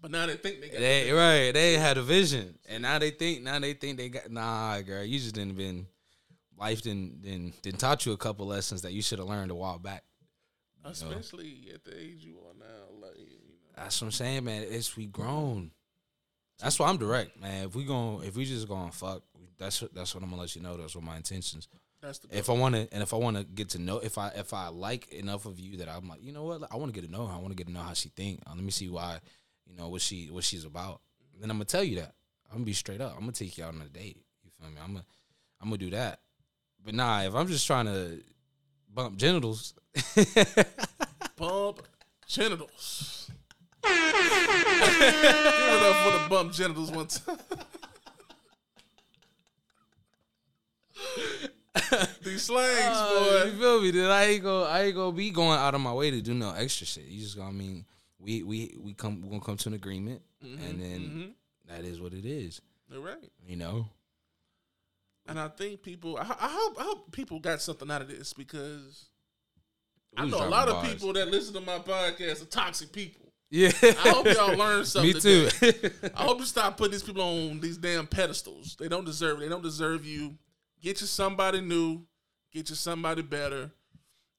But 0.00 0.12
now 0.12 0.26
they 0.26 0.36
think 0.36 0.60
they 0.60 0.68
got 0.68 0.78
They 0.78 1.10
right, 1.10 1.50
they 1.52 1.72
had 1.78 1.98
a 1.98 2.02
vision, 2.02 2.56
and 2.68 2.82
now 2.84 3.00
they 3.00 3.10
think 3.10 3.42
now 3.42 3.58
they 3.58 3.72
think 3.72 3.96
they 3.98 4.08
got 4.08 4.30
nah, 4.30 4.80
girl. 4.82 5.02
You 5.02 5.18
just 5.18 5.34
didn't 5.34 5.56
been 5.56 5.88
life 6.56 6.82
didn't 6.82 7.22
didn't 7.22 7.60
didn't 7.60 7.80
taught 7.80 8.06
you 8.06 8.12
a 8.12 8.16
couple 8.16 8.46
lessons 8.46 8.82
that 8.82 8.92
you 8.92 9.02
should 9.02 9.18
have 9.18 9.26
learned 9.26 9.50
a 9.50 9.56
while 9.56 9.80
back. 9.80 10.04
especially 10.84 11.72
at 11.74 11.82
the 11.82 12.00
age 12.00 12.24
you 12.24 12.36
are 12.38 12.54
now. 12.56 13.04
Like 13.04 13.16
know, 13.18 13.35
That's 13.76 14.00
what 14.00 14.08
I'm 14.08 14.12
saying, 14.12 14.44
man. 14.44 14.64
It's 14.68 14.96
we 14.96 15.06
grown. 15.06 15.70
That's 16.58 16.78
why 16.78 16.88
I'm 16.88 16.96
direct, 16.96 17.38
man. 17.40 17.66
If 17.66 17.74
we 17.74 17.84
going 17.84 18.26
if 18.26 18.36
we 18.36 18.44
just 18.44 18.68
going 18.68 18.90
fuck, 18.90 19.22
that's 19.58 19.80
that's 19.92 20.14
what 20.14 20.24
I'm 20.24 20.30
gonna 20.30 20.42
let 20.42 20.56
you 20.56 20.62
know. 20.62 20.76
That's 20.76 20.94
what 20.94 21.04
my 21.04 21.16
intentions. 21.16 21.68
That's 22.00 22.18
the 22.18 22.36
If 22.36 22.50
I 22.50 22.52
want 22.52 22.74
to, 22.74 22.88
and 22.92 23.02
if 23.02 23.12
I 23.12 23.16
want 23.16 23.36
to 23.36 23.44
get 23.44 23.70
to 23.70 23.78
know, 23.78 23.98
if 23.98 24.18
I 24.18 24.28
if 24.28 24.54
I 24.54 24.68
like 24.68 25.12
enough 25.12 25.46
of 25.46 25.58
you 25.60 25.78
that 25.78 25.88
I'm 25.88 26.08
like, 26.08 26.22
you 26.22 26.32
know 26.32 26.44
what, 26.44 26.62
I 26.70 26.76
want 26.76 26.94
to 26.94 27.00
get 27.00 27.06
to 27.06 27.12
know 27.12 27.26
her. 27.26 27.34
I 27.34 27.38
want 27.38 27.50
to 27.50 27.56
get 27.56 27.66
to 27.66 27.72
know 27.72 27.80
how 27.80 27.92
she 27.92 28.08
think. 28.10 28.40
Uh, 28.46 28.52
let 28.54 28.64
me 28.64 28.70
see 28.70 28.88
why, 28.88 29.18
you 29.66 29.76
know, 29.76 29.88
what 29.88 30.00
she 30.00 30.28
what 30.30 30.44
she's 30.44 30.64
about. 30.64 31.00
then 31.40 31.50
I'm 31.50 31.56
gonna 31.56 31.64
tell 31.66 31.84
you 31.84 31.96
that. 31.96 32.14
I'm 32.50 32.58
gonna 32.58 32.64
be 32.64 32.72
straight 32.72 33.00
up. 33.00 33.12
I'm 33.14 33.20
gonna 33.20 33.32
take 33.32 33.58
you 33.58 33.64
out 33.64 33.74
on 33.74 33.82
a 33.82 33.88
date. 33.88 34.22
You 34.44 34.50
feel 34.58 34.70
me? 34.70 34.76
I'm 34.82 34.92
gonna 34.94 35.04
I'm 35.60 35.68
gonna 35.68 35.78
do 35.78 35.90
that. 35.90 36.20
But 36.84 36.94
nah, 36.94 37.22
if 37.22 37.34
I'm 37.34 37.48
just 37.48 37.66
trying 37.66 37.86
to 37.86 38.20
bump 38.92 39.16
genitals, 39.16 39.74
bump 41.36 41.82
genitals. 42.26 43.30
Give 43.86 45.14
it 45.14 45.82
up 45.82 45.96
for 46.04 46.12
the 46.22 46.26
bump 46.28 46.52
genitals 46.52 46.90
one 46.90 47.06
time. 47.06 47.38
These 52.22 52.42
slangs, 52.44 52.96
Uh, 52.96 53.44
you 53.46 53.58
feel 53.58 53.80
me? 53.82 53.90
Then 53.90 54.10
I 54.10 54.24
ain't 54.24 54.42
go. 54.42 54.64
I 54.64 54.84
ain't 54.84 54.94
gonna 54.96 55.12
be 55.12 55.30
going 55.30 55.58
out 55.58 55.74
of 55.74 55.80
my 55.80 55.92
way 55.92 56.10
to 56.10 56.20
do 56.20 56.34
no 56.34 56.52
extra 56.52 56.86
shit. 56.86 57.04
You 57.04 57.20
just 57.20 57.36
gonna 57.36 57.50
I 57.50 57.52
mean 57.52 57.84
we 58.18 58.42
we 58.42 58.74
we 58.80 58.94
come 58.94 59.20
we're 59.22 59.28
gonna 59.28 59.40
come 59.40 59.56
to 59.58 59.68
an 59.68 59.74
agreement, 59.74 60.22
and 60.42 60.80
then 60.80 61.34
that 61.68 61.84
is 61.84 62.00
what 62.00 62.12
it 62.14 62.24
is. 62.24 62.60
You're 62.90 63.02
right. 63.02 63.30
You 63.46 63.56
know. 63.56 63.88
And 65.28 65.40
I 65.40 65.48
think 65.48 65.82
people, 65.82 66.16
I, 66.16 66.22
I 66.22 66.48
hope, 66.48 66.76
I 66.80 66.84
hope 66.84 67.10
people 67.10 67.40
got 67.40 67.60
something 67.60 67.90
out 67.90 68.00
of 68.00 68.06
this 68.06 68.32
because 68.32 69.06
I 70.16 70.24
know 70.24 70.38
a 70.38 70.48
lot 70.48 70.68
of 70.68 70.74
bars. 70.74 70.88
people 70.88 71.12
that 71.14 71.26
listen 71.28 71.52
to 71.54 71.60
my 71.60 71.78
podcast 71.78 72.42
are 72.42 72.46
toxic 72.46 72.92
people. 72.92 73.25
Yeah. 73.50 73.70
I 73.82 74.08
hope 74.10 74.26
y'all 74.26 74.56
learned 74.56 74.86
something. 74.86 75.14
Me 75.14 75.20
too. 75.20 75.48
I 76.14 76.24
hope 76.24 76.38
you 76.38 76.44
stop 76.44 76.76
putting 76.76 76.92
these 76.92 77.02
people 77.02 77.22
on 77.22 77.60
these 77.60 77.76
damn 77.76 78.06
pedestals. 78.06 78.76
They 78.78 78.88
don't 78.88 79.04
deserve. 79.04 79.38
It. 79.38 79.40
They 79.42 79.48
don't 79.48 79.62
deserve 79.62 80.04
you. 80.04 80.36
Get 80.80 81.00
you 81.00 81.06
somebody 81.06 81.60
new. 81.60 82.02
Get 82.52 82.68
you 82.70 82.74
somebody 82.76 83.22
better. 83.22 83.70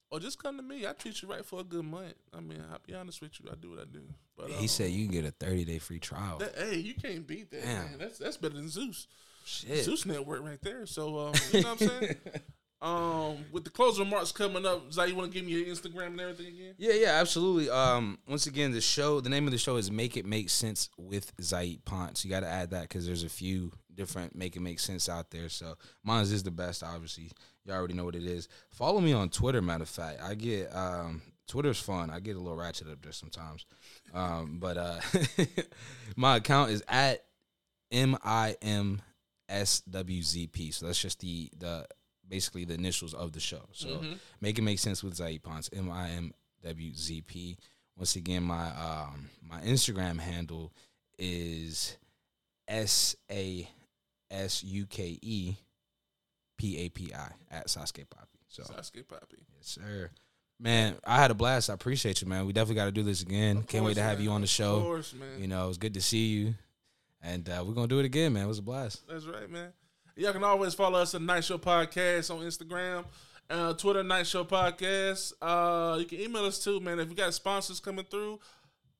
Or 0.10 0.20
just 0.20 0.42
come 0.42 0.58
to 0.58 0.64
me. 0.64 0.88
I 0.88 0.94
treat 0.94 1.22
you 1.22 1.28
right 1.28 1.46
for 1.46 1.60
a 1.60 1.64
good 1.64 1.84
month. 1.84 2.14
I 2.34 2.40
mean, 2.40 2.64
I'll 2.72 2.80
be 2.86 2.94
honest 2.94 3.22
with 3.22 3.40
you. 3.40 3.50
I 3.52 3.56
do 3.56 3.72
what 3.72 3.80
I 3.80 3.86
do. 3.92 4.02
But 4.38 4.50
he 4.52 4.62
um, 4.62 4.68
said 4.68 4.92
you 4.92 5.06
can 5.06 5.14
get 5.14 5.26
a 5.26 5.32
30 5.32 5.66
day 5.66 5.80
free 5.80 6.00
trial. 6.00 6.38
that, 6.38 6.56
hey, 6.58 6.78
you 6.78 6.94
can't 6.94 7.28
beat 7.28 7.52
that. 7.52 7.64
Damn. 7.64 7.84
Man. 7.84 7.98
That's 8.00 8.18
that's 8.18 8.38
better 8.38 8.56
than 8.56 8.70
Zeus. 8.70 9.08
Shit. 9.46 9.84
Zeus 9.84 10.06
Network 10.06 10.44
right 10.44 10.62
there. 10.62 10.86
So 10.86 11.18
um, 11.20 11.34
you 11.52 11.62
know 11.62 11.74
what 11.74 11.82
I'm 11.82 11.88
saying? 11.88 12.16
um, 12.82 13.46
with 13.52 13.64
the 13.64 13.72
closing 13.72 14.06
remarks 14.06 14.32
coming 14.32 14.66
up, 14.66 14.94
Zay, 14.94 15.08
you 15.08 15.16
want 15.16 15.32
to 15.32 15.36
give 15.36 15.46
me 15.46 15.54
your 15.54 15.66
Instagram 15.66 16.08
and 16.08 16.22
everything 16.22 16.48
again? 16.48 16.76
Yeah, 16.78 16.94
yeah, 16.94 17.12
absolutely. 17.20 17.70
Um, 17.70 18.20
once 18.28 18.46
again, 18.46 18.72
the 18.72 18.82
show, 18.82 19.20
the 19.20 19.30
name 19.30 19.46
of 19.46 19.52
the 19.52 19.58
show 19.58 19.78
is 19.78 19.90
Make 19.90 20.16
It 20.16 20.26
Make 20.26 20.50
Sense 20.50 20.90
with 20.98 21.36
Zhait 21.38 21.84
Ponce. 21.86 22.24
You 22.24 22.30
got 22.30 22.42
to 22.42 22.48
add 22.48 22.72
that 22.72 22.84
because 22.84 23.08
there's 23.08 23.24
a 23.24 23.30
few 23.30 23.72
different 23.96 24.36
Make 24.36 24.56
It 24.56 24.60
Make 24.60 24.80
Sense 24.80 25.10
out 25.10 25.32
there. 25.32 25.50
So 25.50 25.76
mine 26.04 26.22
is 26.24 26.44
the 26.44 26.52
best, 26.52 26.84
obviously. 26.84 27.32
You 27.66 27.74
already 27.74 27.96
know 27.96 28.06
what 28.06 28.16
it 28.16 28.26
is. 28.26 28.48
Follow 28.70 29.02
me 29.02 29.12
on 29.12 29.30
Twitter. 29.30 29.62
Matter 29.62 29.84
of 29.84 29.90
fact, 29.90 30.22
I 30.22 30.36
get 30.36 30.74
um, 30.76 31.22
Twitter's 31.48 31.80
fun. 31.80 32.12
I 32.12 32.20
get 32.20 32.36
a 32.36 32.40
little 32.40 32.58
ratchet 32.58 32.88
up 32.90 33.02
there 33.02 33.12
sometimes. 33.12 33.66
Um, 34.14 34.58
but 34.60 34.78
uh, 34.78 35.00
my 36.16 36.38
account 36.38 36.72
is 36.72 36.84
at 36.88 37.24
M 37.92 38.18
I 38.24 38.56
M 38.62 39.02
S 39.50 39.82
W 39.82 40.22
Z 40.22 40.48
P. 40.48 40.72
So 40.72 40.86
that's 40.86 41.02
just 41.02 41.20
the 41.20 41.50
the 41.58 41.88
basically 42.28 42.66
the 42.66 42.74
initials 42.74 43.14
of 43.14 43.32
the 43.32 43.40
show. 43.40 43.62
So 43.72 44.02
make 44.42 44.58
it 44.58 44.62
make 44.64 44.80
sense 44.80 45.04
with 45.04 45.18
Zhait 45.18 45.42
Ponce. 45.44 45.70
M 45.76 45.90
I 45.92 46.10
M 46.12 46.34
W 46.64 46.94
Z 46.94 47.22
P. 47.22 47.58
Once 47.98 48.16
again, 48.16 48.44
my 48.44 48.68
um 48.70 49.30
my 49.42 49.60
Instagram 49.62 50.20
handle 50.20 50.72
is 51.18 51.98
S 52.68 53.16
A 53.32 53.68
S 54.30 54.64
U 54.64 54.86
K 54.86 55.18
E 55.22 55.56
P 56.58 56.78
A 56.78 56.90
P 56.90 57.14
I 57.14 57.32
at 57.52 57.68
Sasuke 57.68 58.06
Papi. 58.08 58.40
So 58.48 58.64
Sasuke 58.64 59.06
Papi. 59.06 59.40
yes, 59.56 59.68
sir. 59.68 60.10
Man, 60.60 60.96
I 61.06 61.18
had 61.18 61.30
a 61.30 61.36
blast. 61.36 61.70
I 61.70 61.74
appreciate 61.76 62.22
you, 62.22 62.28
man. 62.28 62.48
We 62.48 62.54
definitely 62.54 62.76
got 62.76 62.86
to 62.86 62.92
do 62.92 63.04
this 63.04 63.22
again. 63.22 63.62
Can't 63.62 63.86
wait 63.86 63.94
to 63.94 64.02
have 64.02 64.20
you 64.20 64.32
on 64.32 64.42
the 64.42 64.48
show. 64.48 64.78
Of 64.78 64.84
course, 64.84 65.14
man. 65.14 65.40
You 65.40 65.48
know, 65.48 65.66
it 65.66 65.68
was 65.68 65.78
good 65.78 65.94
to 65.94 66.02
see 66.02 66.28
you. 66.30 66.56
And 67.22 67.48
uh, 67.48 67.64
we're 67.66 67.74
gonna 67.74 67.88
do 67.88 68.00
it 68.00 68.06
again, 68.06 68.34
man. 68.34 68.46
It 68.46 68.48
was 68.48 68.60
a 68.60 68.64
blast. 68.64 69.08
That's 69.08 69.26
right, 69.26 69.50
man. 69.50 69.72
Y'all 70.18 70.34
can 70.34 70.44
always 70.44 70.74
follow 70.74 71.00
us 71.00 71.14
at 71.14 71.22
Night 71.22 71.44
Show 71.44 71.60
Podcast 71.60 72.34
on 72.34 72.42
Instagram, 72.42 73.06
uh, 73.52 73.74
Twitter, 73.74 74.02
Night 74.02 74.26
Show 74.26 74.44
Podcast. 74.44 75.34
Uh, 75.40 75.96
you 76.00 76.06
can 76.06 76.20
email 76.20 76.44
us 76.44 76.58
too, 76.64 76.80
man. 76.80 77.00
If 77.00 77.10
you 77.10 77.16
got 77.16 77.32
sponsors 77.36 77.80
coming 77.80 78.04
through, 78.04 78.40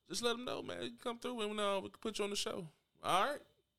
just 0.08 0.22
let 0.22 0.36
them 0.36 0.46
know, 0.46 0.62
man. 0.62 0.78
You 0.84 0.92
come 1.04 1.18
through 1.18 1.42
and 1.42 1.60
uh, 1.60 1.80
we 1.82 1.90
can 1.90 1.98
put 2.02 2.20
you 2.20 2.26
on 2.26 2.30
the 2.30 2.36
show. 2.36 2.68
All 3.04 3.26
right. 3.26 3.40